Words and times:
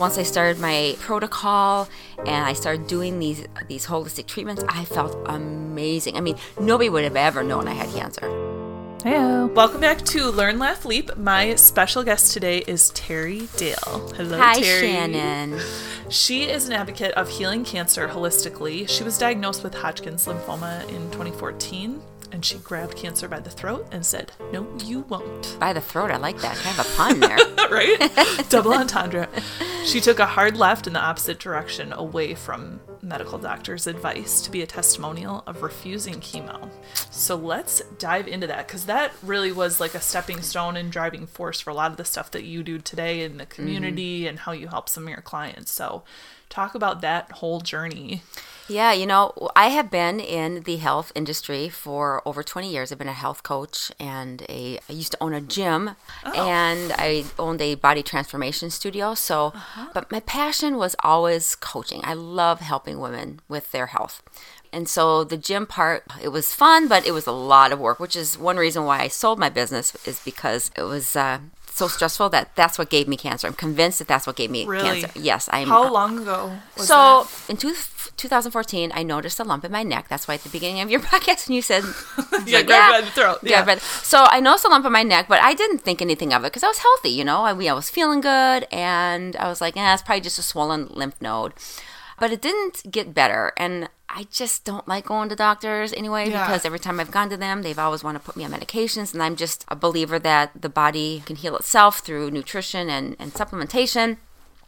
Once 0.00 0.16
I 0.16 0.22
started 0.22 0.58
my 0.58 0.96
protocol 0.98 1.86
and 2.20 2.46
I 2.46 2.54
started 2.54 2.86
doing 2.86 3.18
these 3.18 3.46
these 3.68 3.84
holistic 3.84 4.24
treatments, 4.24 4.64
I 4.66 4.86
felt 4.86 5.14
amazing. 5.26 6.16
I 6.16 6.22
mean, 6.22 6.36
nobody 6.58 6.88
would 6.88 7.04
have 7.04 7.16
ever 7.16 7.42
known 7.42 7.68
I 7.68 7.74
had 7.74 7.90
cancer. 7.90 8.26
Heyo. 9.00 9.54
Welcome 9.54 9.82
back 9.82 9.98
to 10.06 10.30
Learn, 10.30 10.58
Laugh, 10.58 10.86
Leap. 10.86 11.14
My 11.18 11.54
special 11.54 12.02
guest 12.02 12.32
today 12.32 12.64
is 12.66 12.88
Terry 12.90 13.46
Dale. 13.58 14.10
Hello, 14.16 14.38
Hi, 14.38 14.54
Terry. 14.54 14.88
Shannon. 14.88 15.60
She 16.08 16.44
is 16.44 16.66
an 16.66 16.72
advocate 16.72 17.12
of 17.12 17.28
healing 17.28 17.62
cancer 17.62 18.08
holistically. 18.08 18.88
She 18.88 19.04
was 19.04 19.18
diagnosed 19.18 19.62
with 19.62 19.74
Hodgkin's 19.74 20.24
lymphoma 20.24 20.88
in 20.88 21.10
2014, 21.10 22.00
and 22.32 22.44
she 22.44 22.58
grabbed 22.58 22.96
cancer 22.96 23.28
by 23.28 23.40
the 23.40 23.50
throat 23.50 23.88
and 23.90 24.04
said, 24.04 24.32
No, 24.52 24.66
you 24.84 25.00
won't. 25.08 25.56
By 25.58 25.72
the 25.72 25.80
throat, 25.80 26.10
I 26.10 26.16
like 26.16 26.40
that. 26.40 26.56
Kind 26.56 26.78
of 26.78 26.86
a 26.86 26.96
pun 26.96 27.20
there. 27.20 27.38
right? 27.70 28.48
Double 28.48 28.72
entendre. 28.72 29.28
She 29.84 30.00
took 30.00 30.18
a 30.18 30.26
hard 30.26 30.56
left 30.56 30.86
in 30.86 30.92
the 30.92 31.00
opposite 31.00 31.38
direction 31.38 31.92
away 31.92 32.34
from 32.34 32.80
medical 33.02 33.38
doctors' 33.38 33.86
advice 33.86 34.40
to 34.42 34.50
be 34.50 34.62
a 34.62 34.66
testimonial 34.66 35.42
of 35.46 35.62
refusing 35.62 36.16
chemo. 36.16 36.70
So 37.10 37.34
let's 37.34 37.80
dive 37.98 38.28
into 38.28 38.46
that 38.46 38.66
because 38.66 38.86
that 38.86 39.12
really 39.22 39.52
was 39.52 39.80
like 39.80 39.94
a 39.94 40.00
stepping 40.00 40.42
stone 40.42 40.76
and 40.76 40.92
driving 40.92 41.26
force 41.26 41.60
for 41.60 41.70
a 41.70 41.74
lot 41.74 41.90
of 41.90 41.96
the 41.96 42.04
stuff 42.04 42.30
that 42.32 42.44
you 42.44 42.62
do 42.62 42.78
today 42.78 43.22
in 43.22 43.38
the 43.38 43.44
mm-hmm. 43.44 43.54
community 43.54 44.26
and 44.26 44.40
how 44.40 44.52
you 44.52 44.68
help 44.68 44.88
some 44.88 45.04
of 45.04 45.08
your 45.08 45.22
clients. 45.22 45.72
So 45.72 46.04
talk 46.48 46.74
about 46.74 47.00
that 47.00 47.32
whole 47.32 47.60
journey. 47.60 48.22
Yeah, 48.70 48.92
you 48.92 49.04
know, 49.04 49.32
I 49.56 49.68
have 49.70 49.90
been 49.90 50.20
in 50.20 50.62
the 50.62 50.76
health 50.76 51.10
industry 51.16 51.68
for 51.68 52.22
over 52.24 52.44
20 52.44 52.70
years. 52.70 52.92
I've 52.92 52.98
been 52.98 53.08
a 53.08 53.12
health 53.12 53.42
coach 53.42 53.90
and 53.98 54.42
a 54.48 54.78
I 54.88 54.92
used 54.92 55.10
to 55.10 55.18
own 55.20 55.34
a 55.34 55.40
gym 55.40 55.96
and 56.24 56.92
I 56.96 57.24
owned 57.36 57.60
a 57.60 57.74
body 57.74 58.04
transformation 58.04 58.70
studio. 58.70 59.14
So, 59.14 59.52
but 59.92 60.12
my 60.12 60.20
passion 60.20 60.76
was 60.76 60.94
always 61.02 61.56
coaching. 61.56 62.00
I 62.04 62.14
love 62.14 62.60
helping 62.60 63.00
women 63.00 63.40
with 63.48 63.72
their 63.72 63.86
health. 63.86 64.22
And 64.72 64.88
so 64.88 65.24
the 65.24 65.36
gym 65.36 65.66
part, 65.66 66.04
it 66.22 66.28
was 66.28 66.54
fun, 66.54 66.86
but 66.86 67.04
it 67.04 67.10
was 67.10 67.26
a 67.26 67.32
lot 67.32 67.72
of 67.72 67.80
work, 67.80 67.98
which 67.98 68.14
is 68.14 68.38
one 68.38 68.56
reason 68.56 68.84
why 68.84 69.00
I 69.00 69.08
sold 69.08 69.40
my 69.40 69.48
business 69.48 69.96
is 70.06 70.20
because 70.24 70.70
it 70.76 70.82
was 70.82 71.16
uh, 71.16 71.40
so 71.82 71.88
stressful 71.88 72.28
that 72.36 72.44
that's 72.60 72.76
what 72.78 72.88
gave 72.96 73.06
me 73.12 73.16
cancer. 73.16 73.46
I'm 73.48 73.54
convinced 73.66 73.98
that 74.00 74.08
that's 74.12 74.26
what 74.28 74.36
gave 74.36 74.50
me 74.56 74.60
Really? 74.66 75.02
cancer. 75.02 75.10
Yes, 75.30 75.48
I'm. 75.56 75.68
How 75.68 75.84
long 75.98 76.12
ago 76.22 76.40
was 76.76 76.86
So 76.92 76.98
that? 77.24 77.50
in 77.50 77.56
two, 77.62 77.74
2014, 78.16 78.92
I 78.94 79.02
noticed 79.02 79.40
a 79.40 79.44
lump 79.44 79.64
in 79.64 79.72
my 79.72 79.82
neck. 79.82 80.08
That's 80.08 80.26
why 80.28 80.34
at 80.34 80.42
the 80.42 80.48
beginning 80.56 80.80
of 80.84 80.90
your 80.90 81.00
podcast, 81.12 81.48
when 81.48 81.56
you 81.56 81.62
said, 81.62 81.82
Yeah, 82.46 82.62
grab 82.62 82.90
it 82.90 82.92
by 82.96 83.00
the 83.08 83.10
throat. 83.18 83.38
yeah, 83.42 83.64
Yeah. 83.66 83.78
so 84.12 84.26
I 84.30 84.40
noticed 84.40 84.64
a 84.64 84.68
lump 84.68 84.84
in 84.86 84.92
my 84.92 85.02
neck, 85.02 85.26
but 85.28 85.40
I 85.42 85.54
didn't 85.54 85.78
think 85.86 86.00
anything 86.02 86.32
of 86.34 86.44
it 86.44 86.48
because 86.52 86.62
I 86.64 86.68
was 86.68 86.78
healthy. 86.78 87.10
You 87.10 87.24
know, 87.24 87.42
I, 87.44 87.52
I 87.52 87.72
was 87.72 87.88
feeling 87.90 88.20
good, 88.20 88.66
and 88.70 89.34
I 89.36 89.48
was 89.48 89.60
like, 89.60 89.76
eh, 89.76 89.94
it's 89.94 90.02
probably 90.02 90.20
just 90.20 90.38
a 90.38 90.42
swollen 90.42 90.88
lymph 91.00 91.16
node. 91.20 91.52
But 92.20 92.30
it 92.32 92.42
didn't 92.42 92.90
get 92.90 93.14
better, 93.14 93.52
and 93.56 93.88
I 94.12 94.26
just 94.30 94.64
don't 94.64 94.86
like 94.88 95.06
going 95.06 95.28
to 95.28 95.36
doctors 95.36 95.92
anyway 95.92 96.28
Yeah. 96.30 96.44
because 96.46 96.64
every 96.64 96.80
time 96.80 96.98
I've 96.98 97.12
gone 97.12 97.30
to 97.30 97.36
them, 97.36 97.62
they've 97.62 97.78
always 97.78 98.02
want 98.02 98.16
to 98.16 98.20
put 98.24 98.36
me 98.36 98.44
on 98.44 98.50
medications, 98.50 99.12
and 99.14 99.22
I'm 99.22 99.36
just 99.36 99.64
a 99.68 99.76
believer 99.76 100.18
that 100.18 100.50
the 100.60 100.68
body 100.68 101.22
can 101.26 101.36
heal 101.36 101.56
itself 101.56 102.00
through 102.00 102.30
nutrition 102.32 102.90
and, 102.90 103.14
and 103.18 103.32
supplementation 103.32 104.16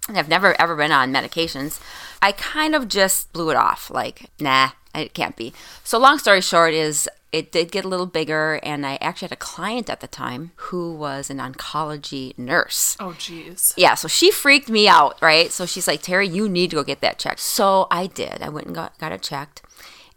and 0.08 0.19
I've 0.19 0.28
never 0.28 0.61
ever 0.61 0.77
been 0.77 0.92
on 0.92 1.12
medications, 1.12 1.81
I 2.20 2.33
kind 2.33 2.75
of 2.75 2.89
just 2.89 3.33
blew 3.33 3.50
it 3.50 3.56
off. 3.56 3.91
Like, 3.91 4.31
nah, 4.41 4.70
it 4.94 5.14
can't 5.14 5.36
be. 5.36 5.53
So, 5.84 5.98
long 5.98 6.19
story 6.19 6.41
short, 6.41 6.75
is 6.75 7.09
it 7.33 7.50
did 7.50 7.72
get 7.72 7.84
a 7.84 7.89
little 7.89 8.06
bigger, 8.06 8.61
and 8.62 8.84
I 8.84 8.98
actually 9.00 9.27
had 9.27 9.33
a 9.33 9.36
client 9.36 9.89
at 9.89 10.00
the 10.00 10.06
time 10.06 10.53
who 10.56 10.94
was 10.94 11.31
an 11.31 11.39
oncology 11.39 12.36
nurse. 12.39 12.97
Oh, 13.00 13.14
geez. 13.19 13.72
Yeah, 13.77 13.94
so 13.94 14.06
she 14.06 14.31
freaked 14.31 14.69
me 14.69 14.86
out, 14.86 15.17
right? 15.22 15.50
So 15.50 15.64
she's 15.64 15.89
like, 15.89 16.03
Terry, 16.03 16.28
you 16.28 16.47
need 16.48 16.70
to 16.70 16.77
go 16.77 16.84
get 16.84 17.00
that 17.00 17.19
checked. 17.19 17.41
So 17.41 17.87
I 17.91 18.06
did. 18.06 18.42
I 18.42 18.50
went 18.50 18.66
and 18.66 18.75
got, 18.75 18.98
got 18.98 19.12
it 19.12 19.22
checked. 19.22 19.62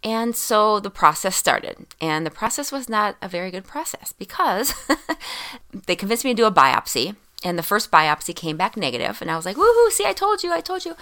And 0.03 0.36
so 0.36 0.81
the 0.81 0.92
process 0.92 1.38
started. 1.38 1.88
And 2.02 2.25
the 2.25 2.31
process 2.31 2.72
was 2.72 2.89
not 2.89 3.15
a 3.21 3.30
very 3.30 3.49
good 3.49 3.64
process 3.64 4.11
because 4.11 4.73
they 5.88 5.95
convinced 5.95 6.26
me 6.26 6.32
to 6.32 6.36
do 6.36 6.45
a 6.45 6.52
biopsy. 6.52 7.15
And 7.45 7.60
the 7.60 7.64
first 7.64 7.92
biopsy 7.92 8.36
came 8.36 8.58
back 8.58 8.76
negative, 8.76 9.22
And 9.22 9.30
I 9.30 9.36
was 9.36 9.45
like, 9.45 9.56
woohoo, 9.56 9.92
see, 9.92 10.06
I 10.06 10.14
told 10.14 10.42
you, 10.44 10.52
I 10.52 10.61
told 10.61 10.83
you. 10.83 10.95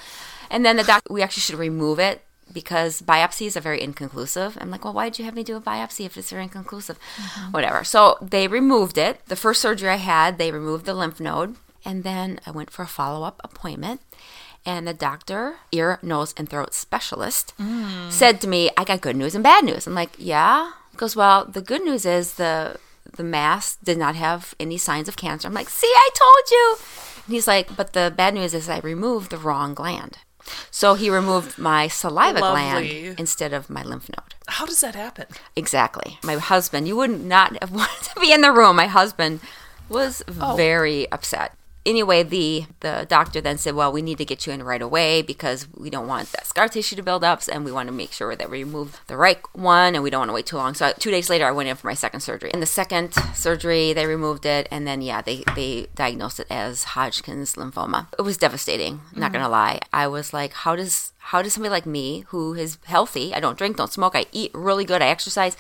And 0.52 0.66
then 0.66 0.76
the 0.76 0.84
doc, 0.84 1.02
we 1.10 1.22
actually 1.22 1.42
should 1.42 1.56
remove 1.58 2.00
it 2.00 2.22
because 2.52 3.02
biopsies 3.02 3.56
are 3.56 3.62
very 3.62 3.82
inconclusive. 3.82 4.58
I'm 4.60 4.70
like, 4.70 4.84
well, 4.84 4.94
why 4.94 5.08
did 5.08 5.20
you 5.20 5.26
have 5.26 5.36
me 5.36 5.44
do 5.44 5.56
a 5.56 5.62
biopsy 5.62 6.06
if 6.06 6.18
it's 6.18 6.32
very 6.32 6.44
inconclusive? 6.44 7.00
Mm-hmm. 7.00 7.52
Whatever. 7.52 7.86
So 7.86 8.18
they 8.22 8.50
removed 8.50 8.98
it. 8.98 9.26
The 9.28 9.38
first 9.38 9.62
surgery 9.62 9.90
I 9.90 9.96
had, 9.96 10.38
they 10.38 10.52
removed 10.52 10.86
the 10.86 10.94
lymph 10.94 11.22
node. 11.22 11.56
And 11.86 12.04
then 12.04 12.42
I 12.46 12.52
went 12.52 12.70
for 12.70 12.84
a 12.84 12.88
follow 12.88 13.26
up 13.26 13.40
appointment. 13.42 14.02
And 14.66 14.86
the 14.86 14.94
doctor, 14.94 15.56
ear, 15.72 15.98
nose, 16.02 16.34
and 16.36 16.50
throat 16.50 16.74
specialist, 16.74 17.54
mm. 17.58 18.12
said 18.12 18.42
to 18.42 18.50
me, 18.50 18.70
I 18.78 18.84
got 18.84 19.00
good 19.00 19.16
news 19.16 19.34
and 19.34 19.44
bad 19.44 19.64
news. 19.64 19.88
I'm 19.88 19.96
like, 19.96 20.12
yeah? 20.18 20.72
He 20.92 20.98
goes, 20.98 21.16
well, 21.16 21.46
the 21.46 21.62
good 21.62 21.84
news 21.84 22.06
is 22.06 22.34
the 22.34 22.78
the 23.16 23.24
mass 23.24 23.76
did 23.84 23.98
not 23.98 24.16
have 24.16 24.54
any 24.60 24.78
signs 24.78 25.08
of 25.08 25.16
cancer. 25.18 25.48
I'm 25.48 25.54
like, 25.54 25.70
see, 25.70 25.88
I 25.94 26.10
told 26.16 26.52
you. 26.52 26.76
And 27.26 27.34
he's 27.36 27.48
like, 27.48 27.76
but 27.76 27.94
the 27.94 28.14
bad 28.16 28.34
news 28.34 28.54
is 28.54 28.70
I 28.70 28.80
removed 28.80 29.32
the 29.32 29.38
wrong 29.38 29.74
gland. 29.74 30.18
So 30.72 30.96
he 30.96 31.10
removed 31.10 31.58
my 31.58 31.88
saliva 31.88 32.40
Lovely. 32.40 32.62
gland 32.62 33.20
instead 33.20 33.54
of 33.54 33.70
my 33.70 33.82
lymph 33.84 34.10
node. 34.10 34.36
How 34.48 34.66
does 34.66 34.82
that 34.82 34.94
happen? 34.96 35.28
Exactly. 35.56 36.20
My 36.24 36.36
husband, 36.36 36.86
you 36.88 36.98
would 36.98 37.22
not 37.24 37.56
have 37.62 37.72
wanted 37.80 38.04
to 38.14 38.20
be 38.20 38.34
in 38.34 38.42
the 38.42 38.52
room. 38.52 38.76
My 38.76 38.88
husband 38.88 39.40
was 39.88 40.22
Oh. 40.42 40.56
very 40.56 41.10
upset. 41.12 41.54
Anyway, 41.86 42.24
the 42.24 42.66
the 42.80 43.06
doctor 43.10 43.42
then 43.42 43.58
said, 43.58 43.76
"Well, 43.76 43.92
we 43.92 44.02
need 44.02 44.18
to 44.20 44.26
get 44.26 44.48
you 44.48 44.54
in 44.54 44.64
right 44.64 44.82
away 44.82 45.22
because 45.22 45.68
we 45.76 45.90
don't 45.90 46.08
want 46.08 46.32
that 46.32 46.48
scar 46.48 46.68
tissue 46.70 46.96
to 46.96 47.04
build 47.04 47.24
up, 47.24 47.42
and 47.52 47.66
we 47.66 47.72
want 47.72 47.88
to 47.88 47.94
make 47.94 48.12
sure 48.14 48.36
that 48.36 48.50
we 48.50 48.64
remove 48.64 49.02
the 49.08 49.18
right 49.18 49.40
one, 49.54 49.94
and 49.96 50.04
we 50.04 50.10
don't 50.10 50.22
want 50.22 50.30
to 50.30 50.34
wait 50.34 50.46
too 50.46 50.58
long." 50.58 50.74
So, 50.74 50.88
I, 50.88 50.92
two 50.94 51.12
days 51.12 51.30
later, 51.30 51.46
I 51.46 51.52
went 51.52 51.70
in 51.70 51.76
for 51.76 51.88
my 51.88 51.94
second 51.94 52.22
surgery. 52.22 52.52
In 52.54 52.62
the 52.62 52.66
second 52.66 53.14
surgery, 53.34 53.92
they 53.92 54.06
removed 54.06 54.46
it, 54.46 54.68
and 54.72 54.88
then 54.88 55.02
yeah, 55.02 55.22
they 55.22 55.44
they 55.56 55.88
diagnosed 55.94 56.40
it 56.40 56.48
as 56.50 56.84
Hodgkin's 56.96 57.56
lymphoma. 57.56 58.08
It 58.18 58.22
was 58.22 58.38
devastating. 58.38 59.02
Not 59.14 59.32
mm-hmm. 59.32 59.34
gonna 59.34 59.50
lie, 59.50 59.80
I 59.92 60.08
was 60.08 60.34
like, 60.34 60.54
"How 60.54 60.76
does 60.76 61.12
how 61.28 61.42
does 61.42 61.54
somebody 61.54 61.72
like 61.72 61.86
me, 61.86 62.26
who 62.28 62.54
is 62.54 62.78
healthy, 62.86 63.34
I 63.34 63.40
don't 63.40 63.58
drink, 63.58 63.78
don't 63.78 63.92
smoke, 63.92 64.16
I 64.16 64.26
eat 64.32 64.52
really 64.54 64.86
good, 64.86 65.02
I 65.02 65.08
exercise." 65.08 65.56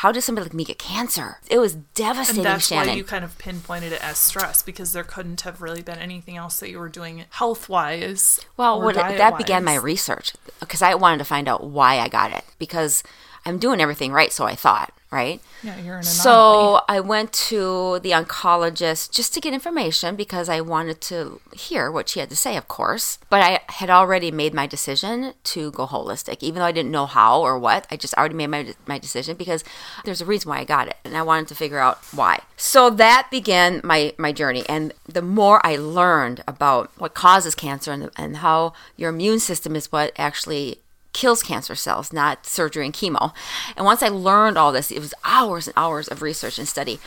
How 0.00 0.12
does 0.12 0.26
somebody 0.26 0.44
like 0.44 0.52
me 0.52 0.64
get 0.64 0.78
cancer? 0.78 1.38
It 1.48 1.58
was 1.58 1.76
devastating, 1.94 2.44
And 2.44 2.46
that's 2.46 2.66
Shannon. 2.66 2.88
why 2.88 2.94
you 2.96 3.04
kind 3.04 3.24
of 3.24 3.38
pinpointed 3.38 3.92
it 3.92 4.04
as 4.04 4.18
stress 4.18 4.62
because 4.62 4.92
there 4.92 5.04
couldn't 5.04 5.40
have 5.42 5.62
really 5.62 5.80
been 5.80 5.98
anything 5.98 6.36
else 6.36 6.58
that 6.58 6.68
you 6.68 6.78
were 6.78 6.90
doing 6.90 7.24
health 7.30 7.70
wise. 7.70 8.38
Well, 8.58 8.82
what, 8.82 8.96
that 8.96 9.38
began 9.38 9.64
my 9.64 9.76
research 9.76 10.34
because 10.60 10.82
I 10.82 10.94
wanted 10.96 11.18
to 11.18 11.24
find 11.24 11.48
out 11.48 11.64
why 11.64 11.98
I 12.00 12.08
got 12.08 12.30
it 12.30 12.44
because 12.58 13.02
I'm 13.46 13.58
doing 13.58 13.80
everything 13.80 14.12
right, 14.12 14.32
so 14.32 14.44
I 14.44 14.54
thought, 14.54 14.92
right? 15.16 15.40
Yeah, 15.62 15.76
you're 15.76 15.98
an 15.98 16.04
anomaly. 16.04 16.04
So 16.04 16.80
I 16.88 17.00
went 17.00 17.32
to 17.50 17.98
the 18.00 18.10
oncologist 18.10 19.10
just 19.10 19.32
to 19.34 19.40
get 19.40 19.54
information 19.54 20.14
because 20.14 20.48
I 20.48 20.60
wanted 20.60 21.00
to 21.12 21.40
hear 21.52 21.90
what 21.90 22.08
she 22.08 22.20
had 22.20 22.30
to 22.30 22.36
say, 22.36 22.56
of 22.56 22.68
course. 22.68 23.18
But 23.30 23.40
I 23.42 23.60
had 23.80 23.90
already 23.90 24.30
made 24.30 24.52
my 24.52 24.66
decision 24.66 25.32
to 25.44 25.70
go 25.72 25.86
holistic, 25.86 26.42
even 26.42 26.60
though 26.60 26.66
I 26.66 26.72
didn't 26.72 26.92
know 26.92 27.06
how 27.06 27.40
or 27.40 27.58
what. 27.58 27.86
I 27.90 27.96
just 27.96 28.14
already 28.14 28.34
made 28.34 28.48
my, 28.48 28.74
my 28.86 28.98
decision 28.98 29.36
because 29.36 29.64
there's 30.04 30.20
a 30.20 30.26
reason 30.26 30.50
why 30.50 30.58
I 30.58 30.64
got 30.64 30.88
it, 30.88 30.96
and 31.04 31.16
I 31.16 31.22
wanted 31.22 31.48
to 31.48 31.54
figure 31.54 31.78
out 31.78 31.98
why. 32.12 32.40
So 32.56 32.90
that 32.90 33.28
began 33.30 33.80
my 33.82 34.12
my 34.18 34.32
journey, 34.32 34.64
and 34.68 34.92
the 35.08 35.22
more 35.22 35.64
I 35.64 35.76
learned 35.76 36.42
about 36.46 36.90
what 36.98 37.14
causes 37.14 37.54
cancer 37.54 37.92
and, 37.92 38.10
and 38.16 38.38
how 38.38 38.74
your 38.96 39.10
immune 39.10 39.40
system 39.40 39.74
is 39.76 39.90
what 39.92 40.12
actually 40.18 40.80
kills 41.16 41.42
cancer 41.42 41.74
cells, 41.74 42.12
not 42.12 42.44
surgery 42.44 42.84
and 42.84 42.94
chemo. 42.94 43.32
And 43.74 43.86
once 43.86 44.02
I 44.02 44.08
learned 44.08 44.58
all 44.58 44.70
this, 44.70 44.90
it 44.90 45.00
was 45.00 45.14
hours 45.24 45.66
and 45.66 45.74
hours 45.74 46.08
of 46.08 46.20
research 46.20 46.58
and 46.58 46.68
study. 46.68 47.00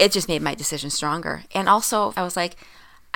It 0.00 0.10
just 0.10 0.26
made 0.26 0.40
my 0.40 0.54
decision 0.54 0.88
stronger. 0.88 1.42
And 1.54 1.68
also, 1.68 2.14
I 2.16 2.22
was 2.22 2.34
like, 2.34 2.56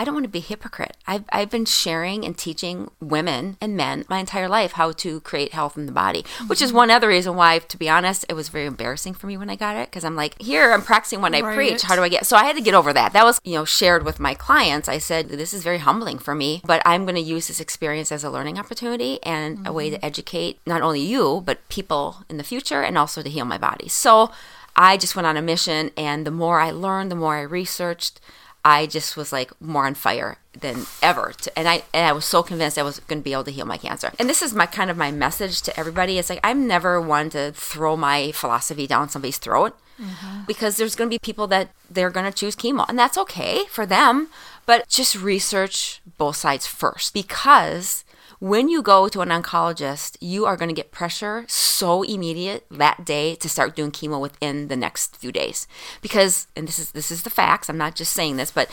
I 0.01 0.05
don't 0.05 0.15
want 0.15 0.25
to 0.25 0.31
be 0.31 0.39
a 0.39 0.43
hypocrite. 0.43 0.97
I've, 1.07 1.25
I've 1.31 1.51
been 1.51 1.67
sharing 1.67 2.25
and 2.25 2.37
teaching 2.37 2.91
women 3.01 3.59
and 3.61 3.77
men 3.77 4.07
my 4.09 4.17
entire 4.17 4.49
life 4.49 4.73
how 4.73 4.93
to 4.93 5.21
create 5.21 5.53
health 5.53 5.77
in 5.77 5.85
the 5.85 5.93
body, 5.93 6.25
which 6.47 6.63
is 6.63 6.71
mm-hmm. 6.71 6.79
one 6.79 6.91
other 6.91 7.09
reason 7.09 7.37
why, 7.37 7.59
to 7.59 7.77
be 7.77 7.87
honest, 7.87 8.25
it 8.27 8.33
was 8.33 8.49
very 8.49 8.65
embarrassing 8.65 9.13
for 9.13 9.27
me 9.27 9.37
when 9.37 9.51
I 9.51 9.57
got 9.57 9.77
it 9.77 9.91
because 9.91 10.03
I'm 10.03 10.17
like, 10.17 10.41
here, 10.41 10.73
I'm 10.73 10.81
practicing 10.81 11.21
what 11.21 11.35
I 11.35 11.43
Right. 11.43 11.55
preach. 11.55 11.83
How 11.83 11.97
do 11.97 12.03
I 12.03 12.09
get? 12.09 12.25
So 12.25 12.35
I 12.35 12.45
had 12.45 12.57
to 12.57 12.63
get 12.63 12.73
over 12.73 12.95
that. 12.95 13.13
That 13.13 13.25
was, 13.25 13.43
you 13.45 13.53
know, 13.53 13.67
shared 13.67 14.03
with 14.03 14.19
my 14.19 14.33
clients. 14.33 14.89
I 14.89 14.97
said, 14.97 15.29
this 15.29 15.53
is 15.53 15.63
very 15.63 15.77
humbling 15.79 16.19
for 16.19 16.35
me, 16.35 16.63
but 16.65 16.81
I'm 16.87 17.05
going 17.05 17.17
to 17.17 17.21
use 17.21 17.49
this 17.49 17.61
experience 17.61 18.11
as 18.11 18.25
a 18.25 18.31
learning 18.31 18.59
opportunity 18.59 19.23
and 19.23 19.67
a 19.67 19.73
way 19.73 19.91
to 19.91 19.97
mm-hmm. 19.97 20.07
educate 20.07 20.61
not 20.65 20.81
only 20.81 21.03
you, 21.03 21.43
but 21.45 21.69
people 21.69 22.25
in 22.31 22.39
the 22.39 22.43
future 22.43 22.81
and 22.81 22.97
also 22.97 23.21
to 23.21 23.29
heal 23.29 23.45
my 23.45 23.59
body. 23.59 23.89
So 23.89 24.31
I 24.75 24.97
just 24.97 25.15
went 25.15 25.27
on 25.27 25.37
a 25.37 25.43
mission, 25.43 25.91
and 25.95 26.27
the 26.27 26.31
more 26.31 26.59
I 26.59 26.71
learned, 26.71 27.11
the 27.11 27.17
more 27.17 27.37
I 27.37 27.43
researched, 27.43 28.19
I 28.65 28.87
just 28.87 29.17
was 29.17 29.33
like 29.33 29.53
more 29.61 29.87
on 29.87 29.95
fire 29.95 30.39
than 30.59 30.87
ever. 31.03 31.33
To, 31.43 31.59
and 31.59 31.69
I 31.69 31.83
and 31.95 32.07
I 32.07 32.13
was 32.13 32.25
so 32.25 32.43
convinced 32.43 32.79
I 32.79 32.83
was 32.83 33.01
going 33.01 33.21
to 33.21 33.25
be 33.25 33.33
able 33.33 33.45
to 33.45 33.51
heal 33.51 33.67
my 33.67 33.79
cancer. 33.79 34.13
And 34.19 34.29
this 34.29 34.43
is 34.43 34.55
my 34.55 34.67
kind 34.67 34.91
of 34.91 34.97
my 34.97 35.11
message 35.11 35.63
to 35.63 35.79
everybody. 35.79 36.19
It's 36.19 36.31
like 36.31 36.41
I'm 36.45 36.67
never 36.67 37.01
one 37.01 37.31
to 37.31 37.53
throw 37.53 37.97
my 37.97 38.33
philosophy 38.33 38.87
down 38.87 39.09
somebody's 39.09 39.39
throat 39.39 39.79
mm-hmm. 40.01 40.45
because 40.47 40.77
there's 40.77 40.95
going 40.95 41.09
to 41.09 41.15
be 41.15 41.19
people 41.19 41.47
that 41.49 41.71
they're 41.91 42.11
going 42.11 42.31
to 42.31 42.37
choose 42.37 42.57
chemo, 42.57 42.87
and 42.89 42.99
that's 42.99 43.19
okay 43.19 43.65
for 43.67 43.87
them. 43.87 44.29
But 44.67 44.89
just 44.89 45.17
research 45.17 46.01
both 46.19 46.37
sides 46.37 46.67
first 46.67 47.15
because 47.15 48.05
when 48.41 48.69
you 48.69 48.83
go 48.83 49.07
to 49.09 49.21
an 49.21 49.29
oncologist, 49.29 50.17
you 50.21 50.47
are 50.47 50.57
going 50.57 50.69
to 50.71 50.75
get 50.75 50.91
pressure 50.91 51.45
so 51.47 52.03
immediate 52.03 52.65
that 52.71 53.05
day 53.05 53.35
to 53.37 53.49
start 53.49 53.77
doing 53.77 53.91
chemo 53.93 54.21
within 54.21 54.69
the 54.69 54.77
next 54.77 55.17
few 55.17 55.31
days. 55.31 55.69
Because 56.03 56.47
and 56.57 56.67
this 56.67 56.79
is 56.79 56.93
this 56.93 57.11
is 57.11 57.23
the 57.23 57.31
facts, 57.31 57.69
I'm 57.69 57.79
not 57.79 57.95
just 57.95 58.13
saying 58.13 58.37
this, 58.37 58.51
but 58.51 58.69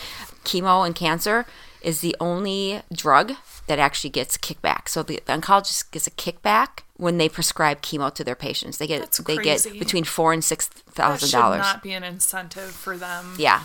chemo 0.46 0.86
and 0.86 0.96
cancer 0.96 1.46
is 1.82 2.02
the 2.02 2.16
only 2.20 2.82
drug 2.92 3.34
that 3.68 3.78
actually 3.78 4.10
gets 4.10 4.38
kickback. 4.38 4.88
So 4.90 5.04
the, 5.04 5.22
the 5.26 5.34
oncologist 5.34 5.92
gets 5.92 6.08
a 6.08 6.12
kickback 6.12 6.80
when 6.96 7.18
they 7.18 7.30
prescribe 7.30 7.82
chemo 7.82 8.14
to 8.16 8.24
their 8.24 8.36
patients. 8.36 8.78
They 8.78 8.88
get 8.88 9.02
That's 9.02 9.18
they 9.20 9.38
get 9.38 9.64
between 9.78 10.04
4 10.04 10.34
and 10.34 10.44
6 10.44 10.68
That 10.68 10.94
thousand 10.94 11.28
should 11.28 11.36
dollars. 11.36 11.60
not 11.60 11.84
be 11.84 11.92
an 11.94 12.04
incentive 12.04 12.72
for 12.72 12.98
them. 12.98 13.36
Yeah. 13.38 13.64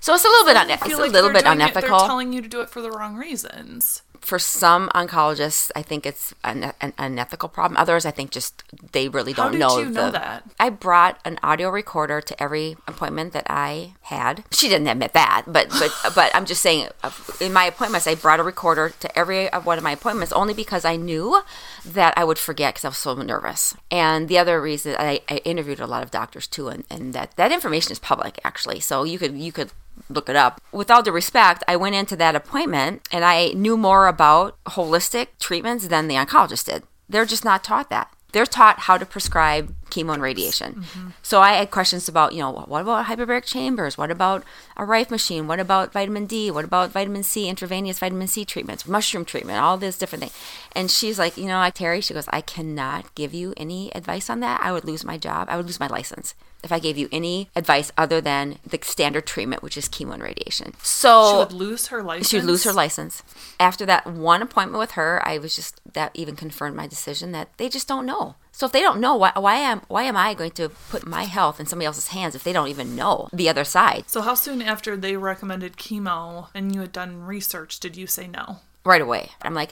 So 0.00 0.14
it's 0.14 0.24
a 0.24 0.28
little 0.28 0.46
bit 0.46 0.56
it's 0.70 0.82
like 0.82 0.92
a 1.10 1.12
little 1.12 1.30
bit 1.30 1.42
it- 1.42 1.46
unethical. 1.46 1.98
they're 1.98 2.06
telling 2.08 2.32
you 2.32 2.40
to 2.40 2.48
do 2.48 2.60
it 2.60 2.70
for 2.70 2.80
the 2.80 2.90
wrong 2.90 3.16
reasons. 3.16 4.02
For 4.20 4.38
some 4.38 4.88
oncologists, 4.90 5.70
I 5.74 5.82
think 5.82 6.04
it's 6.06 6.34
an, 6.44 6.72
an 6.80 6.92
unethical 6.98 7.48
problem. 7.48 7.76
Others, 7.78 8.04
I 8.04 8.10
think, 8.10 8.30
just 8.30 8.62
they 8.92 9.08
really 9.08 9.32
don't 9.32 9.46
How 9.46 9.50
did 9.52 9.60
know. 9.60 9.78
you 9.78 9.90
know 9.90 10.10
that? 10.10 10.44
I 10.58 10.70
brought 10.70 11.18
an 11.24 11.38
audio 11.42 11.70
recorder 11.70 12.20
to 12.20 12.42
every 12.42 12.76
appointment 12.86 13.32
that 13.32 13.46
I 13.48 13.94
had. 14.02 14.44
She 14.50 14.68
didn't 14.68 14.88
admit 14.88 15.14
that, 15.14 15.44
but 15.46 15.68
but 15.70 15.92
but 16.14 16.34
I'm 16.34 16.44
just 16.44 16.62
saying, 16.62 16.88
uh, 17.02 17.10
in 17.40 17.52
my 17.52 17.64
appointments, 17.64 18.06
I 18.06 18.14
brought 18.14 18.40
a 18.40 18.42
recorder 18.42 18.90
to 19.00 19.18
every 19.18 19.50
uh, 19.50 19.60
one 19.60 19.78
of 19.78 19.84
my 19.84 19.92
appointments 19.92 20.32
only 20.32 20.54
because 20.54 20.84
I 20.84 20.96
knew 20.96 21.42
that 21.84 22.14
I 22.16 22.24
would 22.24 22.38
forget 22.38 22.74
because 22.74 22.84
I 22.84 22.88
was 22.88 22.98
so 22.98 23.14
nervous. 23.14 23.74
And 23.90 24.28
the 24.28 24.38
other 24.38 24.60
reason, 24.60 24.96
I, 24.98 25.20
I 25.28 25.38
interviewed 25.38 25.80
a 25.80 25.86
lot 25.86 26.02
of 26.02 26.10
doctors 26.10 26.46
too, 26.46 26.68
and, 26.68 26.84
and 26.90 27.14
that 27.14 27.36
that 27.36 27.52
information 27.52 27.92
is 27.92 27.98
public 27.98 28.38
actually, 28.44 28.80
so 28.80 29.04
you 29.04 29.18
could 29.18 29.36
you 29.36 29.52
could 29.52 29.70
look 30.10 30.28
it 30.28 30.36
up. 30.36 30.60
With 30.72 30.90
all 30.90 31.02
due 31.02 31.12
respect, 31.12 31.62
I 31.68 31.76
went 31.76 31.94
into 31.94 32.16
that 32.16 32.36
appointment 32.36 33.06
and 33.10 33.24
I 33.24 33.48
knew 33.48 33.76
more 33.76 34.06
about 34.06 34.62
holistic 34.64 35.28
treatments 35.38 35.88
than 35.88 36.08
the 36.08 36.16
oncologist 36.16 36.66
did. 36.66 36.82
They're 37.08 37.24
just 37.24 37.44
not 37.44 37.64
taught 37.64 37.90
that. 37.90 38.12
They're 38.32 38.46
taught 38.46 38.80
how 38.80 38.96
to 38.96 39.04
prescribe 39.04 39.74
chemo 39.90 40.14
and 40.14 40.22
radiation. 40.22 40.74
Mm-hmm. 40.74 41.08
So 41.20 41.40
I 41.40 41.54
had 41.54 41.72
questions 41.72 42.08
about, 42.08 42.32
you 42.32 42.38
know, 42.38 42.52
what 42.52 42.82
about 42.82 43.06
hyperbaric 43.06 43.44
chambers? 43.44 43.98
What 43.98 44.10
about 44.10 44.44
a 44.76 44.84
Rife 44.84 45.10
machine? 45.10 45.48
What 45.48 45.58
about 45.58 45.92
vitamin 45.92 46.26
D? 46.26 46.48
What 46.48 46.64
about 46.64 46.92
vitamin 46.92 47.24
C, 47.24 47.48
intravenous 47.48 47.98
vitamin 47.98 48.28
C 48.28 48.44
treatments, 48.44 48.86
mushroom 48.86 49.24
treatment, 49.24 49.58
all 49.58 49.76
this 49.76 49.98
different 49.98 50.22
thing. 50.22 50.32
And 50.76 50.92
she's 50.92 51.18
like, 51.18 51.36
you 51.36 51.46
know, 51.46 51.68
Terry, 51.70 52.00
she 52.00 52.14
goes, 52.14 52.28
I 52.28 52.40
cannot 52.40 53.12
give 53.16 53.34
you 53.34 53.52
any 53.56 53.92
advice 53.96 54.30
on 54.30 54.38
that. 54.40 54.60
I 54.62 54.70
would 54.70 54.84
lose 54.84 55.04
my 55.04 55.18
job. 55.18 55.48
I 55.50 55.56
would 55.56 55.66
lose 55.66 55.80
my 55.80 55.88
license 55.88 56.36
if 56.62 56.72
I 56.72 56.78
gave 56.78 56.96
you 56.98 57.08
any 57.10 57.48
advice 57.56 57.90
other 57.96 58.20
than 58.20 58.58
the 58.66 58.78
standard 58.82 59.26
treatment, 59.26 59.62
which 59.62 59.76
is 59.76 59.88
chemo 59.88 60.14
and 60.14 60.22
radiation. 60.22 60.74
So 60.82 61.30
She 61.32 61.36
would 61.38 61.52
lose 61.52 61.86
her 61.88 62.02
license. 62.02 62.28
she 62.28 62.36
would 62.36 62.44
lose 62.46 62.64
her 62.64 62.72
license. 62.72 63.22
After 63.58 63.86
that 63.86 64.06
one 64.06 64.42
appointment 64.42 64.78
with 64.78 64.92
her, 64.92 65.22
I 65.26 65.38
was 65.38 65.54
just 65.56 65.80
that 65.92 66.10
even 66.14 66.36
confirmed 66.36 66.76
my 66.76 66.86
decision 66.86 67.32
that 67.32 67.48
they 67.56 67.68
just 67.68 67.88
don't 67.88 68.06
know. 68.06 68.34
So 68.52 68.66
if 68.66 68.72
they 68.72 68.80
don't 68.82 69.00
know, 69.00 69.14
why, 69.16 69.32
why 69.36 69.54
am 69.56 69.80
why 69.88 70.02
am 70.02 70.16
I 70.16 70.34
going 70.34 70.50
to 70.52 70.68
put 70.68 71.06
my 71.06 71.24
health 71.24 71.60
in 71.60 71.66
somebody 71.66 71.86
else's 71.86 72.08
hands 72.08 72.34
if 72.34 72.44
they 72.44 72.52
don't 72.52 72.68
even 72.68 72.94
know 72.94 73.28
the 73.32 73.48
other 73.48 73.64
side 73.64 74.04
So 74.06 74.20
how 74.20 74.34
soon 74.34 74.60
after 74.60 74.96
they 74.96 75.16
recommended 75.16 75.76
chemo 75.78 76.48
and 76.54 76.74
you 76.74 76.80
had 76.82 76.92
done 76.92 77.22
research 77.24 77.80
did 77.80 77.96
you 77.96 78.06
say 78.06 78.26
no? 78.26 78.58
right 78.84 79.00
away? 79.02 79.30
I'm 79.42 79.54
like, 79.54 79.70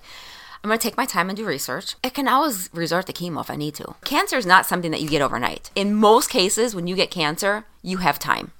I'm 0.63 0.69
going 0.69 0.79
to 0.79 0.83
take 0.83 0.97
my 0.97 1.07
time 1.07 1.29
and 1.31 1.37
do 1.37 1.45
research. 1.45 1.95
I 2.03 2.09
can 2.09 2.27
always 2.27 2.69
resort 2.73 3.07
to 3.07 3.13
chemo 3.13 3.41
if 3.41 3.51
I 3.51 3.57
need 3.57 3.75
to. 3.77 3.95
Cancer 4.05 4.37
is 4.37 4.47
not 4.47 4.67
something 4.67 4.91
that 4.91 5.01
you 5.01 5.09
get 5.09 5.23
overnight. 5.23 5.71
In 5.75 5.95
most 5.95 6.31
cases, 6.31 6.75
when 6.75 6.87
you 6.87 6.97
get 6.97 7.11
cancer, 7.11 7.65
you 7.83 7.99
have 7.99 8.19
time. 8.19 8.51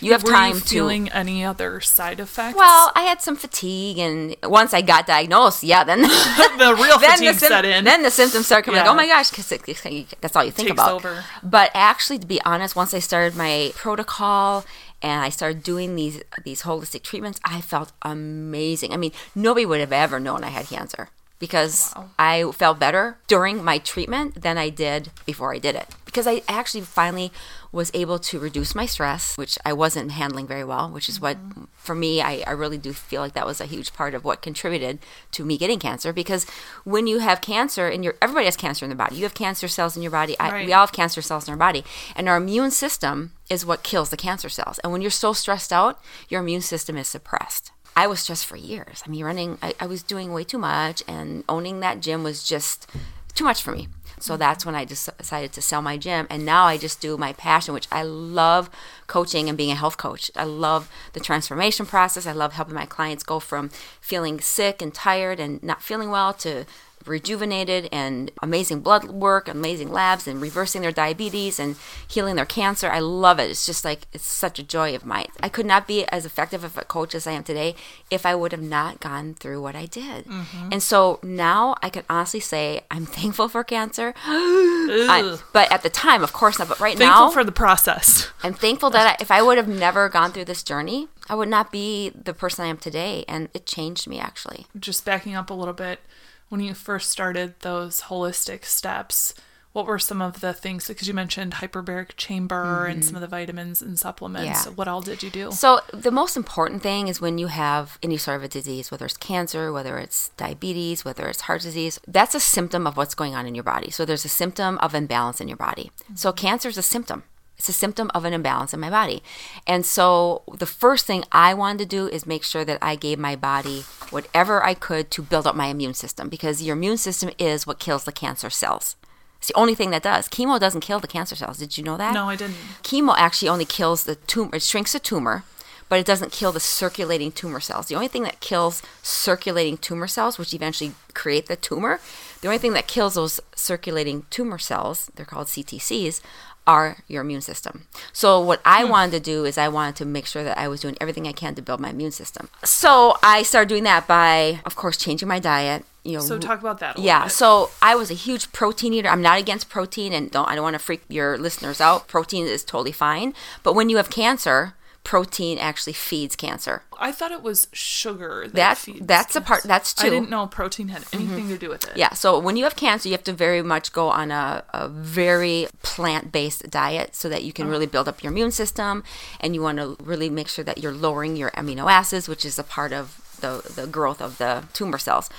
You 0.00 0.12
have 0.12 0.22
Were 0.22 0.30
time 0.30 0.54
you 0.54 0.60
to 0.60 0.66
feeling 0.66 1.08
any 1.10 1.44
other 1.44 1.80
side 1.80 2.20
effects? 2.20 2.56
Well, 2.56 2.92
I 2.94 3.02
had 3.02 3.20
some 3.20 3.34
fatigue, 3.34 3.98
and 3.98 4.36
once 4.44 4.72
I 4.72 4.80
got 4.80 5.06
diagnosed, 5.06 5.64
yeah, 5.64 5.82
then 5.82 6.02
the 6.02 6.78
real 6.80 6.98
then 7.00 7.18
fatigue 7.18 7.34
the 7.34 7.38
sym- 7.40 7.48
set 7.48 7.64
in. 7.64 7.84
Then 7.84 8.02
the 8.02 8.10
symptoms 8.10 8.46
started 8.46 8.64
coming. 8.64 8.80
Like, 8.80 8.88
oh 8.88 8.94
my 8.94 9.06
gosh, 9.06 9.30
because 9.30 9.48
that's 9.48 10.36
all 10.36 10.44
you 10.44 10.52
think 10.52 10.68
Takes 10.68 10.80
about. 10.80 10.92
over. 10.92 11.24
But 11.42 11.72
actually, 11.74 12.20
to 12.20 12.26
be 12.26 12.40
honest, 12.44 12.76
once 12.76 12.94
I 12.94 13.00
started 13.00 13.36
my 13.36 13.72
protocol 13.74 14.64
and 15.02 15.24
I 15.24 15.30
started 15.30 15.64
doing 15.64 15.96
these 15.96 16.22
these 16.44 16.62
holistic 16.62 17.02
treatments, 17.02 17.40
I 17.44 17.60
felt 17.60 17.90
amazing. 18.02 18.92
I 18.92 18.96
mean, 18.96 19.12
nobody 19.34 19.66
would 19.66 19.80
have 19.80 19.92
ever 19.92 20.20
known 20.20 20.44
I 20.44 20.48
had 20.50 20.66
cancer 20.66 21.08
because 21.38 21.94
I 22.18 22.50
felt 22.52 22.78
better 22.78 23.18
during 23.26 23.62
my 23.62 23.78
treatment 23.78 24.42
than 24.42 24.58
I 24.58 24.70
did 24.70 25.10
before 25.24 25.54
I 25.54 25.58
did 25.58 25.74
it. 25.74 25.88
Because 26.04 26.26
I 26.26 26.42
actually 26.48 26.80
finally 26.80 27.30
was 27.70 27.90
able 27.92 28.18
to 28.18 28.38
reduce 28.38 28.74
my 28.74 28.86
stress, 28.86 29.36
which 29.36 29.58
I 29.64 29.74
wasn't 29.74 30.12
handling 30.12 30.46
very 30.46 30.64
well, 30.64 30.90
which 30.90 31.08
is 31.08 31.20
what, 31.20 31.36
mm-hmm. 31.36 31.64
for 31.76 31.94
me, 31.94 32.22
I, 32.22 32.42
I 32.46 32.52
really 32.52 32.78
do 32.78 32.94
feel 32.94 33.20
like 33.20 33.34
that 33.34 33.46
was 33.46 33.60
a 33.60 33.66
huge 33.66 33.92
part 33.92 34.14
of 34.14 34.24
what 34.24 34.40
contributed 34.40 35.00
to 35.32 35.44
me 35.44 35.58
getting 35.58 35.78
cancer. 35.78 36.12
Because 36.12 36.46
when 36.84 37.06
you 37.06 37.18
have 37.18 37.40
cancer, 37.42 37.88
and 37.88 38.02
your 38.02 38.14
everybody 38.22 38.46
has 38.46 38.56
cancer 38.56 38.86
in 38.86 38.88
their 38.88 38.96
body, 38.96 39.16
you 39.16 39.24
have 39.24 39.34
cancer 39.34 39.68
cells 39.68 39.96
in 39.96 40.02
your 40.02 40.10
body. 40.10 40.34
I, 40.40 40.64
we 40.64 40.72
all 40.72 40.86
have 40.86 40.92
cancer 40.92 41.20
cells 41.20 41.46
in 41.46 41.52
our 41.52 41.58
body, 41.58 41.84
and 42.16 42.28
our 42.28 42.38
immune 42.38 42.70
system 42.70 43.32
is 43.50 43.66
what 43.66 43.82
kills 43.82 44.08
the 44.10 44.16
cancer 44.16 44.48
cells. 44.48 44.78
And 44.80 44.92
when 44.92 45.02
you're 45.02 45.10
so 45.10 45.34
stressed 45.34 45.72
out, 45.72 46.00
your 46.28 46.40
immune 46.40 46.62
system 46.62 46.96
is 46.96 47.06
suppressed. 47.06 47.70
I 47.98 48.06
was 48.06 48.20
stressed 48.20 48.46
for 48.46 48.56
years. 48.56 49.02
I 49.04 49.10
mean, 49.10 49.24
running, 49.24 49.58
I, 49.60 49.74
I 49.80 49.86
was 49.88 50.04
doing 50.04 50.32
way 50.32 50.44
too 50.44 50.56
much, 50.56 51.02
and 51.08 51.42
owning 51.48 51.80
that 51.80 51.98
gym 52.00 52.22
was 52.22 52.44
just 52.44 52.88
too 53.34 53.42
much 53.42 53.60
for 53.60 53.72
me. 53.72 53.88
So 54.20 54.34
mm-hmm. 54.34 54.38
that's 54.38 54.64
when 54.64 54.76
I 54.76 54.84
decided 54.84 55.52
to 55.52 55.60
sell 55.60 55.82
my 55.82 55.96
gym. 55.96 56.28
And 56.30 56.46
now 56.46 56.66
I 56.66 56.76
just 56.76 57.00
do 57.00 57.16
my 57.16 57.32
passion, 57.32 57.74
which 57.74 57.88
I 57.90 58.04
love 58.04 58.70
coaching 59.08 59.48
and 59.48 59.58
being 59.58 59.72
a 59.72 59.74
health 59.74 59.96
coach. 59.96 60.30
I 60.36 60.44
love 60.44 60.88
the 61.12 61.18
transformation 61.18 61.86
process. 61.86 62.24
I 62.24 62.30
love 62.30 62.52
helping 62.52 62.76
my 62.76 62.86
clients 62.86 63.24
go 63.24 63.40
from 63.40 63.70
feeling 64.00 64.38
sick 64.38 64.80
and 64.80 64.94
tired 64.94 65.40
and 65.40 65.60
not 65.60 65.82
feeling 65.82 66.10
well 66.10 66.32
to 66.34 66.66
rejuvenated 67.08 67.88
and 67.92 68.30
amazing 68.42 68.80
blood 68.80 69.04
work, 69.04 69.48
amazing 69.48 69.90
labs, 69.90 70.26
and 70.28 70.40
reversing 70.40 70.82
their 70.82 70.92
diabetes 70.92 71.58
and 71.58 71.76
healing 72.06 72.36
their 72.36 72.44
cancer. 72.44 72.88
I 72.90 73.00
love 73.00 73.38
it. 73.38 73.50
It's 73.50 73.66
just 73.66 73.84
like, 73.84 74.06
it's 74.12 74.24
such 74.26 74.58
a 74.58 74.62
joy 74.62 74.94
of 74.94 75.04
mine. 75.04 75.26
I 75.42 75.48
could 75.48 75.66
not 75.66 75.86
be 75.86 76.04
as 76.06 76.24
effective 76.24 76.64
of 76.64 76.76
a 76.76 76.84
coach 76.84 77.14
as 77.14 77.26
I 77.26 77.32
am 77.32 77.44
today 77.44 77.74
if 78.10 78.24
I 78.26 78.34
would 78.34 78.52
have 78.52 78.62
not 78.62 79.00
gone 79.00 79.34
through 79.34 79.60
what 79.62 79.74
I 79.74 79.86
did. 79.86 80.26
Mm-hmm. 80.26 80.68
And 80.72 80.82
so 80.82 81.18
now 81.22 81.76
I 81.82 81.90
can 81.90 82.04
honestly 82.08 82.40
say 82.40 82.82
I'm 82.90 83.06
thankful 83.18 83.48
for 83.48 83.64
cancer. 83.64 84.14
I- 84.24 85.38
but 85.52 85.70
at 85.72 85.82
the 85.82 85.90
time, 85.90 86.22
of 86.22 86.32
course 86.32 86.58
not. 86.58 86.68
But 86.68 86.80
right 86.80 86.96
Thankful 86.96 87.26
now, 87.26 87.30
for 87.30 87.44
the 87.44 87.52
process. 87.52 88.28
I'm 88.42 88.54
thankful 88.54 88.90
that 88.90 89.16
I, 89.18 89.22
if 89.22 89.30
I 89.30 89.42
would 89.42 89.56
have 89.58 89.68
never 89.68 90.08
gone 90.08 90.32
through 90.32 90.44
this 90.46 90.62
journey, 90.62 91.08
I 91.28 91.34
would 91.34 91.48
not 91.48 91.70
be 91.72 92.10
the 92.10 92.34
person 92.34 92.64
I 92.64 92.68
am 92.68 92.76
today. 92.78 93.24
And 93.28 93.48
it 93.54 93.66
changed 93.66 94.06
me 94.08 94.18
actually. 94.18 94.66
Just 94.78 95.04
backing 95.04 95.34
up 95.34 95.50
a 95.50 95.54
little 95.54 95.74
bit, 95.74 96.00
when 96.48 96.60
you 96.60 96.74
first 96.74 97.10
started 97.10 97.60
those 97.60 98.02
holistic 98.02 98.64
steps, 98.64 99.34
what 99.72 99.86
were 99.86 99.98
some 99.98 100.22
of 100.22 100.40
the 100.40 100.52
things? 100.52 100.88
Because 100.88 101.06
you 101.06 101.14
mentioned 101.14 101.54
hyperbaric 101.54 102.16
chamber 102.16 102.86
and 102.86 103.04
some 103.04 103.14
of 103.14 103.20
the 103.20 103.26
vitamins 103.26 103.82
and 103.82 103.98
supplements. 103.98 104.60
Mm-hmm. 104.60 104.70
Yeah. 104.70 104.74
What 104.74 104.88
all 104.88 105.02
did 105.02 105.22
you 105.22 105.30
do? 105.30 105.52
So 105.52 105.80
the 105.92 106.10
most 106.10 106.36
important 106.36 106.82
thing 106.82 107.06
is 107.06 107.20
when 107.20 107.38
you 107.38 107.48
have 107.48 107.98
any 108.02 108.16
sort 108.16 108.38
of 108.38 108.42
a 108.42 108.48
disease, 108.48 108.90
whether 108.90 109.04
it's 109.04 109.16
cancer, 109.16 109.70
whether 109.70 109.98
it's 109.98 110.30
diabetes, 110.30 111.04
whether 111.04 111.28
it's 111.28 111.42
heart 111.42 111.62
disease, 111.62 112.00
that's 112.08 112.34
a 112.34 112.40
symptom 112.40 112.86
of 112.86 112.96
what's 112.96 113.14
going 113.14 113.34
on 113.34 113.46
in 113.46 113.54
your 113.54 113.62
body. 113.62 113.90
So 113.90 114.04
there's 114.04 114.24
a 114.24 114.28
symptom 114.30 114.78
of 114.78 114.94
imbalance 114.94 115.40
in 115.40 115.48
your 115.48 115.56
body. 115.58 115.92
So 116.14 116.32
cancer 116.32 116.70
is 116.70 116.78
a 116.78 116.82
symptom. 116.82 117.22
It's 117.58 117.68
a 117.68 117.72
symptom 117.72 118.08
of 118.14 118.24
an 118.24 118.32
imbalance 118.32 118.72
in 118.72 118.78
my 118.78 118.88
body. 118.88 119.20
And 119.66 119.84
so 119.84 120.42
the 120.56 120.64
first 120.66 121.06
thing 121.06 121.24
I 121.32 121.54
wanted 121.54 121.78
to 121.80 121.86
do 121.86 122.06
is 122.06 122.24
make 122.24 122.44
sure 122.44 122.64
that 122.64 122.78
I 122.80 122.94
gave 122.94 123.18
my 123.18 123.34
body 123.34 123.80
whatever 124.10 124.62
I 124.64 124.74
could 124.74 125.10
to 125.10 125.22
build 125.22 125.46
up 125.46 125.56
my 125.56 125.66
immune 125.66 125.94
system 125.94 126.28
because 126.28 126.62
your 126.62 126.76
immune 126.76 126.98
system 126.98 127.30
is 127.38 127.66
what 127.66 127.80
kills 127.80 128.04
the 128.04 128.12
cancer 128.12 128.48
cells. 128.48 128.94
It's 129.38 129.48
the 129.48 129.54
only 129.56 129.74
thing 129.74 129.90
that 129.90 130.02
does. 130.04 130.28
Chemo 130.28 130.58
doesn't 130.58 130.80
kill 130.82 131.00
the 131.00 131.06
cancer 131.08 131.34
cells. 131.36 131.58
Did 131.58 131.76
you 131.76 131.84
know 131.84 131.96
that? 131.96 132.14
no, 132.14 132.28
I 132.28 132.36
didn't. 132.36 132.56
chemo 132.82 133.14
actually 133.16 133.48
only 133.48 133.64
kills 133.64 134.04
the 134.04 134.14
tumor 134.14 134.54
it 134.54 134.62
shrinks 134.62 134.92
the 134.92 135.00
tumor 135.00 135.42
but 135.90 135.98
it 135.98 136.04
doesn't 136.04 136.32
kill 136.32 136.52
the 136.52 136.60
circulating 136.60 137.32
tumor 137.32 137.60
cells 137.60 137.86
the 137.86 137.94
only 137.94 138.08
thing 138.08 138.22
that 138.24 138.40
kills 138.40 138.82
circulating 139.02 139.76
tumor 139.78 140.06
cells 140.06 140.38
which 140.38 140.52
eventually 140.52 140.92
create 141.14 141.46
the 141.46 141.56
tumor 141.56 141.98
the 142.42 142.46
only 142.48 142.58
thing 142.58 142.72
that 142.74 142.86
kills 142.86 143.14
those 143.14 143.40
circulating 143.54 144.26
tumor 144.28 144.58
cells 144.58 145.10
they're 145.14 145.24
called 145.24 145.46
ctcs 145.46 146.20
are 146.68 146.98
your 147.08 147.22
immune 147.22 147.40
system 147.40 147.86
so 148.12 148.38
what 148.40 148.60
i 148.64 148.84
hmm. 148.84 148.90
wanted 148.90 149.10
to 149.12 149.20
do 149.20 149.44
is 149.44 149.58
i 149.58 149.66
wanted 149.66 149.96
to 149.96 150.04
make 150.04 150.26
sure 150.26 150.44
that 150.44 150.56
i 150.56 150.68
was 150.68 150.80
doing 150.80 150.96
everything 151.00 151.26
i 151.26 151.32
can 151.32 151.54
to 151.54 151.62
build 151.62 151.80
my 151.80 151.90
immune 151.90 152.12
system 152.12 152.48
so 152.62 153.16
i 153.22 153.42
started 153.42 153.68
doing 153.68 153.84
that 153.84 154.06
by 154.06 154.60
of 154.64 154.76
course 154.76 154.96
changing 154.96 155.26
my 155.26 155.40
diet 155.40 155.84
you 156.04 156.16
know 156.16 156.20
So 156.20 156.38
talk 156.38 156.60
about 156.60 156.78
that 156.78 156.98
a 156.98 157.00
yeah, 157.00 157.24
bit. 157.24 157.32
so 157.32 157.70
I 157.82 157.94
was 157.94 158.10
a 158.10 158.14
huge 158.14 158.50
protein 158.52 158.94
eater. 158.94 159.08
I'm 159.08 159.20
not 159.20 159.38
against 159.38 159.68
protein, 159.68 160.12
and 160.12 160.30
don't 160.30 160.48
I 160.48 160.54
don't 160.54 160.62
want 160.62 160.74
to 160.74 160.78
freak 160.78 161.02
your 161.08 161.36
listeners 161.36 161.80
out. 161.80 162.08
Protein 162.08 162.46
is 162.46 162.64
totally 162.64 162.92
fine, 162.92 163.34
but 163.62 163.74
when 163.74 163.90
you 163.90 163.98
have 163.98 164.08
cancer, 164.08 164.74
protein 165.04 165.58
actually 165.58 165.92
feeds 165.92 166.36
cancer. 166.36 166.82
I 166.98 167.12
thought 167.12 167.32
it 167.32 167.42
was 167.42 167.68
sugar. 167.72 168.42
That, 168.46 168.54
That 168.54 168.78
feeds 168.78 169.06
that's 169.06 169.36
a 169.36 169.40
part. 169.40 169.62
That's 169.62 169.94
two. 169.94 170.06
I 170.06 170.10
didn't 170.10 170.30
know 170.30 170.46
protein 170.46 170.88
had 170.88 171.02
mm-hmm. 171.02 171.16
anything 171.16 171.48
to 171.48 171.58
do 171.58 171.68
with 171.70 171.88
it. 171.88 171.96
Yeah, 171.96 172.12
so 172.12 172.38
when 172.38 172.56
you 172.56 172.64
have 172.64 172.76
cancer, 172.76 173.08
you 173.08 173.14
have 173.14 173.24
to 173.24 173.32
very 173.32 173.62
much 173.62 173.92
go 173.92 174.08
on 174.08 174.30
a, 174.30 174.64
a 174.74 174.88
very 174.88 175.66
plant 175.82 176.32
based 176.32 176.68
diet 176.70 177.14
so 177.14 177.28
that 177.28 177.42
you 177.44 177.52
can 177.52 177.64
uh-huh. 177.64 177.72
really 177.72 177.86
build 177.86 178.08
up 178.08 178.22
your 178.22 178.32
immune 178.32 178.50
system. 178.50 179.04
And 179.40 179.54
you 179.54 179.62
want 179.62 179.78
to 179.78 179.96
really 180.02 180.30
make 180.30 180.48
sure 180.48 180.64
that 180.64 180.78
you're 180.78 180.92
lowering 180.92 181.36
your 181.36 181.50
amino 181.52 181.90
acids, 181.90 182.28
which 182.28 182.44
is 182.44 182.58
a 182.58 182.64
part 182.64 182.92
of 182.92 183.38
the, 183.40 183.62
the 183.74 183.86
growth 183.86 184.20
of 184.20 184.38
the 184.38 184.64
tumor 184.72 184.98
cells. 184.98 185.30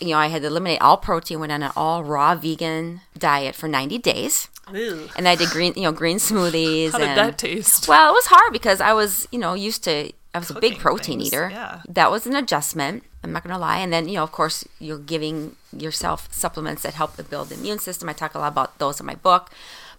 You 0.00 0.08
know, 0.08 0.18
I 0.18 0.28
had 0.28 0.42
to 0.42 0.48
eliminate 0.48 0.80
all 0.80 0.96
protein, 0.96 1.40
went 1.40 1.52
on 1.52 1.62
an 1.62 1.72
all 1.76 2.02
raw 2.02 2.34
vegan 2.34 3.02
diet 3.18 3.54
for 3.54 3.68
90 3.68 3.98
days. 3.98 4.48
Ew. 4.74 5.08
And 5.16 5.28
I 5.28 5.34
did 5.34 5.48
green, 5.50 5.72
you 5.76 5.82
know, 5.82 5.92
green 5.92 6.18
smoothies. 6.18 6.90
How 6.92 6.98
did 6.98 7.08
and, 7.08 7.18
that 7.18 7.38
taste? 7.38 7.88
well, 7.88 8.10
it 8.10 8.14
was 8.14 8.26
hard 8.26 8.52
because 8.52 8.80
I 8.80 8.92
was, 8.92 9.26
you 9.30 9.38
know, 9.38 9.54
used 9.54 9.84
to. 9.84 10.12
I 10.32 10.38
was 10.38 10.50
a 10.50 10.60
big 10.60 10.78
protein 10.78 11.18
things, 11.18 11.32
eater. 11.32 11.48
yeah. 11.50 11.82
That 11.88 12.10
was 12.10 12.24
an 12.24 12.36
adjustment. 12.36 13.02
I'm 13.24 13.32
not 13.32 13.42
gonna 13.42 13.58
lie. 13.58 13.78
And 13.78 13.92
then, 13.92 14.08
you 14.08 14.14
know, 14.14 14.22
of 14.22 14.30
course, 14.30 14.64
you're 14.78 14.98
giving 14.98 15.56
yourself 15.76 16.32
supplements 16.32 16.82
that 16.82 16.94
help 16.94 17.16
to 17.16 17.24
build 17.24 17.48
the 17.48 17.56
immune 17.56 17.80
system. 17.80 18.08
I 18.08 18.12
talk 18.12 18.34
a 18.34 18.38
lot 18.38 18.52
about 18.52 18.78
those 18.78 19.00
in 19.00 19.06
my 19.06 19.16
book. 19.16 19.50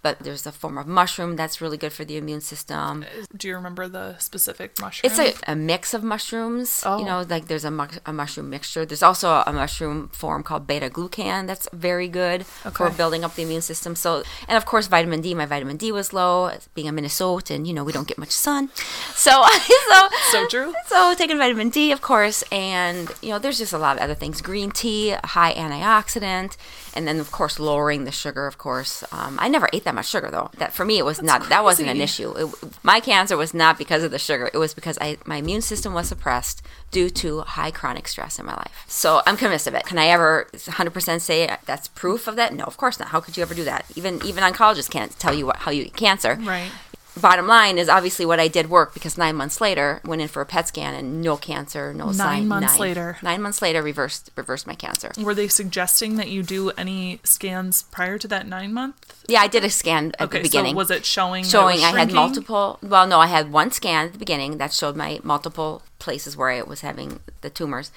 But 0.01 0.19
there's 0.19 0.45
a 0.47 0.51
form 0.51 0.77
of 0.77 0.87
mushroom 0.87 1.35
that's 1.35 1.61
really 1.61 1.77
good 1.77 1.93
for 1.93 2.03
the 2.03 2.17
immune 2.17 2.41
system. 2.41 3.05
Do 3.35 3.47
you 3.47 3.55
remember 3.55 3.87
the 3.87 4.17
specific 4.17 4.79
mushroom? 4.81 5.11
It's 5.11 5.19
a, 5.19 5.51
a 5.51 5.55
mix 5.55 5.93
of 5.93 6.03
mushrooms. 6.03 6.83
Oh. 6.85 6.97
You 6.99 7.05
know, 7.05 7.23
like 7.29 7.47
there's 7.47 7.65
a, 7.65 7.71
mu- 7.71 7.85
a 8.05 8.11
mushroom 8.11 8.49
mixture. 8.49 8.85
There's 8.85 9.03
also 9.03 9.43
a 9.45 9.53
mushroom 9.53 10.09
form 10.09 10.41
called 10.43 10.65
beta 10.65 10.89
glucan 10.89 11.45
that's 11.45 11.67
very 11.71 12.07
good 12.07 12.45
for 12.45 12.89
building 12.89 13.23
up 13.23 13.35
the 13.35 13.43
immune 13.43 13.61
system. 13.61 13.95
So, 13.95 14.23
and 14.47 14.57
of 14.57 14.65
course, 14.65 14.87
vitamin 14.87 15.21
D. 15.21 15.35
My 15.35 15.45
vitamin 15.45 15.77
D 15.77 15.91
was 15.91 16.13
low. 16.13 16.51
Being 16.73 16.87
a 16.87 16.91
Minnesotan, 16.93 17.67
you 17.67 17.73
know, 17.73 17.83
we 17.83 17.91
don't 17.91 18.07
get 18.07 18.17
much 18.17 18.31
sun. 18.31 18.69
So, 19.13 19.43
so, 19.89 20.07
so 20.31 20.47
true. 20.47 20.73
so 20.87 21.13
taking 21.15 21.37
vitamin 21.37 21.69
D, 21.69 21.91
of 21.91 22.01
course, 22.01 22.43
and 22.51 23.07
you 23.21 23.29
know, 23.29 23.37
there's 23.39 23.59
just 23.59 23.71
a 23.71 23.77
lot 23.77 23.97
of 23.97 24.01
other 24.01 24.15
things. 24.15 24.41
Green 24.41 24.71
tea, 24.71 25.15
high 25.23 25.53
antioxidant, 25.53 26.57
and 26.93 27.07
then 27.07 27.19
of 27.19 27.31
course 27.31 27.59
lowering 27.59 28.05
the 28.05 28.11
sugar. 28.11 28.47
Of 28.47 28.57
course, 28.57 29.03
um, 29.11 29.37
I 29.39 29.47
never 29.47 29.69
ate 29.73 29.83
that 29.85 29.95
much 29.95 30.07
sugar 30.07 30.29
though. 30.31 30.51
That 30.57 30.73
for 30.73 30.85
me, 30.85 30.97
it 30.97 31.05
was 31.05 31.21
not. 31.21 31.49
That 31.49 31.63
wasn't 31.63 31.89
an 31.89 32.01
issue. 32.01 32.33
It, 32.37 32.73
my 32.83 32.99
cancer 32.99 33.37
was 33.37 33.53
not 33.53 33.77
because 33.77 34.03
of 34.03 34.11
the 34.11 34.19
sugar. 34.19 34.49
It 34.53 34.57
was 34.57 34.73
because 34.73 34.97
I 34.99 35.17
my 35.25 35.37
immune 35.37 35.61
system 35.61 35.93
was 35.93 36.07
suppressed 36.07 36.61
due 36.91 37.09
to 37.09 37.41
high 37.41 37.71
chronic 37.71 38.07
stress 38.07 38.37
in 38.39 38.45
my 38.45 38.53
life. 38.53 38.83
So 38.87 39.21
I'm 39.25 39.37
convinced 39.37 39.67
of 39.67 39.73
it. 39.73 39.85
Can 39.85 39.97
I 39.97 40.07
ever 40.07 40.47
100% 40.53 41.21
say 41.21 41.55
that's 41.65 41.87
proof 41.87 42.27
of 42.27 42.35
that? 42.35 42.53
No, 42.53 42.65
of 42.65 42.77
course 42.77 42.99
not. 42.99 43.09
How 43.09 43.19
could 43.21 43.37
you 43.37 43.43
ever 43.43 43.53
do 43.53 43.63
that? 43.63 43.85
Even 43.95 44.21
even 44.25 44.43
oncologists 44.43 44.89
can't 44.89 45.17
tell 45.17 45.33
you 45.33 45.45
what, 45.45 45.57
how 45.57 45.71
you 45.71 45.85
get 45.85 45.95
cancer 45.95 46.37
Right. 46.41 46.71
Bottom 47.19 47.47
line 47.47 47.77
is 47.77 47.89
obviously 47.89 48.25
what 48.25 48.39
I 48.39 48.47
did 48.47 48.69
work 48.69 48.93
because 48.93 49.17
nine 49.17 49.35
months 49.35 49.59
later 49.59 50.01
went 50.05 50.21
in 50.21 50.27
for 50.27 50.41
a 50.41 50.45
PET 50.45 50.69
scan 50.69 50.93
and 50.93 51.21
no 51.21 51.35
cancer, 51.37 51.93
no 51.93 52.11
sign. 52.11 52.47
months 52.47 52.79
later. 52.79 53.17
Nine 53.21 53.41
months 53.41 53.61
later, 53.61 53.81
reversed 53.81 54.31
reversed 54.35 54.65
my 54.65 54.75
cancer. 54.75 55.11
Were 55.19 55.33
they 55.35 55.47
suggesting 55.47 56.15
that 56.17 56.29
you 56.29 56.43
do 56.43 56.69
any 56.71 57.19
scans 57.23 57.83
prior 57.83 58.17
to 58.17 58.27
that 58.29 58.47
nine 58.47 58.73
month? 58.73 59.23
Yeah, 59.27 59.41
I 59.41 59.47
did 59.47 59.63
a 59.65 59.69
scan 59.69 60.13
at 60.19 60.21
Okay, 60.27 60.37
the 60.39 60.43
beginning. 60.43 60.73
so 60.73 60.77
was 60.77 60.91
it 60.91 61.05
showing? 61.05 61.43
it 61.43 61.47
showing 61.47 61.75
was 61.81 61.83
I 61.93 61.99
had 61.99 62.13
multiple. 62.13 62.79
Well, 62.81 63.07
no, 63.07 63.19
I 63.19 63.27
had 63.27 63.51
one 63.51 63.71
scan 63.71 64.07
at 64.07 64.13
the 64.13 64.19
beginning 64.19 64.57
that 64.57 64.73
showed 64.73 64.95
my 64.95 65.19
multiple 65.23 65.81
places 65.99 66.35
where 66.37 66.49
I 66.49 66.61
was 66.61 66.81
having 66.81 67.19
the 67.41 67.49
tumors. 67.49 67.91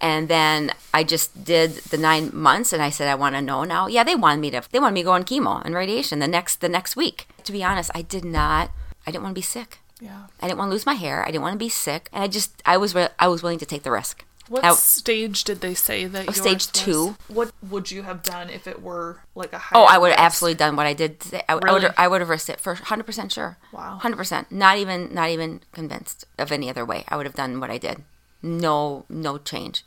And 0.00 0.28
then 0.28 0.72
I 0.94 1.04
just 1.04 1.44
did 1.44 1.72
the 1.90 1.98
nine 1.98 2.30
months, 2.32 2.72
and 2.72 2.82
I 2.82 2.90
said 2.90 3.08
I 3.08 3.14
want 3.14 3.34
to 3.34 3.42
know 3.42 3.64
now. 3.64 3.86
Yeah, 3.86 4.02
they 4.04 4.14
wanted 4.14 4.40
me 4.40 4.50
to. 4.52 4.62
They 4.70 4.78
wanted 4.78 4.94
me 4.94 5.00
to 5.02 5.04
go 5.06 5.12
on 5.12 5.24
chemo 5.24 5.62
and 5.64 5.74
radiation 5.74 6.18
the 6.20 6.28
next 6.28 6.60
the 6.60 6.68
next 6.68 6.96
week. 6.96 7.28
To 7.44 7.52
be 7.52 7.62
honest, 7.62 7.90
I 7.94 8.02
did 8.02 8.24
not. 8.24 8.70
I 9.06 9.10
didn't 9.10 9.24
want 9.24 9.34
to 9.34 9.38
be 9.38 9.42
sick. 9.42 9.78
Yeah. 10.00 10.22
I 10.40 10.46
didn't 10.46 10.58
want 10.58 10.70
to 10.70 10.72
lose 10.72 10.86
my 10.86 10.94
hair. 10.94 11.22
I 11.22 11.26
didn't 11.30 11.42
want 11.42 11.52
to 11.54 11.58
be 11.58 11.68
sick, 11.68 12.08
and 12.12 12.22
I 12.24 12.28
just 12.28 12.62
I 12.64 12.76
was 12.78 12.96
I 12.96 13.28
was 13.28 13.42
willing 13.42 13.58
to 13.58 13.66
take 13.66 13.82
the 13.82 13.90
risk. 13.90 14.24
What 14.48 14.64
I- 14.64 14.72
stage 14.74 15.44
did 15.44 15.60
they 15.60 15.74
say 15.74 16.06
that? 16.06 16.22
Oh, 16.22 16.32
yours 16.32 16.36
stage 16.40 16.54
was? 16.54 16.66
two. 16.68 17.16
What 17.28 17.52
would 17.68 17.90
you 17.92 18.02
have 18.02 18.22
done 18.24 18.50
if 18.50 18.66
it 18.66 18.82
were 18.82 19.20
like 19.36 19.52
a 19.52 19.58
high? 19.58 19.78
Oh, 19.78 19.84
I 19.84 19.96
would 19.98 20.10
have 20.10 20.18
risk? 20.18 20.24
absolutely 20.26 20.56
done 20.56 20.74
what 20.74 20.86
I 20.86 20.94
did. 20.94 21.20
Today. 21.20 21.42
I, 21.48 21.52
I 21.52 21.56
Really? 21.58 21.82
would 21.84 21.94
I 21.98 22.08
would 22.08 22.20
have 22.20 22.30
risked 22.30 22.48
it 22.50 22.58
for 22.58 22.74
hundred 22.74 23.04
percent 23.04 23.30
sure. 23.30 23.58
Wow. 23.72 23.98
hundred 24.02 24.16
percent. 24.16 24.50
Not 24.50 24.78
even 24.78 25.14
not 25.14 25.28
even 25.28 25.60
convinced 25.72 26.24
of 26.38 26.50
any 26.50 26.68
other 26.70 26.84
way. 26.84 27.04
I 27.08 27.16
would 27.16 27.26
have 27.26 27.36
done 27.36 27.60
what 27.60 27.70
I 27.70 27.78
did. 27.78 28.02
No 28.42 29.04
no 29.08 29.38
change. 29.38 29.84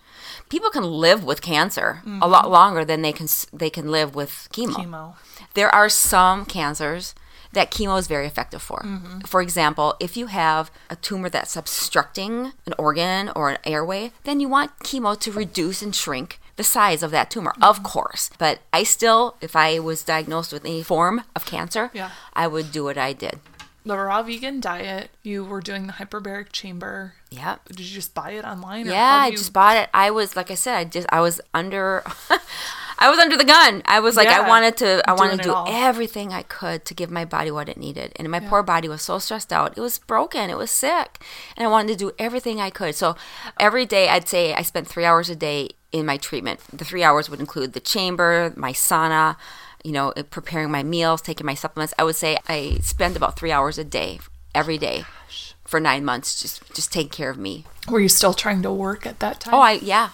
People 0.50 0.70
can 0.70 0.84
live 0.84 1.24
with 1.24 1.42
cancer 1.42 2.02
a 2.22 2.28
lot 2.28 2.44
mm-hmm. 2.44 2.54
longer 2.54 2.86
than 2.86 3.02
they 3.02 3.12
can 3.12 3.28
they 3.52 3.70
can 3.70 3.90
live 3.90 4.16
with 4.16 4.48
chemo. 4.52 4.76
chemo. 4.76 5.16
There 5.54 5.74
are 5.74 5.90
some 5.90 6.46
cancers 6.46 7.16
that 7.54 7.72
chemo 7.72 7.98
is 7.98 8.08
very 8.08 8.26
effective 8.26 8.62
for. 8.62 8.80
Mm-hmm. 8.80 9.22
For 9.22 9.42
example, 9.42 9.96
if 10.00 10.18
you 10.18 10.28
have 10.28 10.72
a 10.90 10.96
tumor 10.96 11.30
that's 11.30 11.56
obstructing 11.56 12.54
an 12.66 12.74
organ 12.78 13.32
or 13.36 13.50
an 13.50 13.58
airway, 13.64 14.12
then 14.24 14.40
you 14.40 14.50
want 14.50 14.78
chemo 14.80 15.20
to 15.20 15.32
reduce 15.32 15.82
and 15.82 15.96
shrink 15.96 16.40
the 16.56 16.64
size 16.64 17.02
of 17.02 17.12
that 17.12 17.32
tumor, 17.32 17.52
mm-hmm. 17.52 17.64
of 17.64 17.84
course. 17.84 18.30
But 18.38 18.60
I 18.72 18.84
still, 18.84 19.38
if 19.42 19.56
I 19.56 19.80
was 19.80 20.04
diagnosed 20.04 20.52
with 20.52 20.66
any 20.66 20.84
form 20.84 21.24
of 21.36 21.46
cancer, 21.46 21.90
Yeah. 21.94 22.12
I 22.34 22.48
would 22.48 22.72
do 22.72 22.84
what 22.84 22.98
I 22.98 23.14
did. 23.14 23.40
The 23.86 23.98
raw 23.98 24.24
vegan 24.24 24.62
diet. 24.62 25.10
You 25.24 25.44
were 25.44 25.60
doing 25.60 25.88
the 25.88 25.94
hyperbaric 25.94 26.52
chamber. 26.52 27.16
Yep. 27.36 27.70
Did 27.70 27.80
you 27.80 27.96
just 27.96 28.14
buy 28.14 28.32
it 28.32 28.46
online? 28.46 28.86
Yeah, 28.86 29.22
I 29.24 29.28
you- 29.28 29.38
just 29.38 29.54
bought 29.54 29.78
it. 29.78 29.90
I 29.94 30.12
was 30.12 30.36
like 30.36 30.52
I 30.52 30.56
said, 30.56 30.76
I 30.76 30.84
just 30.86 31.08
I 31.10 31.22
was 31.22 31.42
under 31.54 32.04
I 33.00 33.10
was 33.10 33.20
under 33.20 33.36
the 33.36 33.44
gun. 33.44 33.82
I 33.86 34.00
was 34.00 34.16
like 34.16 34.28
I 34.28 34.48
wanted 34.48 34.78
to 34.78 35.02
I 35.08 35.14
wanted 35.14 35.38
to 35.38 35.44
do 35.44 35.56
everything 35.68 36.32
I 36.32 36.44
could 36.44 36.86
to 36.86 36.94
give 36.94 37.10
my 37.10 37.26
body 37.26 37.52
what 37.52 37.70
it 37.70 37.78
needed. 37.78 38.14
And 38.18 38.30
my 38.30 38.40
poor 38.40 38.64
body 38.64 38.88
was 38.88 39.02
so 39.02 39.20
stressed 39.20 39.52
out. 39.52 39.78
It 39.78 39.82
was 39.82 39.98
broken. 40.00 40.50
It 40.50 40.58
was 40.58 40.72
sick. 40.72 41.20
And 41.58 41.66
I 41.66 41.70
wanted 41.70 41.94
to 41.94 41.98
do 41.98 42.12
everything 42.20 42.62
I 42.62 42.70
could. 42.70 42.96
So 42.96 43.16
every 43.60 43.86
day 43.86 44.10
I'd 44.10 44.30
say 44.30 44.54
I 44.54 44.62
spent 44.62 44.88
3 44.88 45.06
hours 45.06 45.30
a 45.30 45.36
day 45.36 45.70
in 45.92 46.06
my 46.06 46.18
treatment. 46.18 46.60
The 46.72 46.86
3 46.86 47.04
hours 47.04 47.30
would 47.30 47.40
include 47.40 47.74
the 47.74 47.80
chamber, 47.80 48.54
my 48.56 48.74
sauna, 48.74 49.36
you 49.84 49.92
know, 49.92 50.14
uh, 50.16 50.24
preparing 50.24 50.72
my 50.72 50.84
meals, 50.84 51.22
taking 51.22 51.46
my 51.46 51.56
supplements. 51.56 51.94
I 52.00 52.04
would 52.04 52.16
say 52.16 52.38
I 52.48 52.78
spend 52.82 53.16
about 53.18 53.38
3 53.38 53.52
hours 53.52 53.78
a 53.78 53.84
day 53.84 54.20
every 54.56 54.78
day 54.78 55.04
oh 55.04 55.53
for 55.74 55.80
9 55.80 56.06
months 56.06 56.40
just 56.42 56.62
just 56.78 56.90
take 56.94 57.10
care 57.20 57.32
of 57.34 57.38
me. 57.48 57.66
Were 57.92 58.00
you 58.06 58.10
still 58.20 58.36
trying 58.44 58.62
to 58.62 58.72
work 58.72 59.02
at 59.12 59.18
that 59.24 59.40
time? 59.42 59.54
Oh, 59.56 59.64
I 59.72 59.74
yeah. 59.94 60.10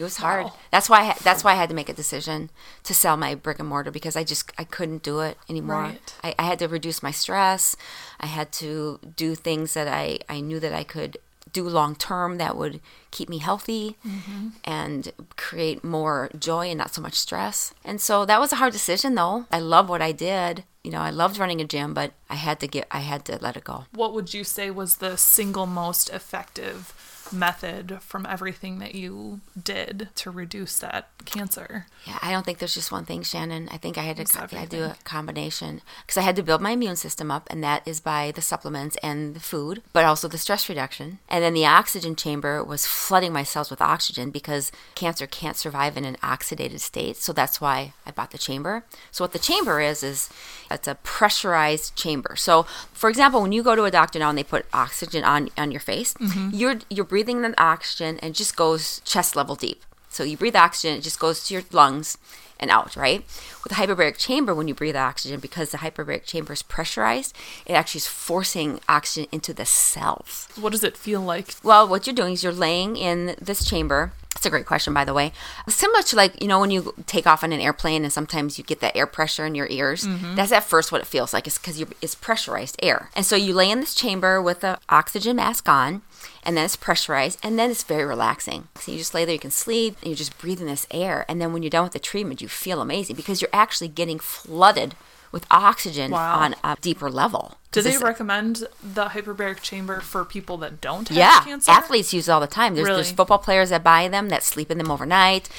It 0.00 0.04
was 0.04 0.16
hard. 0.18 0.44
Wow. 0.44 0.54
That's 0.74 0.88
why 0.90 0.98
I, 1.02 1.04
ha- 1.10 1.18
that's 1.28 1.42
why 1.44 1.52
I 1.52 1.60
had 1.62 1.68
to 1.70 1.74
make 1.80 1.88
a 1.88 2.00
decision 2.02 2.50
to 2.88 2.92
sell 2.94 3.16
my 3.16 3.34
brick 3.44 3.58
and 3.60 3.68
mortar 3.68 3.90
because 3.98 4.16
I 4.20 4.24
just 4.32 4.44
I 4.62 4.64
couldn't 4.76 5.02
do 5.10 5.20
it 5.28 5.36
anymore. 5.52 5.82
Right. 5.90 6.14
I, 6.26 6.34
I 6.42 6.44
had 6.50 6.58
to 6.60 6.68
reduce 6.68 7.02
my 7.02 7.10
stress. 7.22 7.76
I 8.20 8.26
had 8.26 8.48
to 8.62 8.72
do 9.16 9.34
things 9.36 9.74
that 9.74 9.88
I, 10.02 10.18
I 10.28 10.40
knew 10.40 10.60
that 10.60 10.72
I 10.82 10.84
could 10.94 11.16
do 11.52 11.62
long 11.80 11.96
term 11.96 12.38
that 12.38 12.56
would 12.60 12.80
keep 13.16 13.28
me 13.28 13.38
healthy 13.38 13.96
Mm-hmm. 14.06 14.48
and 14.78 15.02
create 15.36 15.82
more 15.82 16.30
joy 16.38 16.64
and 16.70 16.78
not 16.78 16.94
so 16.94 17.02
much 17.02 17.14
stress. 17.14 17.72
And 17.84 17.98
so 18.00 18.24
that 18.26 18.40
was 18.42 18.52
a 18.52 18.56
hard 18.60 18.72
decision 18.72 19.14
though. 19.16 19.46
I 19.50 19.58
love 19.74 19.88
what 19.88 20.02
I 20.02 20.12
did. 20.12 20.62
You 20.88 20.92
know, 20.92 21.02
I 21.02 21.10
loved 21.10 21.36
running 21.36 21.60
a 21.60 21.66
gym, 21.66 21.92
but 21.92 22.14
I 22.30 22.36
had 22.36 22.60
to 22.60 22.66
get 22.66 22.86
I 22.90 23.00
had 23.00 23.26
to 23.26 23.36
let 23.42 23.58
it 23.58 23.64
go. 23.64 23.84
What 23.92 24.14
would 24.14 24.32
you 24.32 24.42
say 24.42 24.70
was 24.70 24.96
the 24.96 25.18
single 25.18 25.66
most 25.66 26.08
effective 26.08 26.94
method 27.32 27.98
from 28.00 28.26
everything 28.26 28.78
that 28.78 28.94
you 28.94 29.40
did 29.60 30.08
to 30.16 30.30
reduce 30.30 30.78
that 30.78 31.08
cancer? 31.24 31.86
Yeah, 32.06 32.18
I 32.22 32.30
don't 32.30 32.44
think 32.44 32.58
there's 32.58 32.74
just 32.74 32.92
one 32.92 33.04
thing, 33.04 33.22
Shannon. 33.22 33.68
I 33.70 33.76
think 33.76 33.98
I 33.98 34.02
had 34.02 34.16
to, 34.16 34.24
co- 34.24 34.56
I 34.56 34.64
do 34.64 34.84
a 34.84 34.96
combination 35.04 35.80
because 36.02 36.16
I 36.16 36.22
had 36.22 36.36
to 36.36 36.42
build 36.42 36.60
my 36.60 36.70
immune 36.70 36.96
system 36.96 37.30
up, 37.30 37.46
and 37.50 37.62
that 37.62 37.86
is 37.86 38.00
by 38.00 38.32
the 38.32 38.42
supplements 38.42 38.96
and 39.02 39.34
the 39.34 39.40
food, 39.40 39.82
but 39.92 40.04
also 40.04 40.28
the 40.28 40.38
stress 40.38 40.68
reduction. 40.68 41.18
And 41.28 41.42
then 41.42 41.54
the 41.54 41.66
oxygen 41.66 42.16
chamber 42.16 42.62
was 42.62 42.86
flooding 42.86 43.32
my 43.32 43.42
cells 43.42 43.70
with 43.70 43.80
oxygen 43.80 44.30
because 44.30 44.72
cancer 44.94 45.26
can't 45.26 45.56
survive 45.56 45.96
in 45.96 46.04
an 46.04 46.16
oxidated 46.22 46.80
state. 46.80 47.16
So 47.16 47.32
that's 47.32 47.60
why 47.60 47.92
I 48.06 48.10
bought 48.10 48.30
the 48.30 48.38
chamber. 48.38 48.84
So 49.10 49.24
what 49.24 49.32
the 49.32 49.38
chamber 49.38 49.80
is 49.80 50.02
is 50.02 50.30
it's 50.70 50.88
a 50.88 50.94
pressurized 50.96 51.96
chamber. 51.96 52.36
So 52.36 52.64
for 52.92 53.08
example, 53.08 53.42
when 53.42 53.52
you 53.52 53.62
go 53.62 53.74
to 53.74 53.84
a 53.84 53.90
doctor 53.90 54.18
now 54.18 54.30
and 54.30 54.38
they 54.38 54.44
put 54.44 54.66
oxygen 54.72 55.24
on 55.24 55.50
on 55.56 55.70
your 55.70 55.80
face, 55.80 56.14
mm-hmm. 56.14 56.50
you're 56.52 56.78
you're 56.90 57.04
breathing 57.04 57.17
the 57.26 57.54
oxygen 57.58 58.18
and 58.20 58.34
just 58.34 58.56
goes 58.56 59.00
chest 59.04 59.36
level 59.36 59.54
deep. 59.54 59.82
So 60.08 60.24
you 60.24 60.36
breathe 60.36 60.56
oxygen, 60.56 60.96
it 60.96 61.02
just 61.02 61.20
goes 61.20 61.44
to 61.46 61.54
your 61.54 61.62
lungs 61.70 62.18
and 62.60 62.70
out, 62.70 62.96
right? 62.96 63.24
With 63.62 63.70
the 63.70 63.74
hyperbaric 63.74 64.16
chamber, 64.16 64.54
when 64.54 64.66
you 64.66 64.74
breathe 64.74 64.96
oxygen, 64.96 65.38
because 65.38 65.70
the 65.70 65.78
hyperbaric 65.78 66.24
chamber 66.24 66.52
is 66.52 66.62
pressurized, 66.62 67.36
it 67.66 67.74
actually 67.74 68.00
is 68.00 68.06
forcing 68.06 68.80
oxygen 68.88 69.28
into 69.30 69.54
the 69.54 69.64
cells. 69.64 70.48
What 70.58 70.72
does 70.72 70.82
it 70.82 70.96
feel 70.96 71.20
like? 71.20 71.54
Well, 71.62 71.86
what 71.86 72.06
you're 72.06 72.14
doing 72.14 72.32
is 72.32 72.42
you're 72.42 72.52
laying 72.52 72.96
in 72.96 73.36
this 73.40 73.64
chamber. 73.64 74.12
That's 74.34 74.46
a 74.46 74.50
great 74.50 74.66
question, 74.66 74.94
by 74.94 75.04
the 75.04 75.14
way. 75.14 75.32
Similar 75.68 76.02
to 76.02 76.16
like, 76.16 76.40
you 76.40 76.48
know, 76.48 76.60
when 76.60 76.70
you 76.70 76.94
take 77.06 77.26
off 77.26 77.42
on 77.42 77.52
an 77.52 77.60
airplane 77.60 78.04
and 78.04 78.12
sometimes 78.12 78.56
you 78.56 78.64
get 78.64 78.80
that 78.80 78.96
air 78.96 79.06
pressure 79.06 79.44
in 79.44 79.54
your 79.54 79.66
ears. 79.68 80.04
Mm-hmm. 80.04 80.36
That's 80.36 80.52
at 80.52 80.64
first 80.64 80.92
what 80.92 81.00
it 81.00 81.06
feels 81.06 81.32
like. 81.32 81.46
It's 81.46 81.58
because 81.58 81.80
it's 82.00 82.14
pressurized 82.14 82.76
air. 82.80 83.10
And 83.16 83.26
so 83.26 83.34
you 83.36 83.52
lay 83.52 83.70
in 83.70 83.80
this 83.80 83.94
chamber 83.94 84.40
with 84.40 84.60
the 84.60 84.78
oxygen 84.88 85.36
mask 85.36 85.68
on, 85.68 86.02
and 86.42 86.56
then 86.56 86.64
it's 86.64 86.76
pressurized, 86.76 87.38
and 87.42 87.58
then 87.58 87.70
it's 87.70 87.82
very 87.82 88.04
relaxing. 88.04 88.68
So 88.76 88.92
you 88.92 88.98
just 88.98 89.14
lay 89.14 89.24
there, 89.24 89.34
you 89.34 89.38
can 89.40 89.50
sleep, 89.50 89.96
and 90.00 90.06
you're 90.08 90.16
just 90.16 90.38
breathing 90.38 90.66
this 90.66 90.86
air. 90.90 91.24
And 91.28 91.40
then 91.40 91.52
when 91.52 91.62
you're 91.62 91.70
done 91.70 91.84
with 91.84 91.92
the 91.92 91.98
treatment, 91.98 92.40
you 92.40 92.48
feel 92.48 92.80
amazing 92.80 93.16
because 93.16 93.40
you're 93.42 93.50
actually 93.52 93.88
getting 93.88 94.18
flooded 94.18 94.94
with 95.30 95.46
oxygen 95.50 96.10
Wow. 96.10 96.38
on 96.38 96.54
a 96.64 96.76
deeper 96.80 97.10
level. 97.10 97.57
Do 97.70 97.82
they 97.82 97.98
recommend 97.98 98.66
the 98.82 99.06
hyperbaric 99.06 99.60
chamber 99.60 100.00
for 100.00 100.24
people 100.24 100.56
that 100.58 100.80
don't 100.80 101.08
have 101.08 101.16
yeah, 101.16 101.40
cancer? 101.44 101.70
athletes 101.70 102.14
use 102.14 102.28
it 102.28 102.32
all 102.32 102.40
the 102.40 102.46
time. 102.46 102.74
There's, 102.74 102.86
there's 102.86 103.12
football 103.12 103.38
players 103.38 103.70
that 103.70 103.84
buy 103.84 104.08
them 104.08 104.30
that 104.30 104.42
sleep 104.42 104.70
in 104.70 104.78
them 104.78 104.90
overnight. 104.90 105.50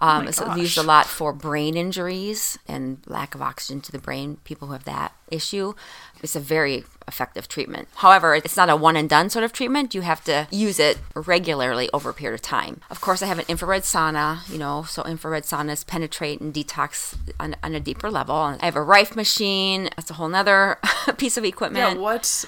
Um, 0.00 0.24
my 0.24 0.28
it's 0.28 0.40
used 0.56 0.78
a 0.78 0.82
lot 0.82 1.06
for 1.06 1.32
brain 1.32 1.76
injuries 1.76 2.58
and 2.68 2.98
lack 3.06 3.34
of 3.34 3.42
oxygen 3.42 3.80
to 3.82 3.92
the 3.92 3.98
brain. 3.98 4.38
People 4.44 4.68
who 4.68 4.72
have 4.72 4.84
that 4.84 5.12
issue, 5.28 5.74
it's 6.22 6.36
a 6.36 6.40
very 6.40 6.84
effective 7.08 7.48
treatment. 7.48 7.88
However, 7.96 8.34
it's 8.34 8.56
not 8.56 8.70
a 8.70 8.76
one 8.76 8.96
and 8.96 9.08
done 9.08 9.28
sort 9.30 9.44
of 9.44 9.52
treatment. 9.52 9.94
You 9.94 10.02
have 10.02 10.22
to 10.24 10.46
use 10.50 10.78
it 10.78 10.98
regularly 11.14 11.90
over 11.92 12.10
a 12.10 12.14
period 12.14 12.34
of 12.34 12.42
time. 12.42 12.80
Of 12.90 13.00
course, 13.00 13.22
I 13.22 13.26
have 13.26 13.38
an 13.38 13.46
infrared 13.48 13.82
sauna. 13.82 14.48
You 14.50 14.58
know, 14.58 14.84
so 14.84 15.02
infrared 15.02 15.44
saunas 15.44 15.86
penetrate 15.86 16.40
and 16.40 16.54
detox 16.54 17.16
on, 17.40 17.56
on 17.62 17.74
a 17.74 17.80
deeper 17.80 18.10
level. 18.10 18.36
I 18.36 18.64
have 18.64 18.76
a 18.76 18.82
Rife 18.82 19.16
machine. 19.16 19.90
That's 19.96 20.10
a 20.10 20.14
whole 20.14 20.28
nother 20.28 20.78
piece 21.16 21.36
of 21.36 21.44
equipment. 21.44 21.57
Yeah, 21.60 21.94
what? 21.94 22.44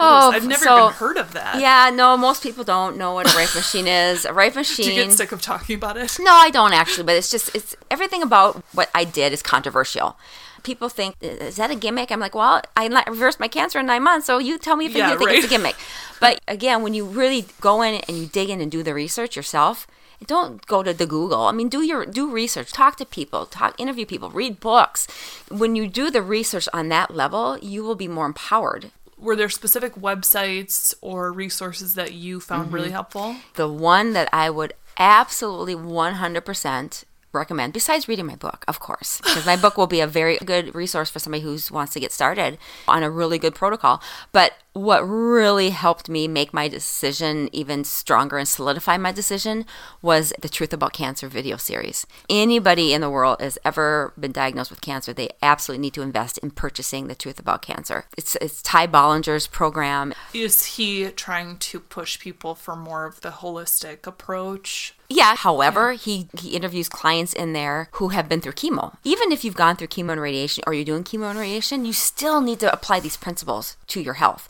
Oh, 0.00 0.32
I've 0.32 0.46
never 0.46 0.64
so- 0.64 0.84
even 0.86 0.94
heard 0.94 1.16
of 1.16 1.32
that. 1.34 1.60
Yeah, 1.60 1.90
no, 1.94 2.16
most 2.16 2.42
people 2.42 2.64
don't 2.64 2.96
know 2.96 3.14
what 3.14 3.32
a 3.32 3.36
Rife 3.36 3.54
machine 3.54 3.86
is. 3.86 4.24
A 4.24 4.32
Rife 4.32 4.56
machine. 4.56 4.86
Do 4.86 4.92
you 4.92 5.04
get 5.04 5.12
sick 5.12 5.30
of 5.32 5.40
talking 5.40 5.76
about 5.76 5.96
it? 5.96 6.16
No, 6.20 6.32
I 6.32 6.50
don't 6.50 6.72
actually, 6.72 7.04
but 7.04 7.14
it's 7.14 7.30
just 7.30 7.54
it's 7.54 7.76
everything 7.90 8.22
about 8.22 8.62
what 8.72 8.90
I 8.94 9.04
did 9.04 9.32
is 9.32 9.42
controversial. 9.42 10.16
People 10.64 10.88
think 10.88 11.14
is 11.20 11.56
that 11.56 11.70
a 11.70 11.76
gimmick? 11.76 12.10
I'm 12.10 12.20
like, 12.20 12.34
well, 12.34 12.62
I 12.76 12.86
reversed 13.08 13.38
my 13.38 13.48
cancer 13.48 13.78
in 13.78 13.86
nine 13.86 14.02
months, 14.02 14.26
so 14.26 14.38
you 14.38 14.58
tell 14.58 14.76
me 14.76 14.86
if 14.86 14.96
Yeah, 14.96 15.12
you 15.12 15.18
think 15.18 15.30
it's 15.30 15.46
a 15.46 15.48
gimmick. 15.48 15.76
But 16.20 16.40
again, 16.48 16.82
when 16.82 16.94
you 16.94 17.04
really 17.04 17.44
go 17.60 17.82
in 17.82 17.96
and 18.08 18.16
you 18.16 18.26
dig 18.26 18.48
in 18.48 18.60
and 18.62 18.72
do 18.72 18.82
the 18.82 18.94
research 18.94 19.36
yourself, 19.36 19.86
don't 20.26 20.64
go 20.66 20.82
to 20.82 20.92
the 20.92 21.06
Google. 21.06 21.42
I 21.42 21.52
mean, 21.52 21.68
do 21.68 21.82
your 21.82 22.04
do 22.06 22.30
research, 22.30 22.72
talk 22.72 22.96
to 22.96 23.04
people, 23.06 23.46
talk, 23.46 23.78
interview 23.80 24.06
people, 24.06 24.30
read 24.30 24.60
books. 24.60 25.06
When 25.50 25.76
you 25.76 25.86
do 25.88 26.10
the 26.10 26.22
research 26.22 26.68
on 26.72 26.88
that 26.88 27.14
level, 27.14 27.58
you 27.58 27.82
will 27.84 27.94
be 27.94 28.08
more 28.08 28.26
empowered. 28.26 28.90
Were 29.18 29.36
there 29.36 29.48
specific 29.48 29.94
websites 29.94 30.92
or 31.00 31.32
resources 31.32 31.94
that 31.94 32.12
you 32.12 32.40
found 32.40 32.72
really 32.72 32.86
Mm-hmm. 32.88 32.94
helpful? 32.94 33.36
the 33.54 33.68
one 33.68 34.12
that 34.12 34.28
I 34.32 34.50
would 34.50 34.72
absolutely 34.98 35.74
100% 35.74 37.04
recommend, 37.32 37.72
besides 37.72 38.06
reading 38.08 38.26
my 38.26 38.36
book, 38.36 38.64
of 38.68 38.78
course, 38.80 39.18
because 39.18 39.46
my 39.46 39.56
book 39.56 39.76
will 39.76 39.86
be 39.86 40.00
a 40.00 40.06
very 40.06 40.36
good 40.38 40.74
resource 40.74 41.10
for 41.10 41.18
somebody 41.18 41.42
who 41.42 41.58
wants 41.72 41.92
to 41.94 42.00
get 42.00 42.12
started 42.12 42.58
on 42.86 43.02
a 43.02 43.10
really 43.10 43.38
good 43.38 43.54
protocol. 43.54 44.00
But 44.32 44.52
what 44.74 45.02
really 45.02 45.70
helped 45.70 46.08
me 46.08 46.26
make 46.26 46.52
my 46.52 46.66
decision 46.66 47.48
even 47.52 47.84
stronger 47.84 48.38
and 48.38 48.48
solidify 48.48 48.96
my 48.96 49.12
decision 49.12 49.64
was 50.02 50.32
the 50.42 50.48
Truth 50.48 50.72
About 50.72 50.92
Cancer 50.92 51.28
video 51.28 51.56
series. 51.56 52.06
Anybody 52.28 52.92
in 52.92 53.00
the 53.00 53.08
world 53.08 53.40
has 53.40 53.56
ever 53.64 54.12
been 54.18 54.32
diagnosed 54.32 54.70
with 54.70 54.80
cancer, 54.80 55.12
they 55.12 55.30
absolutely 55.40 55.80
need 55.80 55.94
to 55.94 56.02
invest 56.02 56.38
in 56.38 56.50
purchasing 56.50 57.06
the 57.06 57.14
Truth 57.14 57.38
About 57.38 57.62
Cancer. 57.62 58.06
It's, 58.18 58.34
it's 58.36 58.62
Ty 58.62 58.88
Bollinger's 58.88 59.46
program. 59.46 60.12
Is 60.32 60.66
he 60.66 61.08
trying 61.10 61.58
to 61.58 61.78
push 61.78 62.18
people 62.18 62.56
for 62.56 62.74
more 62.74 63.06
of 63.06 63.20
the 63.20 63.30
holistic 63.30 64.08
approach? 64.08 64.96
Yeah. 65.08 65.36
However, 65.36 65.92
he 65.92 66.28
he 66.38 66.56
interviews 66.56 66.88
clients 66.88 67.32
in 67.32 67.52
there 67.52 67.88
who 67.92 68.08
have 68.08 68.28
been 68.28 68.40
through 68.40 68.52
chemo. 68.52 68.96
Even 69.04 69.32
if 69.32 69.44
you've 69.44 69.54
gone 69.54 69.76
through 69.76 69.88
chemo 69.88 70.12
and 70.12 70.20
radiation, 70.20 70.64
or 70.66 70.74
you're 70.74 70.84
doing 70.84 71.04
chemo 71.04 71.30
and 71.30 71.38
radiation, 71.38 71.84
you 71.84 71.92
still 71.92 72.40
need 72.40 72.58
to 72.60 72.72
apply 72.72 73.00
these 73.00 73.16
principles 73.16 73.76
to 73.88 74.00
your 74.00 74.14
health. 74.14 74.48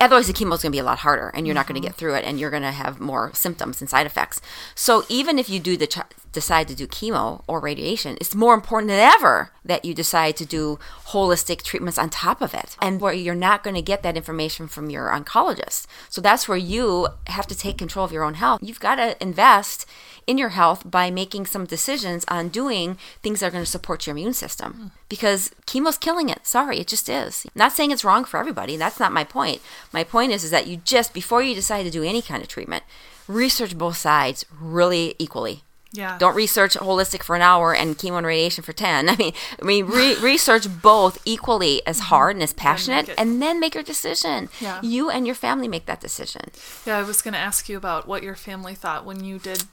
Otherwise, 0.00 0.26
the 0.26 0.32
chemo 0.32 0.54
is 0.54 0.62
going 0.62 0.72
to 0.72 0.76
be 0.76 0.78
a 0.78 0.84
lot 0.84 0.98
harder, 0.98 1.28
and 1.34 1.46
you're 1.46 1.54
not 1.54 1.68
going 1.68 1.80
to 1.80 1.80
mm-hmm. 1.80 1.92
get 1.92 1.96
through 1.96 2.14
it, 2.14 2.24
and 2.24 2.40
you're 2.40 2.50
going 2.50 2.64
to 2.64 2.72
have 2.72 2.98
more 2.98 3.30
symptoms 3.32 3.80
and 3.80 3.88
side 3.88 4.06
effects. 4.06 4.40
So, 4.74 5.04
even 5.08 5.38
if 5.38 5.48
you 5.48 5.60
do 5.60 5.76
the 5.76 5.86
ch- 5.86 6.00
decide 6.32 6.66
to 6.66 6.74
do 6.74 6.88
chemo 6.88 7.44
or 7.46 7.60
radiation, 7.60 8.18
it's 8.20 8.34
more 8.34 8.54
important 8.54 8.88
than 8.88 8.98
ever 8.98 9.52
that 9.64 9.84
you 9.84 9.94
decide 9.94 10.36
to 10.36 10.44
do 10.44 10.80
holistic 11.06 11.62
treatments 11.62 11.96
on 11.96 12.10
top 12.10 12.42
of 12.42 12.54
it, 12.54 12.76
and 12.82 13.00
where 13.00 13.12
you're 13.12 13.36
not 13.36 13.62
going 13.62 13.76
to 13.76 13.82
get 13.82 14.02
that 14.02 14.16
information 14.16 14.66
from 14.66 14.90
your 14.90 15.08
oncologist. 15.08 15.86
So 16.10 16.20
that's 16.20 16.48
where 16.48 16.58
you 16.58 17.06
have 17.28 17.46
to 17.46 17.56
take 17.56 17.78
control 17.78 18.04
of 18.04 18.10
your 18.10 18.24
own 18.24 18.34
health. 18.34 18.60
You've 18.64 18.80
got 18.80 18.96
to 18.96 19.16
invest 19.22 19.86
in 20.26 20.38
your 20.38 20.50
health 20.50 20.88
by 20.90 21.10
making 21.10 21.46
some 21.46 21.64
decisions 21.66 22.24
on 22.28 22.48
doing 22.48 22.98
things 23.22 23.40
that 23.40 23.48
are 23.48 23.50
going 23.50 23.64
to 23.64 23.70
support 23.70 24.06
your 24.06 24.16
immune 24.16 24.34
system. 24.34 24.72
Hmm. 24.72 24.86
Because 25.08 25.50
chemo's 25.66 25.98
killing 25.98 26.28
it. 26.28 26.46
Sorry 26.46 26.78
it 26.78 26.86
just 26.86 27.08
is. 27.08 27.46
Not 27.54 27.72
saying 27.72 27.90
it's 27.90 28.04
wrong 28.04 28.24
for 28.24 28.38
everybody. 28.38 28.76
That's 28.76 29.00
not 29.00 29.12
my 29.12 29.24
point. 29.24 29.60
My 29.92 30.04
point 30.04 30.32
is 30.32 30.44
is 30.44 30.50
that 30.50 30.66
you 30.66 30.78
just 30.78 31.14
before 31.14 31.42
you 31.42 31.54
decide 31.54 31.84
to 31.84 31.90
do 31.90 32.02
any 32.02 32.22
kind 32.22 32.42
of 32.42 32.48
treatment 32.48 32.84
research 33.28 33.76
both 33.76 33.96
sides 33.96 34.44
really 34.60 35.14
equally. 35.18 35.62
Yeah. 35.92 36.18
don't 36.18 36.34
research 36.34 36.74
holistic 36.74 37.22
for 37.22 37.36
an 37.36 37.42
hour 37.42 37.72
and 37.72 37.96
chemo 37.96 38.18
and 38.18 38.26
radiation 38.26 38.64
for 38.64 38.72
10 38.72 39.08
i 39.10 39.14
mean 39.14 39.32
i 39.62 39.64
mean 39.64 39.86
re- 39.86 40.16
research 40.20 40.66
both 40.82 41.22
equally 41.24 41.86
as 41.86 41.98
mm-hmm. 41.98 42.06
hard 42.06 42.34
and 42.34 42.42
as 42.42 42.52
passionate 42.52 43.10
it- 43.10 43.14
and 43.16 43.40
then 43.40 43.60
make 43.60 43.74
your 43.74 43.84
decision. 43.84 44.48
Yeah. 44.60 44.80
you 44.82 45.08
and 45.08 45.24
your 45.24 45.36
family 45.36 45.68
make 45.68 45.86
that 45.86 46.00
decision. 46.00 46.50
Yeah, 46.84 46.98
I 46.98 47.04
was 47.04 47.22
going 47.22 47.34
to 47.34 47.38
ask 47.38 47.68
you 47.68 47.76
about 47.76 48.08
what 48.08 48.24
your 48.24 48.34
family 48.34 48.74
thought 48.74 49.04
when 49.04 49.22
you 49.22 49.38
did 49.38 49.64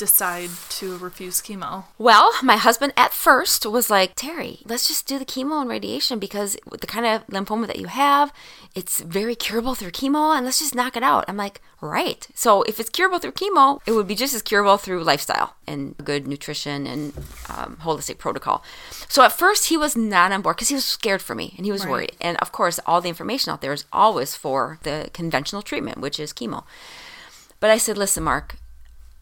decide 0.00 0.50
to 0.70 0.98
refuse 0.98 1.40
chemo. 1.40 1.84
Well, 1.96 2.32
my 2.42 2.56
husband 2.56 2.92
at 2.96 3.12
first 3.12 3.64
was 3.64 3.88
like, 3.88 4.14
Terry, 4.16 4.58
let's 4.64 4.88
just 4.88 5.06
do 5.06 5.18
the 5.18 5.24
chemo 5.24 5.60
and 5.60 5.70
radiation 5.70 6.18
because 6.18 6.56
the 6.68 6.86
kind 6.88 7.06
of 7.06 7.24
lymphoma 7.28 7.68
that 7.68 7.78
you 7.78 7.86
have, 7.86 8.32
it's 8.74 9.00
very 9.00 9.36
curable 9.36 9.76
through 9.76 9.92
chemo 9.92 10.34
and 10.36 10.44
let's 10.44 10.58
just 10.58 10.74
knock 10.74 10.96
it 10.96 11.02
out. 11.04 11.24
I'm 11.28 11.36
like, 11.36 11.60
right. 11.80 12.26
So 12.34 12.62
if 12.64 12.80
it's 12.80 12.90
curable 12.90 13.18
through 13.20 13.32
chemo, 13.32 13.78
it 13.86 13.92
would 13.92 14.08
be 14.08 14.16
just 14.16 14.34
as 14.34 14.42
curable 14.42 14.76
through 14.78 15.04
lifestyle 15.04 15.54
and 15.66 15.96
good 15.98 16.26
nutrition 16.26 16.86
and 16.86 17.12
um, 17.48 17.78
holistic 17.82 18.18
protocol. 18.18 18.64
So 19.08 19.22
at 19.22 19.32
first 19.32 19.66
he 19.68 19.76
was 19.76 19.94
not 19.96 20.32
on 20.32 20.42
board 20.42 20.56
because 20.56 20.68
he 20.70 20.74
was 20.74 20.84
scared 20.84 21.22
for 21.22 21.34
me 21.36 21.54
and 21.56 21.64
he 21.64 21.70
was 21.72 21.84
Right. 21.84 21.90
worried. 21.92 22.16
And 22.20 22.36
of 22.38 22.50
course, 22.52 22.80
all 22.86 23.00
the 23.00 23.08
information 23.08 23.52
out 23.52 23.60
there 23.60 23.72
is 23.72 23.84
always 23.92 24.34
for 24.34 24.78
the 24.82 25.10
conventional 25.12 25.62
treatment, 25.62 25.98
which 26.00 26.18
is 26.18 26.32
chemo. 26.32 26.64
But 27.60 27.70
I 27.70 27.76
said, 27.78 27.98
listen, 27.98 28.24
Mark, 28.24 28.56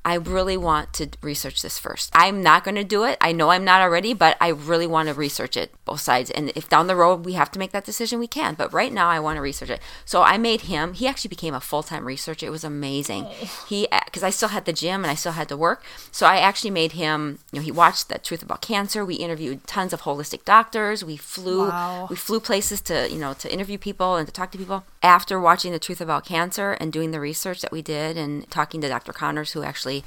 I 0.08 0.14
really 0.14 0.56
want 0.56 0.94
to 0.94 1.10
research 1.20 1.60
this 1.60 1.78
first. 1.78 2.08
I'm 2.14 2.42
not 2.42 2.64
going 2.64 2.76
to 2.76 2.82
do 2.82 3.04
it. 3.04 3.18
I 3.20 3.32
know 3.32 3.50
I'm 3.50 3.62
not 3.62 3.82
already, 3.82 4.14
but 4.14 4.38
I 4.40 4.48
really 4.48 4.86
want 4.86 5.08
to 5.08 5.14
research 5.14 5.54
it 5.54 5.70
both 5.84 6.00
sides. 6.00 6.30
And 6.30 6.50
if 6.56 6.66
down 6.66 6.86
the 6.86 6.96
road 6.96 7.26
we 7.26 7.34
have 7.34 7.50
to 7.50 7.58
make 7.58 7.72
that 7.72 7.84
decision, 7.84 8.18
we 8.18 8.26
can. 8.26 8.54
But 8.54 8.72
right 8.72 8.90
now, 8.90 9.10
I 9.10 9.20
want 9.20 9.36
to 9.36 9.42
research 9.42 9.68
it. 9.68 9.80
So 10.06 10.22
I 10.22 10.38
made 10.38 10.62
him. 10.62 10.94
He 10.94 11.06
actually 11.06 11.28
became 11.28 11.52
a 11.52 11.60
full 11.60 11.82
time 11.82 12.06
researcher. 12.06 12.46
It 12.46 12.50
was 12.50 12.64
amazing. 12.64 13.26
He 13.68 13.86
uh, 13.92 14.00
because 14.06 14.22
I 14.22 14.30
still 14.30 14.48
had 14.48 14.64
the 14.64 14.72
gym 14.72 15.04
and 15.04 15.10
I 15.10 15.14
still 15.14 15.32
had 15.32 15.46
to 15.50 15.58
work. 15.58 15.84
So 16.10 16.26
I 16.26 16.38
actually 16.38 16.70
made 16.70 16.92
him. 16.92 17.40
You 17.52 17.58
know, 17.58 17.64
he 17.64 17.70
watched 17.70 18.08
the 18.08 18.18
Truth 18.18 18.42
About 18.42 18.62
Cancer. 18.62 19.04
We 19.04 19.16
interviewed 19.16 19.66
tons 19.66 19.92
of 19.92 20.02
holistic 20.02 20.46
doctors. 20.46 21.04
We 21.04 21.18
flew. 21.18 21.68
Wow. 21.68 22.06
We 22.08 22.16
flew 22.16 22.40
places 22.40 22.80
to 22.82 23.10
you 23.10 23.18
know 23.18 23.34
to 23.34 23.52
interview 23.52 23.76
people 23.76 24.16
and 24.16 24.26
to 24.26 24.32
talk 24.32 24.52
to 24.52 24.58
people. 24.58 24.84
After 25.02 25.38
watching 25.38 25.72
the 25.72 25.78
Truth 25.78 26.00
About 26.00 26.24
Cancer 26.24 26.72
and 26.80 26.90
doing 26.90 27.10
the 27.10 27.20
research 27.20 27.60
that 27.60 27.72
we 27.72 27.82
did 27.82 28.16
and 28.16 28.50
talking 28.50 28.80
to 28.80 28.88
Dr. 28.88 29.12
Conners, 29.12 29.52
who 29.52 29.62
actually 29.62 29.97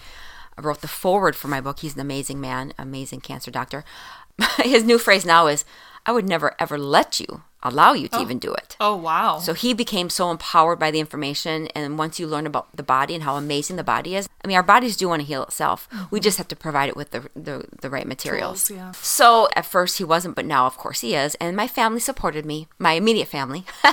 wrote 0.60 0.82
the 0.82 0.88
foreword 0.88 1.36
for 1.36 1.48
my 1.48 1.62
book. 1.62 1.80
He's 1.80 1.96
an 1.96 2.02
amazing 2.02 2.40
man, 2.40 2.74
amazing 2.78 3.22
cancer 3.22 3.52
doctor. 3.52 3.84
His 4.58 4.84
new 4.84 4.98
phrase 4.98 5.26
now 5.26 5.48
is, 5.48 5.66
"I 6.06 6.12
would 6.12 6.28
never 6.28 6.56
ever 6.60 6.78
let 6.78 7.20
you 7.20 7.44
allow 7.64 7.94
you 7.94 8.08
to 8.08 8.20
even 8.20 8.40
do 8.40 8.54
it." 8.54 8.76
Oh, 8.80 8.96
wow. 8.96 9.38
So 9.38 9.54
he 9.54 9.76
became 9.76 10.10
so 10.10 10.32
empowered 10.32 10.80
by 10.80 10.90
the 10.90 11.00
information. 11.00 11.68
And 11.76 12.00
once 12.00 12.20
you 12.20 12.26
learn 12.26 12.48
about 12.48 12.76
the 12.76 12.82
body 12.82 13.14
and 13.14 13.24
how 13.24 13.36
amazing 13.36 13.76
the 13.76 13.84
body 13.84 14.16
is, 14.16 14.28
I 14.44 14.48
mean, 14.48 14.58
our 14.58 14.64
bodies 14.64 14.98
do 14.98 15.08
want 15.08 15.22
to 15.22 15.28
heal 15.28 15.44
itself. 15.44 15.88
We 16.10 16.20
just 16.20 16.40
have 16.40 16.48
to 16.48 16.56
provide 16.56 16.90
it 16.90 16.98
with 16.98 17.12
the, 17.12 17.30
the, 17.36 17.66
the 17.82 17.92
right 17.92 18.08
materials. 18.08 18.68
Tools, 18.68 18.78
yeah. 18.78 18.92
So 18.94 19.48
at 19.56 19.68
first 19.68 20.00
he 20.00 20.04
wasn't, 20.04 20.36
but 20.36 20.46
now, 20.46 20.66
of 20.66 20.78
course, 20.78 21.02
he 21.02 21.14
is. 21.14 21.36
And 21.36 21.56
my 21.56 21.68
family 21.68 22.00
supported 22.00 22.44
me, 22.44 22.68
my 22.80 22.94
immediate 22.94 23.28
family. 23.28 23.66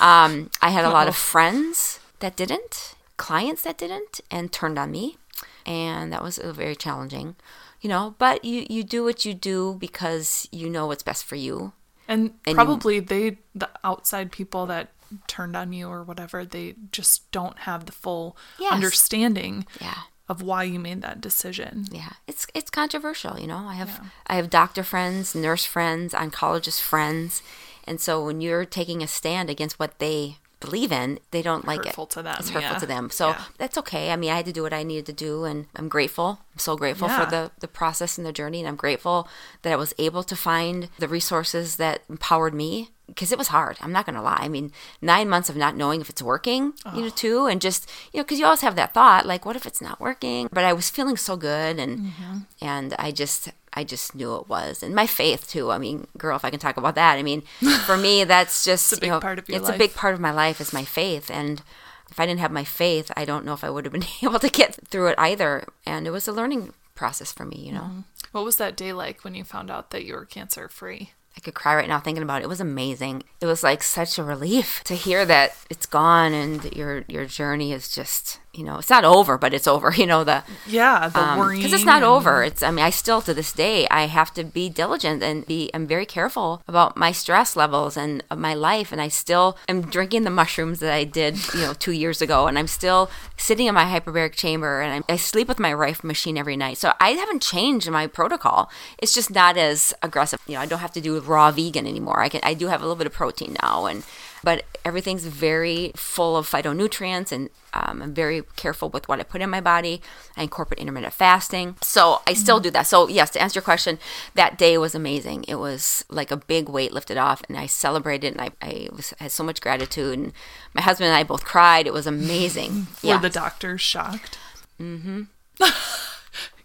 um, 0.00 0.50
I 0.62 0.70
had 0.70 0.86
a 0.86 0.90
lot 0.90 1.06
of 1.06 1.16
friends 1.32 2.00
that 2.20 2.34
didn't, 2.34 2.94
clients 3.18 3.62
that 3.62 3.76
didn't, 3.76 4.20
and 4.30 4.50
turned 4.50 4.78
on 4.78 4.90
me. 4.90 5.18
And 5.66 6.12
that 6.12 6.22
was 6.22 6.38
uh, 6.38 6.52
very 6.52 6.74
challenging, 6.76 7.36
you 7.80 7.88
know. 7.88 8.14
But 8.18 8.44
you, 8.44 8.66
you 8.70 8.82
do 8.84 9.04
what 9.04 9.24
you 9.24 9.34
do 9.34 9.76
because 9.78 10.48
you 10.52 10.68
know 10.70 10.86
what's 10.86 11.02
best 11.02 11.24
for 11.24 11.36
you. 11.36 11.72
and, 12.08 12.34
you- 12.46 12.54
probably 12.54 13.00
they, 13.00 13.38
the 13.54 13.68
outside 13.84 14.32
people 14.32 14.66
that 14.66 14.88
turned 15.26 15.56
on 15.56 15.72
you 15.72 15.88
or 15.88 16.02
whatever, 16.04 16.44
they 16.44 16.74
just 16.92 17.30
don't 17.32 17.58
have 17.60 17.86
the 17.86 17.92
full 17.92 18.36
Yes. 18.58 18.72
understanding 18.72 19.66
Yeah. 19.80 19.94
of 20.28 20.40
why 20.42 20.62
you 20.64 20.78
made 20.78 21.02
that 21.02 21.20
decision. 21.20 21.86
yeah 21.90 22.12
it's 22.28 22.46
it's 22.54 22.70
controversial 22.70 23.34
you 23.40 23.48
know 23.48 23.62
i 23.66 23.74
have 23.74 24.00
i 24.28 24.36
have 24.36 24.48
doctor 24.48 24.84
friends 24.84 25.34
nurse 25.34 25.64
friends 25.64 26.14
oncologist 26.14 26.80
friends 26.80 27.42
and 27.88 28.00
so 28.00 28.24
when 28.24 28.40
you're 28.40 28.64
taking 28.64 29.02
a 29.02 29.08
stand 29.08 29.50
against 29.50 29.80
what 29.80 29.98
they 29.98 30.36
believe 30.60 30.92
in 30.92 31.18
they 31.30 31.42
don't 31.42 31.66
like 31.66 31.84
Hurtful 31.84 32.04
it 32.04 32.10
to 32.10 32.22
them, 32.22 32.36
it's 32.38 32.50
hurtful 32.50 32.72
yeah. 32.72 32.78
to 32.78 32.86
them 32.86 33.10
so 33.10 33.30
Yeah. 33.30 33.44
that's 33.58 33.78
okay 33.78 34.12
i 34.12 34.16
mean 34.16 34.30
i 34.30 34.36
had 34.36 34.44
to 34.46 34.52
do 34.52 34.62
what 34.62 34.72
i 34.72 34.82
needed 34.82 35.06
to 35.06 35.12
do 35.12 35.44
and 35.44 35.66
i'm 35.74 35.88
grateful 35.88 36.40
i'm 36.52 36.58
so 36.58 36.76
grateful 36.76 37.08
Yeah. 37.08 37.24
for 37.24 37.30
the 37.30 37.50
the 37.60 37.68
process 37.68 38.18
and 38.18 38.26
the 38.26 38.32
journey 38.32 38.60
and 38.60 38.68
i'm 38.68 38.76
grateful 38.76 39.26
that 39.62 39.72
i 39.72 39.76
was 39.76 39.94
able 39.98 40.22
to 40.22 40.36
find 40.36 40.88
the 40.98 41.08
resources 41.08 41.76
that 41.76 42.02
empowered 42.08 42.54
me 42.54 42.90
because 43.10 43.32
it 43.32 43.38
was 43.38 43.48
hard. 43.48 43.76
I'm 43.80 43.92
not 43.92 44.06
going 44.06 44.14
to 44.14 44.22
lie. 44.22 44.38
I 44.40 44.48
mean, 44.48 44.72
nine 45.02 45.28
months 45.28 45.48
of 45.48 45.56
not 45.56 45.76
knowing 45.76 46.00
if 46.00 46.08
it's 46.08 46.22
working, 46.22 46.74
you 46.94 47.00
know, 47.02 47.06
oh. 47.08 47.10
too, 47.10 47.46
and 47.46 47.60
just 47.60 47.90
you 48.12 48.18
know, 48.18 48.24
because 48.24 48.38
you 48.38 48.44
always 48.44 48.60
have 48.60 48.76
that 48.76 48.94
thought, 48.94 49.26
like, 49.26 49.44
what 49.44 49.56
if 49.56 49.66
it's 49.66 49.80
not 49.80 50.00
working? 50.00 50.48
But 50.52 50.64
I 50.64 50.72
was 50.72 50.90
feeling 50.90 51.16
so 51.16 51.36
good, 51.36 51.78
and 51.78 51.98
mm-hmm. 51.98 52.38
and 52.62 52.94
I 52.98 53.10
just 53.10 53.50
I 53.72 53.84
just 53.84 54.14
knew 54.14 54.34
it 54.36 54.48
was. 54.48 54.82
And 54.82 54.94
my 54.94 55.06
faith 55.06 55.48
too. 55.48 55.70
I 55.70 55.78
mean, 55.78 56.06
girl, 56.18 56.36
if 56.36 56.44
I 56.44 56.50
can 56.50 56.60
talk 56.60 56.76
about 56.76 56.94
that. 56.96 57.18
I 57.18 57.22
mean, 57.22 57.42
for 57.86 57.96
me 57.96 58.24
that's 58.32 58.64
just 58.64 58.92
It's 58.92 58.98
a 58.98 59.00
big 59.00 59.08
you 59.08 59.12
know, 59.12 59.20
part 59.20 59.38
of 59.38 59.48
your 59.48 59.58
it's 59.58 59.68
life. 59.68 59.76
a 59.76 59.78
big 59.78 59.94
part 59.94 60.14
of 60.14 60.20
my 60.20 60.32
life 60.32 60.60
is 60.60 60.72
my 60.72 60.84
faith 60.84 61.30
and 61.30 61.62
if 62.10 62.18
I 62.18 62.26
didn't 62.26 62.40
have 62.40 62.50
my 62.50 62.64
faith, 62.64 63.10
I 63.16 63.24
don't 63.24 63.44
know 63.44 63.52
if 63.52 63.62
I 63.62 63.70
would 63.70 63.84
have 63.84 63.92
been 63.92 64.04
able 64.22 64.40
to 64.40 64.48
get 64.48 64.74
through 64.88 65.08
it 65.08 65.14
either. 65.18 65.64
And 65.86 66.06
it 66.06 66.10
was 66.10 66.26
a 66.26 66.32
learning 66.32 66.72
process 66.94 67.32
for 67.32 67.44
me, 67.44 67.58
you 67.58 67.72
know. 67.72 67.80
Mm-hmm. 67.82 68.00
What 68.32 68.44
was 68.44 68.56
that 68.56 68.76
day 68.76 68.92
like 68.92 69.22
when 69.24 69.34
you 69.34 69.44
found 69.44 69.70
out 69.70 69.90
that 69.90 70.04
you 70.04 70.14
were 70.14 70.24
cancer 70.24 70.68
free? 70.68 71.12
I 71.36 71.40
could 71.40 71.54
cry 71.54 71.76
right 71.76 71.88
now 71.88 72.00
thinking 72.00 72.24
about 72.24 72.42
it. 72.42 72.46
It 72.46 72.48
was 72.48 72.60
amazing. 72.60 73.22
It 73.40 73.46
was 73.46 73.62
like 73.62 73.84
such 73.84 74.18
a 74.18 74.24
relief 74.24 74.82
to 74.84 74.94
hear 74.94 75.24
that 75.26 75.56
it's 75.70 75.86
gone 75.86 76.32
and 76.32 76.64
your 76.74 77.04
your 77.06 77.24
journey 77.24 77.72
is 77.72 77.88
just, 77.88 78.40
you 78.52 78.64
know, 78.64 78.78
it's 78.78 78.90
not 78.90 79.04
over, 79.04 79.38
but 79.38 79.54
it's 79.54 79.68
over, 79.68 79.92
you 79.96 80.06
know, 80.06 80.24
the 80.24 80.42
Yeah, 80.66 81.08
the 81.08 81.20
um, 81.20 81.38
worrying. 81.38 81.60
because 81.60 81.72
it's 81.72 81.84
not 81.84 82.02
over. 82.02 82.42
It's 82.42 82.62
I 82.62 82.70
mean, 82.70 82.84
I 82.84 82.90
still 82.90 83.20
to 83.22 83.32
this 83.32 83.52
day 83.52 83.86
I 83.88 84.06
have 84.06 84.32
to 84.34 84.44
be 84.44 84.68
diligent 84.68 85.22
and 85.22 85.46
be 85.46 85.70
I'm 85.72 85.86
very 85.86 86.06
careful 86.06 86.62
about 86.66 86.96
my 86.96 87.12
stress 87.12 87.54
levels 87.56 87.96
and 87.96 88.24
of 88.30 88.38
my 88.38 88.54
life 88.54 88.90
and 88.92 89.00
I 89.00 89.08
still 89.08 89.56
am 89.68 89.82
drinking 89.82 90.24
the 90.24 90.30
mushrooms 90.30 90.80
that 90.80 90.92
I 90.92 91.04
did, 91.04 91.38
you 91.54 91.60
know, 91.60 91.74
2 91.74 91.92
years 91.92 92.20
ago 92.20 92.46
and 92.48 92.58
I'm 92.58 92.66
still 92.66 93.10
sitting 93.36 93.66
in 93.66 93.74
my 93.74 93.84
hyperbaric 93.84 94.32
chamber 94.32 94.80
and 94.80 95.04
I, 95.08 95.12
I 95.12 95.16
sleep 95.16 95.48
with 95.48 95.58
my 95.58 95.72
Rife 95.72 96.02
machine 96.02 96.36
every 96.36 96.56
night. 96.56 96.78
So 96.78 96.92
I 97.00 97.10
haven't 97.10 97.42
changed 97.42 97.88
my 97.90 98.06
protocol. 98.06 98.70
It's 98.98 99.14
just 99.14 99.30
not 99.30 99.56
as 99.56 99.94
aggressive. 100.02 100.40
You 100.46 100.54
know, 100.54 100.60
I 100.60 100.66
don't 100.66 100.80
have 100.80 100.92
to 100.92 101.00
do 101.00 101.18
raw 101.20 101.50
vegan 101.52 101.86
anymore. 101.86 102.20
I 102.20 102.28
can 102.28 102.40
I 102.42 102.54
do 102.54 102.66
have 102.66 102.80
a 102.80 102.84
little 102.84 102.96
bit 102.96 103.06
of 103.06 103.12
protein 103.12 103.56
now 103.62 103.86
and 103.86 104.02
but 104.42 104.64
everything's 104.84 105.24
very 105.24 105.92
full 105.94 106.36
of 106.36 106.48
phytonutrients 106.48 107.32
and 107.32 107.50
um, 107.72 108.02
I'm 108.02 108.14
very 108.14 108.42
careful 108.56 108.88
with 108.88 109.08
what 109.08 109.20
I 109.20 109.22
put 109.22 109.40
in 109.40 109.50
my 109.50 109.60
body. 109.60 110.00
I 110.36 110.42
incorporate 110.42 110.80
intermittent 110.80 111.12
fasting. 111.12 111.76
So 111.82 112.20
I 112.26 112.32
still 112.34 112.60
do 112.60 112.70
that. 112.70 112.86
So, 112.86 113.08
yes, 113.08 113.30
to 113.30 113.42
answer 113.42 113.58
your 113.58 113.64
question, 113.64 113.98
that 114.34 114.58
day 114.58 114.76
was 114.78 114.94
amazing. 114.94 115.44
It 115.46 115.56
was 115.56 116.04
like 116.08 116.30
a 116.30 116.36
big 116.36 116.68
weight 116.68 116.92
lifted 116.92 117.16
off, 117.16 117.42
and 117.48 117.56
I 117.56 117.66
celebrated 117.66 118.32
and 118.32 118.40
I, 118.40 118.50
I 118.60 118.88
was, 118.92 119.14
had 119.18 119.30
so 119.30 119.44
much 119.44 119.60
gratitude. 119.60 120.18
And 120.18 120.32
my 120.74 120.82
husband 120.82 121.08
and 121.08 121.16
I 121.16 121.22
both 121.22 121.44
cried. 121.44 121.86
It 121.86 121.92
was 121.92 122.06
amazing. 122.06 122.88
Were 123.02 123.10
yeah. 123.10 123.18
the 123.18 123.30
doctors 123.30 123.80
shocked? 123.80 124.38
Mm-hmm. 124.80 125.22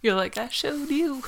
You're 0.02 0.16
like, 0.16 0.38
I 0.38 0.50
showed 0.50 0.90
you. 0.90 1.24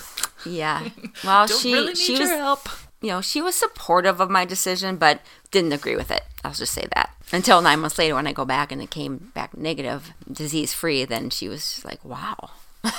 yeah. 0.45 0.89
Well, 1.23 1.47
she, 1.47 1.73
really 1.73 1.95
she 1.95 2.13
your 2.13 2.21
was, 2.21 2.29
help. 2.31 2.69
You 3.01 3.09
know, 3.09 3.21
she 3.21 3.41
was 3.41 3.55
supportive 3.55 4.19
of 4.19 4.29
my 4.29 4.45
decision, 4.45 4.97
but 4.97 5.21
didn't 5.51 5.73
agree 5.73 5.95
with 5.95 6.11
it. 6.11 6.23
I'll 6.43 6.53
just 6.53 6.73
say 6.73 6.87
that. 6.95 7.11
Until 7.31 7.61
nine 7.61 7.79
months 7.79 7.97
later, 7.97 8.15
when 8.15 8.27
I 8.27 8.33
go 8.33 8.45
back 8.45 8.71
and 8.71 8.81
it 8.81 8.89
came 8.89 9.31
back 9.33 9.55
negative, 9.55 10.13
disease 10.31 10.73
free, 10.73 11.05
then 11.05 11.29
she 11.29 11.47
was 11.47 11.59
just 11.59 11.85
like, 11.85 12.03
wow. 12.03 12.51
You 12.83 12.91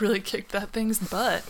really 0.00 0.20
kicked 0.20 0.52
that 0.52 0.70
thing's 0.70 0.98
butt. 0.98 1.44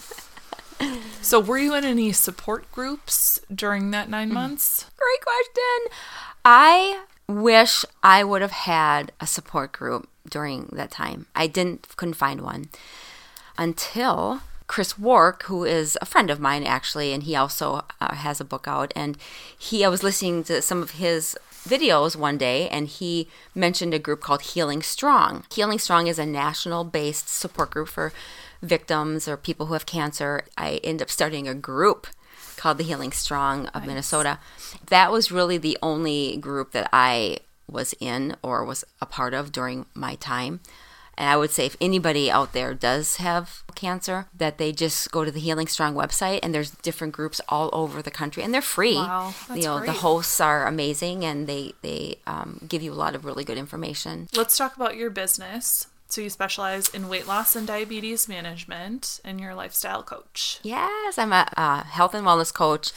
So, 1.22 1.40
were 1.40 1.58
you 1.58 1.74
in 1.74 1.84
any 1.84 2.12
support 2.12 2.70
groups 2.70 3.40
during 3.52 3.90
that 3.90 4.08
nine 4.08 4.28
mm-hmm. 4.28 4.34
months? 4.34 4.84
Great 4.96 5.20
question. 5.22 5.98
I 6.44 7.04
wish 7.26 7.84
I 8.02 8.22
would 8.22 8.42
have 8.42 8.52
had 8.52 9.10
a 9.20 9.26
support 9.26 9.72
group 9.72 10.08
during 10.28 10.68
that 10.72 10.90
time. 10.90 11.26
I 11.34 11.46
didn't 11.46 11.96
couldn't 11.96 12.14
find 12.14 12.42
one 12.42 12.66
until 13.58 14.42
Chris 14.66 14.98
Wark, 14.98 15.44
who 15.44 15.64
is 15.64 15.96
a 16.00 16.06
friend 16.06 16.30
of 16.30 16.40
mine 16.40 16.64
actually, 16.64 17.12
and 17.12 17.22
he 17.22 17.36
also 17.36 17.84
uh, 18.00 18.14
has 18.14 18.40
a 18.40 18.44
book 18.44 18.66
out. 18.66 18.92
And 18.96 19.16
he, 19.56 19.84
I 19.84 19.88
was 19.88 20.02
listening 20.02 20.44
to 20.44 20.60
some 20.62 20.82
of 20.82 20.92
his 20.92 21.36
videos 21.66 22.16
one 22.16 22.38
day, 22.38 22.68
and 22.68 22.88
he 22.88 23.28
mentioned 23.54 23.94
a 23.94 23.98
group 23.98 24.20
called 24.20 24.42
Healing 24.42 24.82
Strong. 24.82 25.44
Healing 25.52 25.78
Strong 25.78 26.06
is 26.06 26.18
a 26.18 26.26
national-based 26.26 27.28
support 27.28 27.70
group 27.70 27.88
for 27.88 28.12
victims 28.62 29.28
or 29.28 29.36
people 29.36 29.66
who 29.66 29.74
have 29.74 29.86
cancer. 29.86 30.44
I 30.56 30.80
ended 30.82 31.02
up 31.02 31.10
starting 31.10 31.46
a 31.46 31.54
group 31.54 32.06
called 32.56 32.78
the 32.78 32.84
Healing 32.84 33.12
Strong 33.12 33.66
of 33.68 33.86
Minnesota. 33.86 34.38
That 34.88 35.12
was 35.12 35.32
really 35.32 35.58
the 35.58 35.78
only 35.82 36.36
group 36.38 36.72
that 36.72 36.88
I 36.92 37.38
was 37.68 37.94
in 38.00 38.36
or 38.42 38.64
was 38.64 38.84
a 39.00 39.06
part 39.06 39.34
of 39.34 39.52
during 39.52 39.86
my 39.94 40.14
time. 40.16 40.60
And 41.18 41.28
I 41.28 41.36
would 41.36 41.50
say 41.50 41.66
if 41.66 41.76
anybody 41.80 42.30
out 42.30 42.52
there 42.52 42.74
does 42.74 43.16
have 43.16 43.62
cancer, 43.74 44.26
that 44.36 44.58
they 44.58 44.72
just 44.72 45.10
go 45.10 45.24
to 45.24 45.30
the 45.30 45.40
Healing 45.40 45.66
Strong 45.66 45.94
website 45.94 46.40
and 46.42 46.54
there's 46.54 46.70
different 46.70 47.14
groups 47.14 47.40
all 47.48 47.70
over 47.72 48.02
the 48.02 48.10
country 48.10 48.42
and 48.42 48.52
they're 48.52 48.62
free. 48.62 48.96
Wow, 48.96 49.34
that's 49.48 49.60
you 49.60 49.66
know, 49.66 49.80
the 49.80 49.92
hosts 49.92 50.40
are 50.40 50.66
amazing 50.66 51.24
and 51.24 51.46
they, 51.46 51.72
they 51.82 52.18
um, 52.26 52.60
give 52.68 52.82
you 52.82 52.92
a 52.92 52.94
lot 52.94 53.14
of 53.14 53.24
really 53.24 53.44
good 53.44 53.58
information. 53.58 54.28
Let's 54.34 54.56
talk 54.56 54.76
about 54.76 54.96
your 54.96 55.10
business. 55.10 55.86
So, 56.08 56.20
you 56.20 56.30
specialize 56.30 56.88
in 56.88 57.08
weight 57.08 57.26
loss 57.26 57.56
and 57.56 57.66
diabetes 57.66 58.28
management, 58.28 59.18
and 59.24 59.40
you're 59.40 59.50
a 59.50 59.56
lifestyle 59.56 60.04
coach. 60.04 60.60
Yes, 60.62 61.18
I'm 61.18 61.32
a, 61.32 61.48
uh 61.56 61.82
health 61.82 62.14
and 62.14 62.24
wellness 62.24 62.54
coach. 62.54 62.92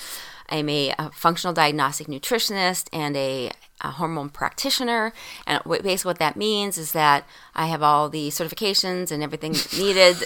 I'm 0.48 0.70
a, 0.70 0.94
a 0.98 1.10
functional 1.12 1.54
diagnostic 1.54 2.08
nutritionist 2.08 2.88
and 2.94 3.18
a, 3.18 3.52
a 3.82 3.92
hormone 3.92 4.30
practitioner. 4.30 5.14
And 5.46 5.62
basically, 5.66 6.10
what 6.10 6.20
that 6.20 6.36
means 6.36 6.78
is 6.78 6.92
that 6.94 7.26
I 7.56 7.68
have 7.68 7.82
all 7.82 8.10
the 8.10 8.30
certifications 8.30 9.12
and 9.12 9.24
everything 9.24 9.52
needed 9.78 10.18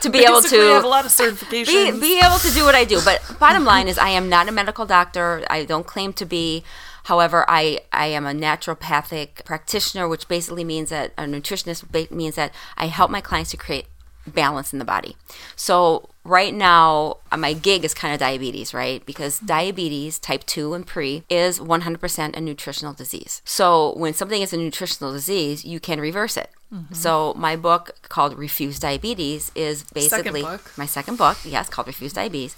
to 0.00 0.10
be 0.10 0.20
able 0.20 0.42
to 0.42 0.56
I 0.56 0.74
have 0.74 0.84
a 0.84 0.88
lot 0.88 1.04
of 1.04 1.10
certifications. 1.10 2.00
be 2.00 2.20
able 2.20 2.38
to 2.38 2.50
do 2.52 2.64
what 2.64 2.74
I 2.74 2.84
do. 2.84 3.00
But 3.04 3.22
bottom 3.38 3.64
line 3.64 3.88
is, 3.88 3.98
I 3.98 4.10
am 4.10 4.28
not 4.28 4.48
a 4.48 4.52
medical 4.52 4.86
doctor. 4.86 5.44
I 5.50 5.64
don't 5.64 5.86
claim 5.86 6.12
to 6.14 6.24
be. 6.24 6.64
However, 7.06 7.44
I, 7.48 7.80
I 7.92 8.06
am 8.06 8.26
a 8.26 8.32
naturopathic 8.32 9.44
practitioner, 9.44 10.06
which 10.06 10.28
basically 10.28 10.62
means 10.62 10.90
that 10.90 11.12
a 11.18 11.24
nutritionist 11.24 12.12
means 12.12 12.36
that 12.36 12.54
I 12.76 12.86
help 12.86 13.10
my 13.10 13.20
clients 13.20 13.50
to 13.50 13.56
create 13.56 13.86
balance 14.26 14.72
in 14.72 14.78
the 14.78 14.84
body. 14.84 15.16
So 15.56 16.08
right 16.24 16.54
now, 16.54 17.18
uh, 17.30 17.36
my 17.36 17.52
gig 17.52 17.84
is 17.84 17.94
kind 17.94 18.14
of 18.14 18.20
diabetes, 18.20 18.72
right? 18.72 19.04
Because 19.04 19.38
diabetes, 19.40 20.18
type 20.18 20.44
2 20.44 20.74
and 20.74 20.86
pre, 20.86 21.24
is 21.28 21.58
100% 21.58 22.36
a 22.36 22.40
nutritional 22.40 22.92
disease. 22.92 23.42
So 23.44 23.94
when 23.96 24.14
something 24.14 24.42
is 24.42 24.52
a 24.52 24.56
nutritional 24.56 25.12
disease, 25.12 25.64
you 25.64 25.80
can 25.80 26.00
reverse 26.00 26.36
it. 26.36 26.50
So 26.92 27.34
my 27.36 27.54
book 27.54 27.90
called 28.08 28.38
Refuse 28.38 28.78
Diabetes 28.78 29.52
is 29.54 29.84
basically 29.92 30.40
book. 30.40 30.72
my 30.78 30.86
second 30.86 31.18
book, 31.18 31.36
yes, 31.44 31.68
called 31.68 31.86
Refuse 31.86 32.14
Diabetes, 32.14 32.56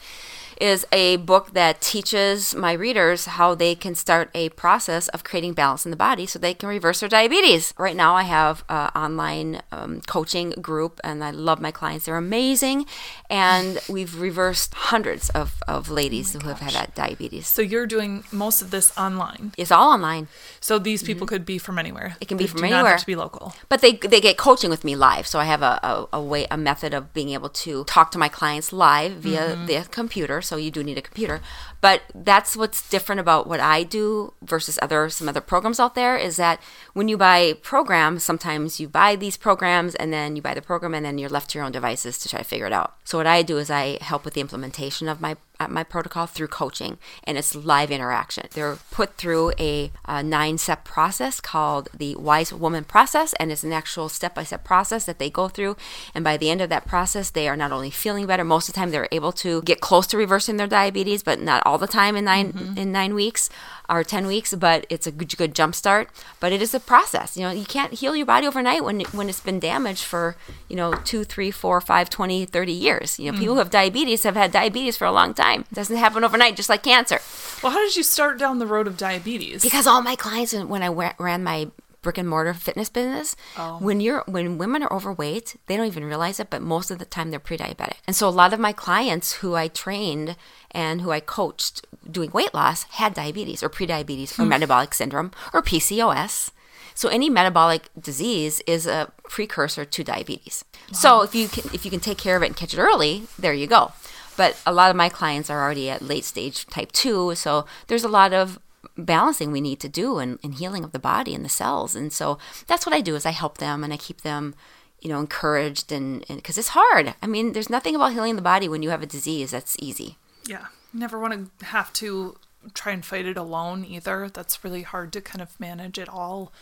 is 0.61 0.87
a 0.93 1.17
book 1.17 1.53
that 1.53 1.81
teaches 1.81 2.55
my 2.55 2.73
readers 2.73 3.27
how 3.27 3.55
they 3.55 3.75
can 3.75 3.95
start 3.95 4.31
a 4.35 4.49
process 4.51 5.09
of 5.09 5.25
creating 5.25 5.55
balance 5.55 5.85
in 5.85 5.91
the 5.91 5.97
body 5.97 6.27
so 6.27 6.39
they 6.39 6.55
can 6.55 6.69
reverse 6.69 7.01
their 7.01 7.09
diabetes. 7.09 7.75
Right 7.79 7.97
now, 7.97 8.15
I 8.15 8.23
have 8.23 8.65
an 8.69 8.91
online 8.95 9.63
um, 9.73 10.01
coaching 10.03 10.51
group, 10.51 11.01
and 11.05 11.23
I 11.25 11.31
love 11.31 11.61
my 11.61 11.71
clients. 11.71 12.07
They're 12.07 12.17
amazing. 12.17 12.87
And 13.35 13.79
we've 13.89 14.15
reversed 14.21 14.73
hundreds 14.75 15.29
of, 15.31 15.63
of 15.67 15.91
ladies 15.91 16.33
who 16.35 16.47
have 16.49 16.61
had 16.61 16.73
that 16.73 16.95
diabetes. 16.95 17.47
so, 17.49 17.63
you're 17.63 17.87
doing 17.87 18.25
most 18.31 18.63
of 18.63 18.71
this 18.71 18.97
online. 18.97 19.53
It's 19.59 19.73
all 19.73 19.89
online. 19.93 20.29
So, 20.61 20.79
these 20.79 21.03
people 21.03 21.27
could 21.27 21.45
be 21.45 21.59
from 21.59 21.79
anywhere. 21.79 22.09
Mm-hmm. 22.11 22.23
It 22.23 22.29
can 22.29 22.37
be 22.39 22.45
They 22.45 22.49
from 22.53 22.61
do 22.61 22.69
Not 22.71 22.77
anywhere. 22.77 22.93
have 22.93 23.01
to 23.01 23.07
be 23.07 23.17
local. 23.17 23.55
But 23.69 23.81
they 23.81 23.93
they 24.13 24.21
get 24.21 24.37
coaching 24.37 24.71
with 24.71 24.85
me 24.85 24.95
live, 24.97 25.27
so 25.27 25.39
I 25.41 25.45
have 25.55 25.63
a, 25.63 25.75
a, 25.83 26.19
a 26.19 26.23
way 26.23 26.47
a 26.51 26.57
method 26.57 26.93
of 26.95 27.13
being 27.13 27.31
able 27.31 27.49
to 27.65 27.85
talk 27.85 28.11
to 28.13 28.19
my 28.19 28.29
clients 28.29 28.73
live 28.73 29.13
via 29.27 29.45
Mm-hmm. 29.45 29.67
the 29.67 29.77
computer. 29.91 30.41
So 30.49 30.57
you 30.57 30.71
do 30.71 30.83
need 30.85 30.99
a 30.99 31.03
computer, 31.03 31.41
but 31.85 32.01
that's 32.15 32.57
what's 32.57 32.89
different 32.89 33.21
about 33.21 33.47
what 33.47 33.61
I 33.61 33.83
do 33.83 34.33
versus 34.41 34.79
other 34.81 35.11
some 35.11 35.29
other 35.29 35.43
programs 35.43 35.79
out 35.79 35.95
there 35.95 36.17
is 36.17 36.39
that 36.39 36.59
when 36.95 37.09
you 37.09 37.19
buy 37.19 37.59
programs, 37.61 38.23
sometimes 38.23 38.81
you 38.81 38.89
buy 38.89 39.17
these 39.17 39.37
programs 39.37 39.95
and 39.97 40.11
then 40.11 40.35
you 40.35 40.41
buy 40.41 40.55
the 40.55 40.63
program 40.63 40.95
and 40.95 41.05
then 41.05 41.19
you're 41.19 41.29
left 41.29 41.51
to 41.51 41.59
your 41.59 41.67
own 41.67 41.73
devices 41.73 42.19
to 42.21 42.29
try 42.31 42.39
to 42.39 42.45
figure 42.45 42.65
it 42.65 42.73
out. 42.73 42.95
So 43.05 43.19
what 43.19 43.27
I 43.27 43.43
do 43.43 43.59
is 43.59 43.71
I 43.71 43.99
help 44.01 44.25
with 44.25 44.33
the 44.33 44.41
implementation 44.41 45.09
of 45.09 45.21
my 45.21 45.37
uh, 45.61 45.69
my 45.69 45.85
protocol 45.85 46.27
through 46.27 46.49
coaching, 46.49 46.99
and 47.25 47.39
it's 47.39 47.55
live 47.55 47.91
interaction. 47.91 48.47
They're 48.53 48.79
put 48.91 49.15
through 49.15 49.53
a, 49.59 49.93
a 50.05 50.23
nine 50.23 50.59
step 50.59 50.85
process 50.85 51.41
called 51.41 51.89
the 51.95 52.17
Wise 52.17 52.53
Woman 52.53 52.85
Process, 52.85 53.35
and 53.35 53.53
it's 53.53 53.65
an 53.65 53.73
actual 53.73 54.09
step 54.09 54.35
by 54.35 54.45
step 54.45 54.65
process 54.65 55.05
that 55.07 55.19
they 55.19 55.31
go 55.31 55.49
through. 55.49 55.77
And 56.15 56.25
by 56.25 56.37
the 56.37 56.51
end 56.51 56.61
of 56.61 56.71
that 56.71 56.87
process, 56.87 57.31
they 57.31 57.49
are 57.49 57.57
not 57.57 57.73
only 57.73 57.91
feeling 57.91 58.27
better, 58.27 58.45
most 58.45 58.69
of 58.69 58.75
the 58.75 58.79
time 58.79 58.91
they're 58.91 59.09
able 59.13 59.33
to 59.33 59.63
get 59.63 59.81
close 59.81 60.07
to 60.09 60.17
reversing 60.17 60.57
their 60.57 60.67
diabetes, 60.67 61.23
but 61.23 61.41
not 61.41 61.63
all 61.65 61.79
the 61.79 61.87
time 61.87 62.17
in 62.17 62.25
9 62.25 62.75
in 62.77 62.93
nine 62.93 63.15
weeks 63.15 63.51
or 63.89 64.03
10 64.03 64.27
weeks, 64.27 64.55
but 64.55 64.87
it's 64.89 65.07
a 65.07 65.13
good, 65.13 65.37
good 65.37 65.55
jump 65.55 65.75
start. 65.75 66.09
But 66.41 66.53
it 66.53 66.63
is 66.63 66.75
a 66.75 66.81
process. 66.81 67.37
You 67.37 67.45
know, 67.45 67.51
you 67.51 67.65
can't 67.65 67.93
heal 67.95 68.17
your 68.17 68.27
body 68.27 68.47
overnight 68.47 68.85
when, 68.85 69.01
when 69.13 69.29
it's 69.29 69.41
been 69.41 69.61
damaged 69.61 70.05
for, 70.05 70.37
you 70.69 70.77
know, 70.77 70.95
two, 71.05 71.25
three, 71.25 71.51
four, 71.51 71.81
five, 71.81 72.11
20, 72.11 72.47
30 72.47 72.73
years. 72.73 73.19
You 73.19 73.31
know, 73.31 73.39
people 73.39 73.55
who 73.55 73.59
have 73.59 73.71
diabetes 73.71 74.23
have 74.23 74.37
had 74.37 74.53
diabetes 74.53 74.97
for 74.97 75.05
a 75.05 75.13
long 75.13 75.35
time. 75.35 75.63
It 75.71 75.75
doesn't 75.75 75.97
happen 75.97 76.25
overnight, 76.25 76.57
just 76.57 76.69
like 76.69 76.83
cancer. 76.83 77.21
Well, 77.63 77.73
how 77.73 77.79
did 77.79 77.97
you 77.97 78.03
start 78.03 78.39
down 78.39 78.59
the 78.59 78.67
road 78.67 78.87
of 78.87 78.97
diabetes? 78.97 79.63
Because 79.63 79.87
all 79.87 80.03
my 80.03 80.17
clients, 80.17 80.55
when 80.55 80.83
I 80.83 81.13
ran 81.19 81.45
my 81.45 81.71
brick 82.05 82.19
and 82.19 82.29
mortar 82.29 82.55
fitness 82.55 82.89
business, 82.89 83.35
oh. 83.59 83.79
when 83.79 84.01
you're 84.01 84.23
when 84.27 84.59
women 84.59 84.85
are 84.85 84.93
overweight, 84.93 85.57
they 85.67 85.77
don't 85.77 85.87
even 85.89 86.05
realize 86.05 86.39
it, 86.39 86.51
but 86.51 86.63
most 86.63 86.93
of 86.93 87.01
the 87.01 87.05
time 87.05 87.31
they're 87.31 87.41
pre-diabetic. 87.41 87.97
And 88.07 88.15
so 88.15 88.29
a 88.29 88.31
lot 88.31 88.53
of 88.53 88.61
my 88.61 88.73
clients 88.73 89.33
who 89.35 89.57
I 89.57 89.67
trained 89.67 90.37
and 90.71 91.01
who 91.01 91.11
I 91.11 91.19
coached 91.19 91.85
doing 92.09 92.31
weight 92.31 92.55
loss 92.55 92.85
had 92.85 93.15
diabetes 93.15 93.63
or 93.65 93.69
pre-diabetes 93.69 94.39
or 94.39 94.45
hmm. 94.45 94.51
metabolic 94.51 94.95
syndrome 94.95 95.33
or 95.53 95.63
PCOS. 95.63 96.53
So 96.95 97.09
any 97.09 97.29
metabolic 97.29 97.89
disease 98.01 98.63
is 98.69 98.87
a 98.87 99.13
precursor 99.25 99.85
to 99.85 100.05
diabetes. 100.05 100.65
So 100.93 101.23
if 101.23 101.35
you 101.35 101.49
can 101.49 101.65
if 101.75 101.85
you 101.85 101.91
can 101.91 102.01
take 102.01 102.19
care 102.19 102.37
of 102.37 102.43
it 102.45 102.47
and 102.47 102.57
catch 102.57 102.73
it 102.75 102.79
early, 102.79 103.27
there 103.37 103.55
you 103.55 103.67
go. 103.67 103.93
But 104.37 104.61
a 104.67 104.73
lot 104.73 104.91
of 104.91 104.97
my 104.97 105.09
clients 105.09 105.49
are 105.49 105.63
already 105.63 105.89
at 105.91 106.03
late 106.03 106.25
stage 106.25 106.67
type 106.67 106.91
2, 106.93 107.35
so 107.37 107.67
there's 107.87 108.05
a 108.05 108.09
lot 108.09 108.33
of 108.33 108.59
balancing 108.97 109.51
we 109.53 109.61
need 109.61 109.81
to 109.81 109.89
do 109.89 110.19
and, 110.19 110.39
and 110.43 110.55
healing 110.55 110.85
of 110.85 110.93
the 110.93 110.99
body 110.99 111.35
and 111.35 111.45
the 111.45 111.49
cells. 111.49 111.95
And 111.97 112.13
so 112.13 112.39
that's 112.67 112.87
what 112.87 112.95
I 112.95 113.01
do 113.01 113.15
is 113.17 113.27
I 113.27 113.31
help 113.31 113.59
them 113.59 113.83
and 113.85 113.93
I 113.93 113.97
keep 113.97 114.21
them 114.23 114.55
you 115.01 115.11
know 115.11 115.21
encouraged 115.21 115.93
and 115.93 116.25
because 116.29 116.57
it's 116.57 116.69
hard 116.69 117.13
i 117.23 117.27
mean 117.27 117.53
there's 117.53 117.69
nothing 117.69 117.95
about 117.95 118.13
healing 118.15 118.37
the 118.37 118.41
body 118.43 118.71
when 118.71 118.83
you 118.83 118.89
have 118.89 119.03
a 119.03 119.07
disease 119.07 119.51
that's 119.51 119.77
easy 119.79 120.17
Yeah. 120.49 120.67
Never 120.95 121.19
want 121.19 121.51
to 121.59 121.67
have 121.67 121.93
to 121.95 122.39
try 122.73 122.93
and 122.93 123.05
fight 123.05 123.27
it 123.27 123.37
alone 123.37 123.85
either. 123.85 124.31
That's 124.33 124.65
really 124.65 124.83
hard 124.83 125.13
to 125.13 125.21
kind 125.21 125.43
of 125.43 125.59
manage 125.61 125.99
it 125.99 126.09
all. 126.09 126.53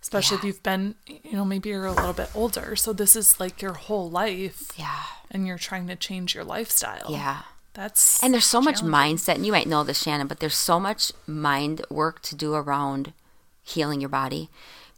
Especially 0.00 0.36
if 0.38 0.44
you've 0.44 0.62
been, 0.62 0.94
you 1.06 1.32
know, 1.32 1.44
maybe 1.44 1.70
you're 1.70 1.84
a 1.86 1.92
little 1.92 2.12
bit 2.12 2.30
older. 2.34 2.76
So 2.76 2.92
this 2.92 3.16
is 3.16 3.40
like 3.40 3.60
your 3.60 3.72
whole 3.74 4.08
life 4.08 4.70
yeah 4.78 5.02
and 5.30 5.46
you're 5.46 5.58
trying 5.58 5.86
to 5.88 5.96
change 5.96 6.34
your 6.34 6.44
lifestyle. 6.44 7.08
yeah 7.10 7.42
That's 7.76 8.22
And 8.22 8.32
there's 8.32 8.46
so 8.46 8.62
much 8.62 8.80
mindset, 8.80 9.34
and 9.34 9.44
you 9.44 9.52
might 9.52 9.68
know 9.68 9.84
this, 9.84 10.02
Shannon, 10.02 10.28
but 10.28 10.40
there's 10.40 10.56
so 10.56 10.80
much 10.80 11.12
mind 11.26 11.82
work 11.90 12.22
to 12.22 12.34
do 12.34 12.54
around 12.54 13.12
healing 13.62 14.00
your 14.00 14.08
body 14.08 14.48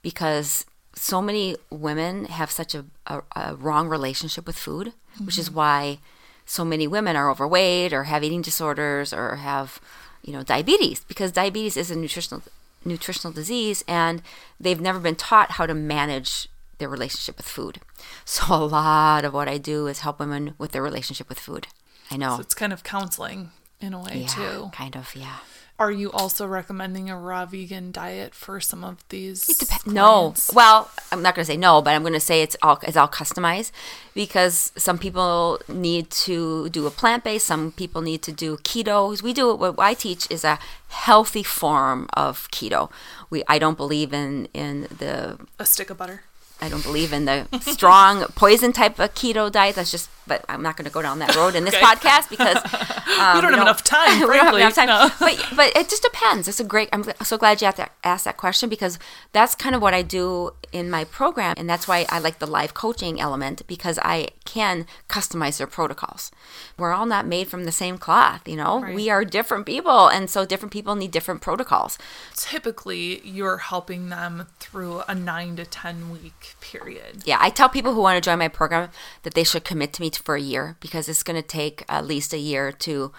because 0.01 0.65
so 0.95 1.21
many 1.21 1.57
women 1.71 2.27
have 2.27 2.53
such 2.53 2.77
a, 2.77 2.85
a, 3.07 3.23
a 3.35 3.55
wrong 3.57 3.89
relationship 3.89 4.47
with 4.47 4.57
food, 4.57 4.93
which 5.25 5.39
is 5.39 5.49
mm-hmm. 5.49 5.59
why 5.59 5.99
so 6.47 6.65
many 6.65 6.87
women 6.87 7.17
are 7.17 7.31
overweight 7.31 7.93
or 7.93 8.05
have 8.05 8.23
eating 8.23 8.43
disorders 8.43 9.13
or 9.13 9.37
have, 9.37 9.81
you 10.23 10.33
know, 10.33 10.45
diabetes 10.45 11.03
because 11.05 11.33
diabetes 11.33 11.77
is 11.77 11.91
a 11.91 11.97
nutritional 11.97 12.43
nutritional 12.85 13.33
disease 13.33 13.85
and 13.89 14.23
they've 14.61 14.81
never 14.81 15.01
been 15.01 15.17
taught 15.17 15.53
how 15.53 15.67
to 15.67 15.75
manage 15.75 16.49
their 16.79 16.89
relationship 16.89 17.37
with 17.37 17.47
food. 17.49 17.81
So 18.25 18.55
a 18.55 18.65
lot 18.65 19.25
of 19.25 19.35
what 19.35 19.49
I 19.49 19.59
do 19.59 19.89
is 19.89 20.01
help 20.01 20.21
women 20.21 20.55
with 20.59 20.71
their 20.71 20.83
relationship 20.83 21.29
with 21.29 21.41
food. 21.41 21.67
I 22.11 22.17
know. 22.17 22.37
So 22.37 22.41
it's 22.43 22.55
kind 22.55 22.73
of 22.73 22.83
counseling 22.85 23.51
in 23.81 23.93
a 23.95 24.01
way 24.01 24.21
Yeah, 24.23 24.27
too. 24.29 24.71
kind 24.73 24.97
of, 24.97 25.15
yeah. 25.15 25.37
Are 25.81 25.93
you 25.93 26.11
also 26.11 26.45
recommending 26.45 27.09
a 27.09 27.17
raw 27.17 27.47
vegan 27.47 27.93
diet 27.93 28.35
for 28.35 28.59
some 28.59 28.83
of 28.83 28.97
these? 29.11 29.49
It 29.49 29.61
Dep- 29.69 29.87
no, 29.87 30.35
well, 30.53 30.91
I'm 31.13 31.23
not 31.23 31.37
going 31.37 31.45
to 31.47 31.53
say 31.53 31.57
no, 31.57 31.81
but 31.83 31.95
I'm 31.95 32.03
going 32.03 32.15
to 32.15 32.19
say 32.21 32.43
it's 32.43 32.57
all 32.65 32.81
it's 32.83 32.97
all 32.97 33.07
customized 33.07 33.71
because 34.13 34.73
some 34.77 34.99
people 34.99 35.61
need 35.69 36.11
to 36.27 36.69
do 36.71 36.89
a 36.89 36.91
plant 36.91 37.23
based, 37.23 37.47
some 37.47 37.71
people 37.71 38.03
need 38.03 38.23
to 38.23 38.33
do 38.33 38.57
keto. 38.57 39.23
We 39.23 39.33
do 39.33 39.55
what 39.55 39.79
I 39.79 39.95
teach 39.95 40.29
is 40.33 40.43
a 40.43 40.59
healthy 40.89 41.45
form 41.45 42.09
of 42.13 42.51
keto. 42.51 42.91
We 43.31 43.45
I 43.47 43.61
don't 43.61 43.77
believe 43.77 44.13
in 44.13 44.49
in 44.53 44.89
the 44.99 45.39
a 45.61 45.65
stick 45.65 45.91
of 45.91 45.99
butter. 45.99 46.23
I 46.61 46.69
don't 46.69 46.83
believe 46.83 47.13
in 47.13 47.27
the 47.27 47.47
strong 47.61 48.25
poison 48.35 48.73
type 48.73 48.99
of 48.99 49.15
keto 49.15 49.49
diet. 49.53 49.77
That's 49.77 49.93
just, 49.93 50.11
but 50.29 50.45
I'm 50.49 50.63
not 50.63 50.77
going 50.77 50.85
to 50.85 50.93
go 50.93 51.03
down 51.03 51.19
that 51.21 51.35
road 51.35 51.55
in 51.57 51.65
this 51.65 51.75
Okay. 51.79 51.85
podcast 51.85 52.29
because 52.31 52.57
um, 53.19 53.35
we 53.37 53.41
don't 53.41 53.53
have 53.55 53.63
enough 53.63 53.83
time. 53.83 54.21
we 54.21 54.37
don't 54.37 54.45
have 54.47 54.55
enough 54.55 54.75
time. 54.75 54.87
No. 54.87 55.11
But 55.19 55.45
but 55.57 55.77
it 55.77 55.89
just 55.89 56.03
depends. 56.03 56.47
It's 56.47 56.61
a 56.61 56.65
great. 56.65 56.89
I'm 56.93 57.05
so 57.25 57.37
glad 57.39 57.61
you 57.61 57.67
have 57.67 57.77
to 57.77 57.89
ask 58.05 58.25
that 58.25 58.37
question 58.37 58.69
because 58.69 58.99
that's 59.33 59.55
kind 59.55 59.75
of 59.75 59.83
what 59.83 59.95
I 59.95 60.03
do 60.03 60.51
in 60.71 60.91
my 60.91 61.05
program, 61.05 61.55
and 61.57 61.69
that's 61.69 61.89
why 61.89 62.07
I 62.11 62.19
like 62.19 62.39
the 62.39 62.47
live 62.47 62.75
coaching 62.75 63.21
element 63.21 63.67
because 63.67 63.99
I 64.03 64.29
can 64.45 64.87
customize 65.09 65.59
their 65.59 65.67
protocols. 65.67 66.31
We're 66.77 66.93
all 66.93 67.07
not 67.07 67.27
made 67.27 67.49
from 67.49 67.65
the 67.65 67.73
same 67.73 67.97
cloth, 67.99 68.47
you 68.47 68.57
know. 68.57 68.81
Right. 68.83 68.95
We 68.95 69.09
are 69.11 69.25
different 69.25 69.65
people, 69.67 70.09
and 70.09 70.29
so 70.29 70.45
different 70.45 70.73
people 70.73 70.95
need 70.95 71.11
different 71.11 71.41
protocols. 71.41 71.99
Typically, 72.37 73.21
you're 73.27 73.59
helping 73.59 74.09
them 74.11 74.47
through 74.61 75.03
a 75.09 75.15
nine 75.15 75.57
to 75.57 75.65
ten 75.65 76.11
week 76.11 76.55
period. 76.61 77.23
Yeah, 77.25 77.39
I 77.41 77.51
tell 77.51 77.69
people 77.69 77.95
who 77.95 78.01
want 78.03 78.23
to 78.23 78.27
join 78.29 78.39
my 78.39 78.49
program 78.49 78.91
that 79.23 79.35
they 79.35 79.45
should 79.45 79.65
commit 79.65 79.93
to 79.95 80.03
me 80.03 80.11
for 80.19 80.37
a 80.37 80.41
year 80.41 80.77
because 80.81 81.09
it's 81.09 81.23
going 81.23 81.41
to 81.41 81.47
take 81.47 81.85
at 81.89 82.07
least 82.07 82.33
a 82.33 82.39
year 82.39 82.73
to, 82.73 83.13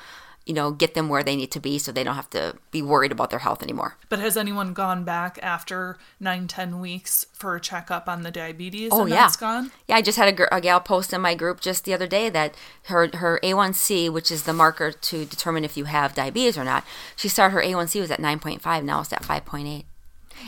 you 0.45 0.53
know, 0.53 0.71
get 0.71 0.93
them 0.93 1.09
where 1.09 1.23
they 1.23 1.35
need 1.35 1.51
to 1.51 1.59
be 1.59 1.77
so 1.77 1.91
they 1.91 2.03
don't 2.03 2.15
have 2.15 2.29
to 2.31 2.55
be 2.71 2.81
worried 2.81 3.11
about 3.11 3.29
their 3.29 3.39
health 3.39 3.63
anymore. 3.63 3.97
But 4.09 4.19
has 4.19 4.37
anyone 4.37 4.73
gone 4.73 5.03
back 5.03 5.39
after 5.41 5.97
nine, 6.19 6.47
ten 6.47 6.79
weeks 6.79 7.25
for 7.33 7.55
a 7.55 7.61
checkup 7.61 8.07
on 8.07 8.23
the 8.23 8.31
diabetes? 8.31 8.91
Oh 8.91 9.01
and 9.01 9.09
yeah, 9.09 9.31
yeah. 9.87 9.95
I 9.95 10.01
just 10.01 10.17
had 10.17 10.27
a, 10.27 10.31
gr- 10.31 10.45
a 10.51 10.61
gal 10.61 10.79
post 10.79 11.13
in 11.13 11.21
my 11.21 11.35
group 11.35 11.59
just 11.61 11.85
the 11.85 11.93
other 11.93 12.07
day 12.07 12.29
that 12.29 12.55
her 12.83 13.09
her 13.15 13.39
A1C, 13.43 14.11
which 14.11 14.31
is 14.31 14.43
the 14.43 14.53
marker 14.53 14.91
to 14.91 15.25
determine 15.25 15.63
if 15.63 15.77
you 15.77 15.85
have 15.85 16.15
diabetes 16.15 16.57
or 16.57 16.63
not, 16.63 16.83
she 17.15 17.27
started 17.27 17.53
her 17.53 17.61
A1C 17.61 17.99
was 18.01 18.11
at 18.11 18.19
9.5. 18.19 18.83
Now 18.83 19.01
it's 19.01 19.13
at 19.13 19.23
5.8. 19.23 19.83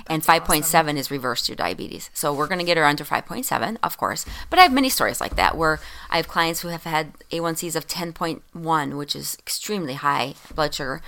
And 0.08 0.24
5.7 0.24 0.98
is 0.98 1.12
reversed 1.12 1.50
your 1.50 1.56
diabetes. 1.56 2.10
So 2.14 2.34
we're 2.34 2.48
going 2.48 2.60
to 2.60 2.66
get 2.66 2.78
her 2.78 2.86
under 2.86 3.04
5.7, 3.04 3.78
of 3.84 3.98
course. 3.98 4.26
But 4.50 4.60
I 4.60 4.64
have 4.64 4.74
many 4.74 4.90
stories 4.90 5.22
like 5.22 5.36
that 5.36 5.58
where 5.58 5.80
I 6.10 6.18
have 6.18 6.28
clients 6.28 6.62
who 6.62 6.70
have 6.70 6.84
had 6.84 7.14
A1Cs 7.32 7.76
of 7.76 7.88
10.1, 7.88 8.98
which 8.98 9.16
is 9.16 9.36
extremely 9.40 9.94
high 9.94 10.36
blood 10.54 10.74
sugar. 10.74 11.02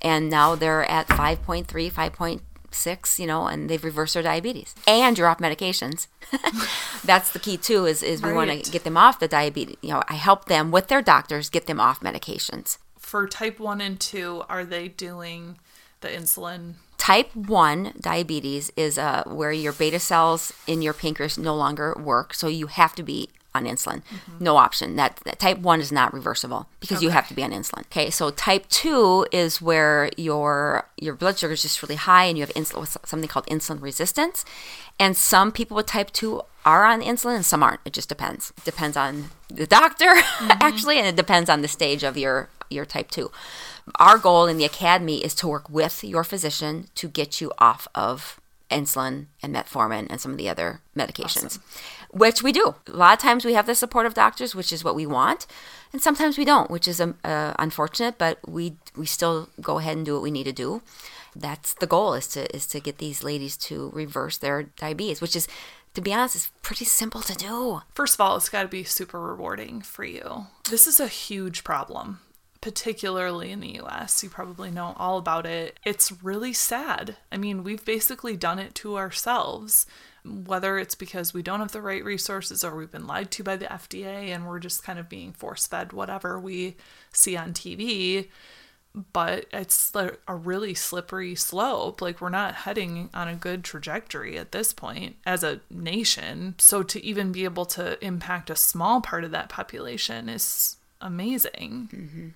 And 0.00 0.30
now 0.30 0.54
they're 0.54 0.84
at 0.84 1.08
5.3, 1.08 1.66
5.6, 1.66 3.18
you 3.18 3.26
know, 3.26 3.46
and 3.46 3.68
they've 3.68 3.82
reversed 3.82 4.14
their 4.14 4.22
diabetes. 4.22 4.74
And 4.86 5.18
you're 5.18 5.26
off 5.26 5.38
medications. 5.38 6.06
That's 7.04 7.30
the 7.30 7.38
key 7.38 7.56
too 7.56 7.86
is, 7.86 8.02
is 8.02 8.22
we 8.22 8.32
want 8.32 8.50
to 8.50 8.70
get 8.70 8.84
them 8.84 8.96
off 8.96 9.18
the 9.18 9.28
diabetes. 9.28 9.76
You 9.82 9.90
know, 9.90 10.02
I 10.08 10.14
help 10.14 10.44
them 10.46 10.70
with 10.70 10.88
their 10.88 11.02
doctors 11.02 11.48
get 11.48 11.66
them 11.66 11.80
off 11.80 12.00
medications. 12.00 12.78
For 12.98 13.26
type 13.26 13.58
one 13.58 13.80
and 13.80 13.98
two, 13.98 14.44
are 14.48 14.64
they 14.64 14.88
doing 14.88 15.58
the 16.00 16.08
insulin? 16.08 16.74
Type 16.98 17.34
1 17.34 17.94
diabetes 18.00 18.70
is 18.76 18.98
uh, 18.98 19.22
where 19.26 19.52
your 19.52 19.72
beta 19.72 19.98
cells 19.98 20.52
in 20.66 20.82
your 20.82 20.92
pancreas 20.92 21.38
no 21.38 21.54
longer 21.54 21.94
work, 21.98 22.34
so 22.34 22.48
you 22.48 22.66
have 22.66 22.94
to 22.96 23.02
be 23.02 23.30
on 23.54 23.64
insulin. 23.64 24.02
No 24.40 24.56
option. 24.56 24.96
That, 24.96 25.16
that 25.24 25.38
type 25.38 25.58
1 25.58 25.80
is 25.80 25.90
not 25.90 26.12
reversible 26.12 26.68
because 26.80 27.02
you 27.02 27.10
have 27.10 27.28
to 27.28 27.34
be 27.34 27.42
on 27.42 27.50
insulin. 27.50 27.80
Okay, 27.86 28.10
so 28.10 28.30
type 28.30 28.68
2 28.68 29.26
is 29.32 29.62
where 29.62 30.10
your 30.16 30.86
your 30.98 31.14
blood 31.14 31.38
sugar 31.38 31.54
is 31.54 31.62
just 31.62 31.82
really 31.82 31.96
high 31.96 32.24
and 32.24 32.36
you 32.36 32.42
have 32.44 32.54
insulin 32.54 32.86
something 33.06 33.28
called 33.28 33.46
insulin 33.46 33.80
resistance. 33.80 34.44
And 34.98 35.16
some 35.16 35.52
people 35.52 35.76
with 35.76 35.86
type 35.86 36.10
2 36.12 36.42
are 36.64 36.84
on 36.84 37.00
insulin 37.00 37.36
and 37.36 37.46
some 37.46 37.62
aren't. 37.62 37.80
It 37.84 37.92
just 37.92 38.08
depends. 38.08 38.52
It 38.58 38.64
depends 38.64 38.96
on 38.96 39.30
the 39.48 39.66
doctor 39.66 40.12
actually 40.40 40.98
and 40.98 41.06
it 41.06 41.16
depends 41.16 41.48
on 41.48 41.62
the 41.62 41.68
stage 41.68 42.02
of 42.02 42.16
your 42.16 42.48
your 42.70 42.84
type 42.84 43.10
2 43.10 43.30
our 43.96 44.18
goal 44.18 44.46
in 44.46 44.58
the 44.58 44.64
academy 44.64 45.24
is 45.24 45.34
to 45.36 45.48
work 45.48 45.68
with 45.68 46.04
your 46.04 46.24
physician 46.24 46.88
to 46.94 47.08
get 47.08 47.40
you 47.40 47.52
off 47.58 47.88
of 47.94 48.40
insulin 48.70 49.26
and 49.42 49.54
metformin 49.54 50.06
and 50.10 50.20
some 50.20 50.32
of 50.32 50.38
the 50.38 50.48
other 50.48 50.80
medications 50.96 51.58
which 52.10 52.42
we 52.42 52.52
do. 52.52 52.74
A 52.86 52.92
lot 52.92 53.14
of 53.14 53.18
times 53.18 53.44
we 53.44 53.54
have 53.54 53.66
the 53.66 53.74
support 53.74 54.06
of 54.06 54.14
doctors 54.14 54.54
which 54.54 54.72
is 54.72 54.84
what 54.84 54.94
we 54.94 55.06
want 55.06 55.46
and 55.92 56.02
sometimes 56.02 56.38
we 56.38 56.44
don't 56.44 56.70
which 56.70 56.86
is 56.86 57.00
um, 57.00 57.16
uh, 57.24 57.54
unfortunate 57.58 58.18
but 58.18 58.38
we 58.46 58.76
we 58.96 59.06
still 59.06 59.48
go 59.60 59.78
ahead 59.78 59.96
and 59.96 60.06
do 60.06 60.14
what 60.14 60.22
we 60.22 60.30
need 60.30 60.44
to 60.44 60.52
do. 60.52 60.82
That's 61.34 61.74
the 61.74 61.86
goal 61.86 62.14
is 62.14 62.26
to 62.28 62.54
is 62.54 62.66
to 62.68 62.80
get 62.80 62.98
these 62.98 63.22
ladies 63.22 63.56
to 63.58 63.90
reverse 63.94 64.36
their 64.36 64.64
diabetes 64.64 65.20
which 65.20 65.36
is 65.36 65.48
to 65.94 66.00
be 66.00 66.12
honest 66.12 66.36
is 66.36 66.50
pretty 66.62 66.84
simple 66.84 67.22
to 67.22 67.34
do. 67.34 67.80
First 67.94 68.14
of 68.14 68.20
all, 68.20 68.36
it's 68.36 68.48
got 68.48 68.62
to 68.62 68.68
be 68.68 68.84
super 68.84 69.18
rewarding 69.20 69.80
for 69.80 70.04
you. 70.04 70.46
This 70.70 70.86
is 70.86 71.00
a 71.00 71.08
huge 71.08 71.64
problem, 71.64 72.20
particularly 72.60 73.50
in 73.50 73.60
the 73.60 73.80
US. 73.80 74.22
You 74.22 74.30
probably 74.30 74.70
know 74.70 74.94
all 74.96 75.18
about 75.18 75.46
it. 75.46 75.78
It's 75.84 76.22
really 76.22 76.52
sad. 76.52 77.16
I 77.30 77.36
mean, 77.36 77.62
we've 77.62 77.84
basically 77.84 78.36
done 78.36 78.58
it 78.58 78.74
to 78.76 78.96
ourselves, 78.96 79.86
whether 80.24 80.78
it's 80.78 80.94
because 80.94 81.32
we 81.32 81.42
don't 81.42 81.60
have 81.60 81.72
the 81.72 81.82
right 81.82 82.04
resources 82.04 82.64
or 82.64 82.76
we've 82.76 82.90
been 82.90 83.06
lied 83.06 83.30
to 83.32 83.44
by 83.44 83.56
the 83.56 83.66
FDA 83.66 84.28
and 84.28 84.46
we're 84.46 84.58
just 84.58 84.82
kind 84.82 84.98
of 84.98 85.08
being 85.08 85.32
force 85.32 85.66
fed 85.66 85.92
whatever 85.92 86.38
we 86.38 86.76
see 87.12 87.36
on 87.36 87.52
TV. 87.52 88.28
But 89.12 89.46
it's 89.52 89.92
a 89.94 90.34
really 90.34 90.74
slippery 90.74 91.36
slope. 91.36 92.02
Like, 92.02 92.20
we're 92.20 92.30
not 92.30 92.54
heading 92.54 93.10
on 93.14 93.28
a 93.28 93.36
good 93.36 93.62
trajectory 93.62 94.36
at 94.38 94.50
this 94.50 94.72
point 94.72 95.16
as 95.24 95.44
a 95.44 95.60
nation. 95.70 96.56
So, 96.58 96.82
to 96.82 97.04
even 97.04 97.30
be 97.30 97.44
able 97.44 97.66
to 97.66 98.02
impact 98.04 98.50
a 98.50 98.56
small 98.56 99.00
part 99.00 99.22
of 99.24 99.30
that 99.30 99.50
population 99.50 100.28
is 100.28 100.77
amazing. 101.00 102.34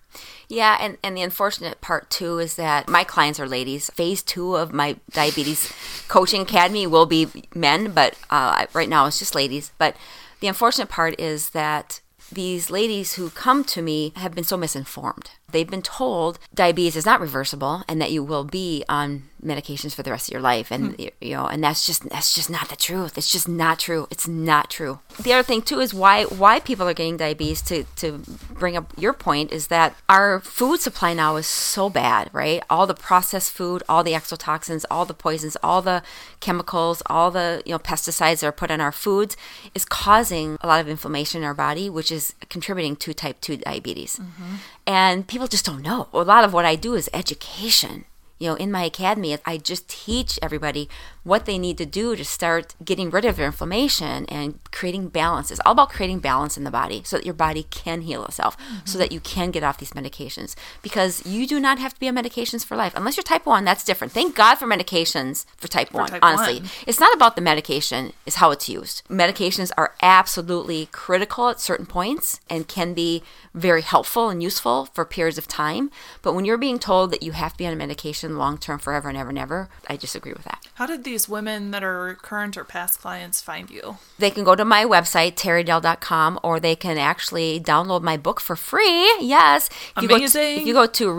Yeah, 0.49 0.77
and, 0.81 0.99
and 1.03 1.17
the 1.17 1.23
unfortunate 1.23 1.81
part 1.81 2.11
too 2.11 2.39
is 2.39 2.57
that 2.57 2.89
my 2.89 3.05
clients 3.05 3.41
are 3.41 3.49
ladies. 3.49 3.91
Phase 3.91 4.23
two 4.23 4.57
of 4.57 4.73
my 4.73 4.97
diabetes 5.11 5.73
coaching 6.09 6.43
academy 6.43 6.87
will 6.87 7.07
be 7.07 7.29
men, 7.55 7.93
but 7.93 8.17
uh, 8.31 8.67
right 8.73 8.89
now 8.89 9.07
it's 9.07 9.19
just 9.19 9.35
ladies. 9.35 9.73
But 9.79 9.97
the 10.41 10.49
unfortunate 10.49 10.89
part 10.89 11.19
is 11.21 11.51
that 11.51 12.01
these 12.31 12.71
ladies 12.71 13.15
who 13.15 13.31
come 13.31 13.65
to 13.65 13.83
me 13.83 14.13
have 14.17 14.35
been 14.35 14.45
so 14.45 14.57
misinformed. 14.57 15.31
They've 15.53 15.71
been 15.71 15.83
told 15.83 16.39
diabetes 16.55 16.97
is 16.97 17.07
not 17.07 17.21
reversible 17.21 17.83
and 17.89 18.01
that 18.01 18.11
you 18.11 18.23
will 18.23 18.45
be 18.45 18.85
on 18.89 19.25
medications 19.45 19.93
for 19.93 20.05
the 20.05 20.11
rest 20.13 20.29
of 20.29 20.33
your 20.33 20.41
life. 20.41 20.71
And 20.71 20.95
Hmm. 20.95 21.07
you 21.21 21.35
know 21.35 21.47
and 21.47 21.63
that's 21.65 21.85
just 21.85 22.09
that's 22.09 22.35
just 22.35 22.49
not 22.51 22.69
the 22.69 22.77
truth. 22.77 23.19
It's 23.19 23.31
just 23.33 23.49
not 23.49 23.79
true. 23.81 24.07
It's 24.11 24.29
not 24.29 24.71
true. 24.71 25.01
The 25.21 25.33
other 25.33 25.43
thing 25.43 25.63
too 25.63 25.81
is 25.81 25.93
why 25.93 26.25
why 26.25 26.61
people 26.61 26.89
are 26.89 26.95
getting 26.95 27.17
diabetes 27.17 27.61
to 27.63 27.85
to 27.97 28.23
bring 28.53 28.77
up 28.77 28.93
your 28.97 29.13
point 29.13 29.53
is 29.53 29.67
that 29.67 29.97
our 30.09 30.41
food 30.41 30.81
supply 30.81 31.13
now 31.13 31.37
is 31.37 31.47
so 31.47 31.91
bad 31.91 32.31
right? 32.33 32.63
All 32.71 32.87
the 32.87 32.95
processed 32.95 33.51
food 33.53 33.83
all 33.89 34.05
the 34.05 34.13
exotoxins 34.13 34.85
all 34.91 35.05
the 35.05 35.15
poisons 35.15 35.57
all 35.63 35.83
the 35.83 36.03
chemicals 36.41 37.03
all 37.07 37.31
the 37.33 37.63
you 37.67 37.73
know 37.73 37.79
pesticides 37.79 38.41
that 38.41 38.47
are 38.47 38.53
put 38.53 38.71
in 38.71 38.81
our 38.81 38.93
foods 38.93 39.37
is 39.75 39.85
causing 39.85 40.57
a 40.61 40.67
lot 40.69 40.81
of 40.81 40.89
inflammation 40.89 41.43
in 41.43 41.47
our 41.47 41.55
body 41.55 41.91
which 41.91 42.11
is 42.13 42.35
contributing 42.49 42.95
to 42.97 43.13
type 43.13 43.41
2 43.41 43.57
diabetes 43.59 44.21
and 44.87 45.27
people 45.27 45.47
just 45.47 45.65
don't 45.65 45.83
know. 45.83 46.09
A 46.13 46.19
lot 46.23 46.45
of 46.45 46.53
what 46.53 46.65
i 46.65 46.75
do 46.77 46.95
is 46.95 47.09
education 47.13 48.05
you 48.43 48.49
know, 48.49 48.57
in 48.57 48.73
my 48.73 48.83
academy, 48.83 49.39
I 49.47 49.57
just 49.57 49.89
teach 49.89 50.37
everybody 50.43 50.89
what 51.23 51.47
they 51.47 51.59
need 51.59 51.79
to 51.79 51.87
do 51.87 52.17
to 52.17 52.25
start 52.25 52.75
getting 52.85 53.09
rid 53.09 53.25
of 53.25 53.37
their 53.37 53.47
inflammation 53.47 54.27
and 54.27 54.59
creating 54.73 55.11
balance. 55.11 55.53
It's 55.53 55.61
all 55.65 55.71
about 55.75 55.91
creating 55.91 56.19
balance 56.19 56.57
in 56.57 56.65
the 56.65 56.71
body 56.73 57.03
so 57.05 57.17
that 57.17 57.25
your 57.25 57.35
body 57.35 57.69
can 57.71 58.01
heal 58.01 58.25
itself, 58.25 58.57
so 58.85 58.99
that 58.99 59.13
you 59.13 59.21
can 59.21 59.53
get 59.53 59.63
off 59.63 59.79
these 59.79 59.93
medications. 59.93 60.57
Because 60.83 61.25
you 61.25 61.47
do 61.47 61.61
not 61.61 61.79
have 61.79 61.95
to 61.95 62.01
be 62.01 62.09
on 62.09 62.17
medications 62.17 62.67
for 62.67 62.77
life. 62.77 62.95
Unless 62.97 63.17
you're 63.17 63.23
type 63.23 63.47
1, 63.47 63.65
that's 63.65 63.85
different. 63.85 64.13
Thank 64.13 64.35
God 64.35 64.57
for 64.57 64.67
medications 64.67 65.47
for 65.57 65.69
type 65.69 65.93
1, 65.93 66.09
type 66.09 66.19
honestly. 66.21 66.59
1. 66.59 66.71
It's 66.89 66.99
not 66.99 67.15
about 67.15 67.37
the 67.37 67.43
medication, 67.43 68.13
it's 68.27 68.37
how 68.37 68.51
it's 68.51 68.69
used. 68.69 69.05
Medications 69.09 69.71
are 69.79 69.95
absolutely 70.03 70.87
critical 70.87 71.49
at 71.49 71.61
certain 71.61 71.87
points 71.87 72.41
and 72.51 72.67
can 72.67 72.93
be 72.93 73.23
very 73.55 73.83
helpful 73.83 74.31
and 74.31 74.43
useful 74.43 74.87
for 74.87 75.05
periods 75.05 75.39
of 75.39 75.47
time. 75.47 75.93
But 76.23 76.35
when 76.35 76.45
you're 76.45 76.59
being 76.59 76.81
told 76.81 77.13
that 77.13 77.23
you 77.23 77.31
have 77.31 77.53
to 77.53 77.59
be 77.59 77.67
on 77.69 77.73
a 77.73 77.77
medication 77.77 78.32
long 78.39 78.59
term 78.59 78.79
forever 78.79 79.09
and 79.09 79.19
ever 79.19 79.31
and 79.31 79.39
ever, 79.39 79.69
I 79.89 79.97
disagree 79.97 80.33
with 80.33 80.45
that. 80.45 80.67
How 80.75 80.87
did 80.87 81.05
these 81.05 81.29
women 81.29 81.71
that 81.73 81.83
are 81.85 82.17
current 82.23 82.57
or 82.57 82.65
past 82.65 83.01
clients 83.01 83.41
find 83.41 83.71
you? 83.71 83.99
They 84.19 84.31
can 84.31 84.45
go 84.45 84.55
to 84.55 84.65
my 84.65 84.85
website, 84.85 85.35
terrydell.com, 85.35 86.41
or 86.43 86.59
they 86.61 86.77
can 86.77 86.99
actually 86.99 87.61
download 87.61 88.03
my 88.03 88.17
book 88.17 88.41
for 88.41 88.57
free. 88.57 89.05
Yes. 89.21 89.69
If 89.97 90.03
you 90.03 90.09
go 90.09 90.17
to- 90.17 90.23
Amazing. 90.23 90.59
if 90.61 90.67
you 90.67 90.75
go 90.75 90.87
to 90.87 91.13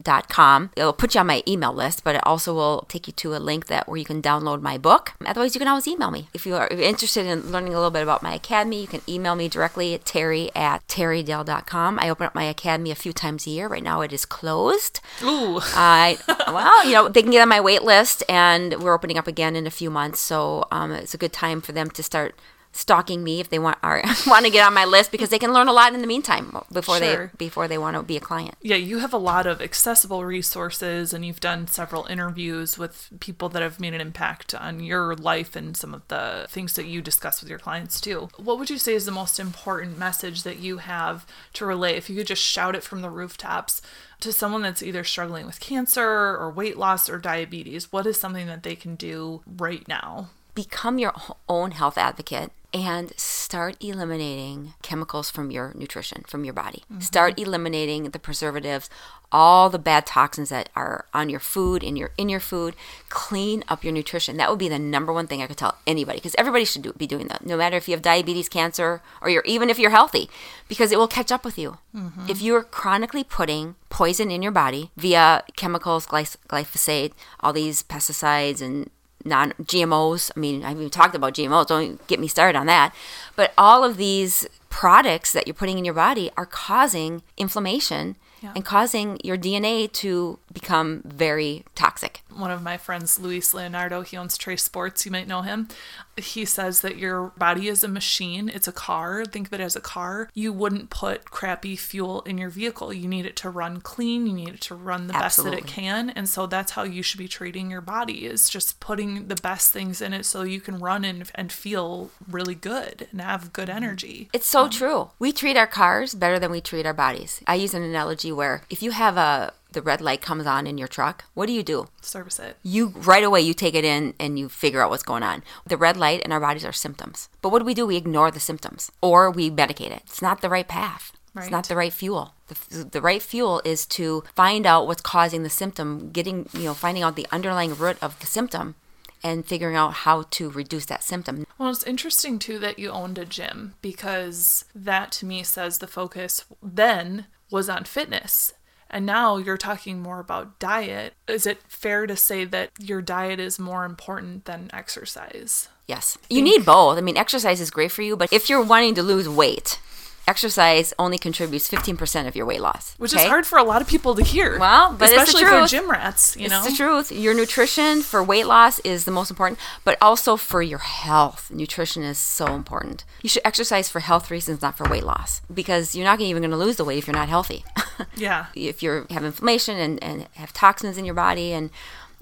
refusediabetes.com, 0.00 0.70
it'll 0.76 0.92
put 0.92 1.14
you 1.14 1.20
on 1.20 1.26
my 1.26 1.42
email 1.46 1.72
list, 1.72 2.04
but 2.04 2.14
it 2.14 2.26
also 2.26 2.54
will 2.54 2.84
take 2.88 3.06
you 3.06 3.12
to 3.14 3.34
a 3.34 3.38
link 3.38 3.66
that 3.66 3.88
where 3.88 3.96
you 3.96 4.04
can 4.04 4.22
download 4.22 4.60
my 4.60 4.78
book. 4.78 5.12
Otherwise, 5.24 5.54
you 5.54 5.58
can 5.58 5.68
always 5.68 5.86
email 5.88 6.10
me. 6.10 6.28
If 6.34 6.46
you 6.46 6.54
are 6.56 6.68
interested 6.68 7.26
in 7.26 7.50
learning 7.52 7.74
a 7.74 7.76
little 7.76 7.90
bit 7.90 8.02
about 8.02 8.22
my 8.22 8.34
academy, 8.34 8.80
you 8.80 8.86
can 8.86 9.02
email 9.08 9.34
me 9.34 9.48
directly 9.48 9.94
at 9.94 10.04
terry 10.04 10.50
at 10.54 10.86
terrydell.com. 10.88 11.98
I 11.98 12.08
open 12.08 12.26
up 12.26 12.34
my 12.34 12.44
academy 12.44 12.90
a 12.90 12.96
few 12.96 13.12
times 13.12 13.46
a 13.46 13.50
year. 13.50 13.68
Right 13.68 13.82
now, 13.82 14.00
it 14.00 14.12
is 14.12 14.24
closed. 14.24 15.00
Ooh. 15.22 15.60
I 15.74 16.18
well, 16.48 16.84
you 16.84 16.92
know, 16.92 17.08
they 17.08 17.22
can 17.22 17.30
get 17.30 17.42
on 17.42 17.48
my 17.48 17.60
wait 17.60 17.82
list, 17.82 18.22
and 18.28 18.82
we're 18.82 18.94
opening 18.94 19.18
up 19.18 19.26
again 19.26 19.56
in 19.56 19.66
a 19.66 19.70
few 19.70 19.90
months. 19.90 20.20
So 20.20 20.66
um, 20.70 20.92
it's 20.92 21.14
a 21.14 21.18
good 21.18 21.32
time 21.32 21.60
for 21.60 21.72
them 21.72 21.90
to 21.90 22.02
start 22.02 22.34
stalking 22.72 23.24
me 23.24 23.40
if 23.40 23.48
they 23.50 23.58
want 23.58 23.78
are, 23.82 24.02
want 24.26 24.44
to 24.44 24.50
get 24.50 24.66
on 24.66 24.72
my 24.74 24.84
list 24.84 25.10
because 25.10 25.28
they 25.30 25.38
can 25.38 25.52
learn 25.52 25.68
a 25.68 25.72
lot 25.72 25.92
in 25.92 26.00
the 26.00 26.06
meantime 26.06 26.56
before 26.72 26.98
Sure. 26.98 27.26
they 27.26 27.36
before 27.36 27.66
they 27.68 27.78
want 27.78 27.96
to 27.96 28.02
be 28.02 28.16
a 28.16 28.20
client. 28.20 28.54
Yeah, 28.62 28.76
you 28.76 28.98
have 28.98 29.12
a 29.12 29.18
lot 29.18 29.46
of 29.46 29.60
accessible 29.60 30.24
resources 30.24 31.12
and 31.12 31.24
you've 31.24 31.40
done 31.40 31.66
several 31.66 32.06
interviews 32.06 32.78
with 32.78 33.08
people 33.20 33.48
that 33.50 33.62
have 33.62 33.80
made 33.80 33.94
an 33.94 34.00
impact 34.00 34.54
on 34.54 34.80
your 34.80 35.14
life 35.16 35.56
and 35.56 35.76
some 35.76 35.94
of 35.94 36.06
the 36.08 36.46
things 36.48 36.74
that 36.74 36.86
you 36.86 37.02
discuss 37.02 37.40
with 37.40 37.50
your 37.50 37.58
clients 37.58 38.00
too. 38.00 38.28
What 38.36 38.58
would 38.58 38.70
you 38.70 38.78
say 38.78 38.94
is 38.94 39.04
the 39.04 39.10
most 39.12 39.40
important 39.40 39.98
message 39.98 40.42
that 40.44 40.58
you 40.58 40.78
have 40.78 41.26
to 41.54 41.66
relay 41.66 41.96
if 41.96 42.08
you 42.08 42.16
could 42.16 42.26
just 42.28 42.42
shout 42.42 42.76
it 42.76 42.82
from 42.84 43.02
the 43.02 43.10
rooftops 43.10 43.82
to 44.20 44.32
someone 44.32 44.62
that's 44.62 44.82
either 44.82 45.02
struggling 45.02 45.46
with 45.46 45.60
cancer 45.60 46.04
or 46.04 46.50
weight 46.50 46.76
loss 46.76 47.08
or 47.08 47.18
diabetes? 47.18 47.90
What 47.92 48.06
is 48.06 48.20
something 48.20 48.46
that 48.46 48.62
they 48.62 48.76
can 48.76 48.94
do 48.94 49.42
right 49.46 49.86
now? 49.88 50.28
Become 50.54 50.98
your 50.98 51.14
own 51.48 51.70
health 51.72 51.96
advocate 51.96 52.52
and 52.72 53.12
start 53.18 53.76
eliminating 53.80 54.74
chemicals 54.82 55.30
from 55.30 55.50
your 55.50 55.72
nutrition, 55.74 56.24
from 56.26 56.44
your 56.44 56.54
body. 56.54 56.84
Mm-hmm. 56.84 57.00
Start 57.00 57.38
eliminating 57.38 58.04
the 58.10 58.18
preservatives, 58.18 58.88
all 59.32 59.70
the 59.70 59.78
bad 59.78 60.06
toxins 60.06 60.50
that 60.50 60.68
are 60.76 61.06
on 61.12 61.28
your 61.28 61.40
food, 61.40 61.82
in 61.82 61.96
your 61.96 62.10
in 62.16 62.28
your 62.28 62.40
food. 62.40 62.74
Clean 63.08 63.64
up 63.68 63.82
your 63.82 63.92
nutrition. 63.92 64.36
That 64.36 64.50
would 64.50 64.58
be 64.58 64.68
the 64.68 64.78
number 64.78 65.12
one 65.12 65.26
thing 65.26 65.42
I 65.42 65.46
could 65.46 65.56
tell 65.56 65.78
anybody 65.86 66.18
because 66.18 66.34
everybody 66.38 66.64
should 66.64 66.82
do, 66.82 66.92
be 66.92 67.06
doing 67.06 67.28
that, 67.28 67.44
no 67.44 67.56
matter 67.56 67.76
if 67.76 67.88
you 67.88 67.94
have 67.94 68.02
diabetes, 68.02 68.48
cancer, 68.48 69.02
or 69.20 69.30
you're 69.30 69.44
even 69.44 69.70
if 69.70 69.78
you're 69.78 69.90
healthy, 69.90 70.30
because 70.68 70.92
it 70.92 70.98
will 70.98 71.08
catch 71.08 71.32
up 71.32 71.44
with 71.44 71.58
you. 71.58 71.78
Mm-hmm. 71.94 72.28
If 72.28 72.40
you're 72.40 72.62
chronically 72.62 73.24
putting 73.24 73.74
poison 73.88 74.30
in 74.30 74.42
your 74.42 74.52
body 74.52 74.90
via 74.96 75.42
chemicals, 75.56 76.06
glyphosate, 76.06 77.12
all 77.40 77.52
these 77.52 77.82
pesticides 77.82 78.62
and 78.62 78.90
non 79.24 79.52
GMOs. 79.62 80.30
I 80.36 80.40
mean, 80.40 80.64
I 80.64 80.68
haven't 80.68 80.82
even 80.82 80.90
talked 80.90 81.14
about 81.14 81.34
GMOs. 81.34 81.66
Don't 81.66 82.04
get 82.06 82.20
me 82.20 82.28
started 82.28 82.58
on 82.58 82.66
that. 82.66 82.94
But 83.36 83.52
all 83.58 83.84
of 83.84 83.96
these 83.96 84.46
products 84.70 85.32
that 85.32 85.46
you're 85.46 85.54
putting 85.54 85.78
in 85.78 85.84
your 85.84 85.94
body 85.94 86.30
are 86.36 86.46
causing 86.46 87.22
inflammation 87.36 88.16
Yeah. 88.40 88.52
and 88.54 88.64
causing 88.64 89.18
your 89.24 89.36
DNA 89.36 89.86
to 89.94 90.38
become 90.52 91.02
very 91.04 91.64
toxic. 91.74 92.19
One 92.36 92.50
of 92.50 92.62
my 92.62 92.76
friends, 92.76 93.18
Luis 93.18 93.54
Leonardo, 93.54 94.02
he 94.02 94.16
owns 94.16 94.36
Trace 94.36 94.62
Sports. 94.62 95.04
You 95.04 95.12
might 95.12 95.28
know 95.28 95.42
him. 95.42 95.68
He 96.16 96.44
says 96.44 96.80
that 96.80 96.98
your 96.98 97.28
body 97.38 97.68
is 97.68 97.82
a 97.82 97.88
machine, 97.88 98.48
it's 98.48 98.68
a 98.68 98.72
car. 98.72 99.24
Think 99.24 99.46
of 99.46 99.54
it 99.54 99.60
as 99.60 99.76
a 99.76 99.80
car. 99.80 100.28
You 100.34 100.52
wouldn't 100.52 100.90
put 100.90 101.30
crappy 101.30 101.76
fuel 101.76 102.20
in 102.22 102.36
your 102.36 102.50
vehicle. 102.50 102.92
You 102.92 103.08
need 103.08 103.26
it 103.26 103.36
to 103.36 103.50
run 103.50 103.80
clean, 103.80 104.26
you 104.26 104.32
need 104.32 104.48
it 104.50 104.60
to 104.62 104.74
run 104.74 105.06
the 105.06 105.14
best 105.14 105.42
that 105.42 105.54
it 105.54 105.66
can. 105.66 106.10
And 106.10 106.28
so 106.28 106.46
that's 106.46 106.72
how 106.72 106.82
you 106.82 107.02
should 107.02 107.18
be 107.18 107.28
treating 107.28 107.70
your 107.70 107.80
body 107.80 108.26
is 108.26 108.48
just 108.48 108.80
putting 108.80 109.28
the 109.28 109.36
best 109.36 109.72
things 109.72 110.02
in 110.02 110.12
it 110.12 110.24
so 110.24 110.42
you 110.42 110.60
can 110.60 110.78
run 110.78 111.04
and, 111.04 111.30
and 111.34 111.50
feel 111.50 112.10
really 112.28 112.54
good 112.54 113.08
and 113.10 113.20
have 113.20 113.52
good 113.52 113.68
mm-hmm. 113.68 113.76
energy. 113.76 114.28
It's 114.32 114.46
so 114.46 114.64
um, 114.64 114.70
true. 114.70 115.10
We 115.18 115.32
treat 115.32 115.56
our 115.56 115.66
cars 115.66 116.14
better 116.14 116.38
than 116.38 116.50
we 116.50 116.60
treat 116.60 116.86
our 116.86 116.94
bodies. 116.94 117.40
I 117.46 117.54
use 117.54 117.74
an 117.74 117.82
analogy 117.82 118.32
where 118.32 118.62
if 118.68 118.82
you 118.82 118.90
have 118.90 119.16
a 119.16 119.52
the 119.72 119.82
red 119.82 120.00
light 120.00 120.20
comes 120.20 120.46
on 120.46 120.66
in 120.66 120.78
your 120.78 120.88
truck, 120.88 121.24
what 121.34 121.46
do 121.46 121.52
you 121.52 121.62
do? 121.62 121.88
Service 122.00 122.38
it. 122.38 122.56
you 122.62 122.88
right 122.88 123.24
away 123.24 123.40
you 123.40 123.54
take 123.54 123.74
it 123.74 123.84
in 123.84 124.14
and 124.18 124.38
you 124.38 124.48
figure 124.48 124.82
out 124.82 124.90
what's 124.90 125.02
going 125.02 125.22
on. 125.22 125.42
The 125.66 125.76
red 125.76 125.96
light 125.96 126.20
in 126.22 126.32
our 126.32 126.40
bodies 126.40 126.64
are 126.64 126.72
symptoms. 126.72 127.28
But 127.42 127.50
what 127.50 127.60
do 127.60 127.64
we 127.64 127.74
do? 127.74 127.86
We 127.86 127.96
ignore 127.96 128.30
the 128.30 128.40
symptoms 128.40 128.90
or 129.00 129.30
we 129.30 129.50
medicate 129.50 129.90
it. 129.90 130.02
It's 130.06 130.22
not 130.22 130.40
the 130.40 130.50
right 130.50 130.66
path. 130.68 131.12
It's 131.36 131.50
not 131.50 131.68
the 131.68 131.76
right 131.76 131.92
fuel. 131.92 132.34
The, 132.48 132.84
the 132.84 133.00
right 133.00 133.22
fuel 133.22 133.62
is 133.64 133.86
to 133.86 134.24
find 134.34 134.66
out 134.66 134.88
what's 134.88 135.00
causing 135.00 135.44
the 135.44 135.50
symptom 135.50 136.10
getting 136.10 136.48
you 136.52 136.64
know 136.64 136.74
finding 136.74 137.04
out 137.04 137.14
the 137.14 137.28
underlying 137.30 137.76
root 137.76 137.96
of 138.02 138.18
the 138.18 138.26
symptom 138.26 138.74
and 139.22 139.46
figuring 139.46 139.76
out 139.76 139.92
how 139.92 140.24
to 140.30 140.50
reduce 140.50 140.86
that 140.86 141.04
symptom. 141.04 141.46
Well, 141.58 141.70
it's 141.70 141.84
interesting 141.84 142.38
too 142.38 142.58
that 142.60 142.78
you 142.78 142.90
owned 142.90 143.18
a 143.18 143.24
gym 143.24 143.74
because 143.82 144.64
that 144.74 145.12
to 145.12 145.26
me 145.26 145.42
says 145.42 145.78
the 145.78 145.86
focus 145.86 146.44
then 146.62 147.26
was 147.50 147.68
on 147.68 147.84
fitness. 147.84 148.54
And 148.90 149.06
now 149.06 149.36
you're 149.36 149.56
talking 149.56 150.02
more 150.02 150.18
about 150.18 150.58
diet. 150.58 151.14
Is 151.28 151.46
it 151.46 151.62
fair 151.68 152.06
to 152.06 152.16
say 152.16 152.44
that 152.44 152.70
your 152.78 153.00
diet 153.00 153.38
is 153.38 153.58
more 153.58 153.84
important 153.84 154.46
than 154.46 154.68
exercise? 154.72 155.68
Yes. 155.86 156.18
You 156.28 156.42
need 156.42 156.64
both. 156.64 156.98
I 156.98 157.00
mean, 157.00 157.16
exercise 157.16 157.60
is 157.60 157.70
great 157.70 157.92
for 157.92 158.02
you, 158.02 158.16
but 158.16 158.32
if 158.32 158.48
you're 158.48 158.62
wanting 158.62 158.94
to 158.96 159.02
lose 159.02 159.28
weight, 159.28 159.80
exercise 160.28 160.92
only 160.98 161.18
contributes 161.18 161.68
15% 161.68 162.26
of 162.26 162.36
your 162.36 162.46
weight 162.46 162.60
loss. 162.60 162.94
Which 162.98 163.12
okay? 163.14 163.24
is 163.24 163.28
hard 163.28 163.46
for 163.46 163.58
a 163.58 163.64
lot 163.64 163.82
of 163.82 163.88
people 163.88 164.14
to 164.14 164.22
hear. 164.22 164.58
Well, 164.58 164.92
but 164.92 165.10
it's 165.10 165.14
the 165.14 165.22
especially 165.22 165.44
for 165.44 165.66
gym 165.66 165.90
rats, 165.90 166.36
you 166.36 166.48
know. 166.48 166.62
It's 166.62 166.70
the 166.70 166.76
truth. 166.76 167.12
Your 167.12 167.34
nutrition 167.34 168.02
for 168.02 168.22
weight 168.22 168.46
loss 168.46 168.78
is 168.80 169.04
the 169.04 169.10
most 169.10 169.30
important, 169.30 169.58
but 169.84 169.98
also 170.00 170.36
for 170.36 170.62
your 170.62 170.78
health. 170.78 171.50
Nutrition 171.50 172.02
is 172.02 172.18
so 172.18 172.54
important. 172.54 173.04
You 173.22 173.28
should 173.28 173.42
exercise 173.44 173.88
for 173.88 174.00
health 174.00 174.30
reasons, 174.30 174.62
not 174.62 174.76
for 174.76 174.88
weight 174.88 175.04
loss, 175.04 175.42
because 175.52 175.94
you're 175.94 176.04
not 176.04 176.20
even 176.20 176.42
going 176.42 176.50
to 176.50 176.56
lose 176.56 176.76
the 176.76 176.84
weight 176.84 176.98
if 176.98 177.06
you're 177.06 177.16
not 177.16 177.28
healthy. 177.28 177.64
Yeah. 178.16 178.46
if 178.54 178.82
you 178.82 179.06
have 179.10 179.24
inflammation 179.24 179.76
and, 179.76 180.02
and 180.02 180.26
have 180.32 180.54
toxins 180.54 180.96
in 180.96 181.04
your 181.04 181.14
body 181.14 181.52
and 181.52 181.70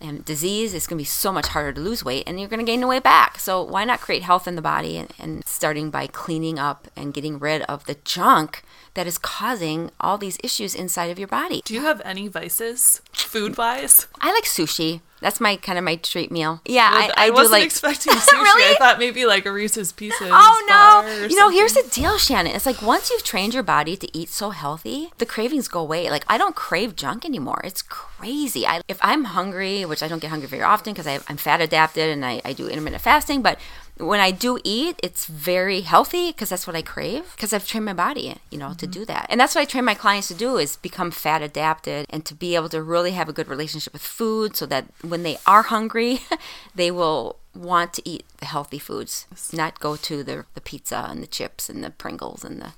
and 0.00 0.24
disease, 0.24 0.74
it's 0.74 0.86
going 0.86 0.98
to 0.98 1.02
be 1.02 1.06
so 1.06 1.32
much 1.32 1.48
harder 1.48 1.72
to 1.72 1.80
lose 1.80 2.04
weight 2.04 2.24
and 2.26 2.38
you're 2.38 2.48
going 2.48 2.64
to 2.64 2.70
gain 2.70 2.80
the 2.80 2.86
weight 2.86 3.02
back. 3.02 3.38
So, 3.38 3.62
why 3.62 3.84
not 3.84 4.00
create 4.00 4.22
health 4.22 4.46
in 4.46 4.54
the 4.54 4.62
body 4.62 4.96
and, 4.96 5.12
and 5.18 5.44
starting 5.46 5.90
by 5.90 6.06
cleaning 6.06 6.58
up 6.58 6.88
and 6.96 7.14
getting 7.14 7.38
rid 7.38 7.62
of 7.62 7.84
the 7.86 7.96
junk 8.04 8.62
that 8.94 9.06
is 9.06 9.18
causing 9.18 9.90
all 10.00 10.18
these 10.18 10.38
issues 10.42 10.74
inside 10.74 11.10
of 11.10 11.18
your 11.18 11.28
body? 11.28 11.62
Do 11.64 11.74
you 11.74 11.82
have 11.82 12.00
any 12.04 12.28
vices, 12.28 13.02
food 13.12 13.56
wise? 13.56 14.06
I 14.20 14.32
like 14.32 14.44
sushi. 14.44 15.00
That's 15.20 15.40
my 15.40 15.56
kind 15.56 15.78
of 15.78 15.84
my 15.84 15.96
treat 15.96 16.30
meal. 16.30 16.60
Yeah, 16.64 16.88
I, 16.90 17.12
I, 17.16 17.26
do 17.28 17.34
wasn't 17.34 17.52
like. 17.52 17.64
expecting 17.64 18.12
sushi. 18.14 18.32
Really? 18.32 18.74
I 18.74 18.78
thought 18.78 18.98
maybe 18.98 19.26
like 19.26 19.46
a 19.46 19.52
Reese's 19.52 19.92
Pieces. 19.92 20.28
Oh 20.30 20.64
bar 20.68 21.04
no! 21.04 21.24
or 21.24 21.26
You 21.26 21.36
know, 21.36 21.48
here's 21.48 21.74
the 21.74 21.88
deal, 21.90 22.18
Shannon. 22.18 22.54
It's 22.54 22.66
like 22.66 22.82
once 22.82 23.10
you've 23.10 23.24
trained 23.24 23.54
your 23.54 23.62
body 23.62 23.96
to 23.96 24.16
eat 24.16 24.28
so 24.28 24.50
healthy, 24.50 25.10
the 25.18 25.26
cravings 25.26 25.68
go 25.68 25.80
away. 25.80 26.10
Like 26.10 26.24
I 26.28 26.38
don't 26.38 26.54
crave 26.54 26.96
junk 26.96 27.24
anymore. 27.24 27.60
It's 27.64 27.82
crazy. 27.82 28.66
I, 28.66 28.82
if 28.88 28.98
I'm 29.02 29.24
hungry, 29.24 29.84
which 29.84 30.02
I 30.02 30.08
don't 30.08 30.20
get 30.20 30.30
hungry 30.30 30.48
very 30.48 30.62
often 30.62 30.92
because 30.92 31.06
I'm 31.06 31.36
fat 31.36 31.60
adapted 31.60 32.10
and 32.10 32.24
I, 32.24 32.40
I 32.44 32.52
do 32.52 32.68
intermittent 32.68 33.02
fasting, 33.02 33.42
but 33.42 33.58
when 33.98 34.20
I 34.20 34.30
do 34.30 34.58
eat, 34.64 34.98
it's 35.02 35.26
very 35.26 35.80
healthy 35.82 36.30
because 36.30 36.48
that's 36.48 36.66
what 36.66 36.76
I 36.76 36.82
crave. 36.82 37.30
Because 37.34 37.52
I've 37.52 37.66
trained 37.66 37.84
my 37.84 37.92
body, 37.92 38.36
you 38.50 38.58
know, 38.58 38.74
to 38.74 38.86
mm-hmm. 38.86 38.90
do 38.90 39.04
that, 39.06 39.26
and 39.28 39.40
that's 39.40 39.54
what 39.54 39.62
I 39.62 39.64
train 39.64 39.84
my 39.84 39.94
clients 39.94 40.28
to 40.28 40.34
do 40.34 40.56
is 40.56 40.76
become 40.76 41.10
fat 41.10 41.42
adapted 41.42 42.06
and 42.10 42.24
to 42.24 42.34
be 42.34 42.54
able 42.54 42.68
to 42.70 42.82
really 42.82 43.12
have 43.12 43.28
a 43.28 43.32
good 43.32 43.48
relationship 43.48 43.92
with 43.92 44.02
food, 44.02 44.56
so 44.56 44.66
that 44.66 44.86
when 45.02 45.22
they 45.22 45.38
are 45.46 45.62
hungry, 45.62 46.20
they 46.74 46.90
will 46.90 47.36
want 47.54 47.92
to 47.94 48.08
eat 48.08 48.24
the 48.38 48.46
healthy 48.46 48.78
foods, 48.78 49.26
not 49.52 49.80
go 49.80 49.96
to 49.96 50.22
the 50.22 50.44
the 50.54 50.60
pizza 50.60 51.06
and 51.08 51.22
the 51.22 51.26
chips 51.26 51.68
and 51.68 51.82
the 51.82 51.90
Pringles 51.90 52.44
and 52.44 52.60
the 52.60 52.72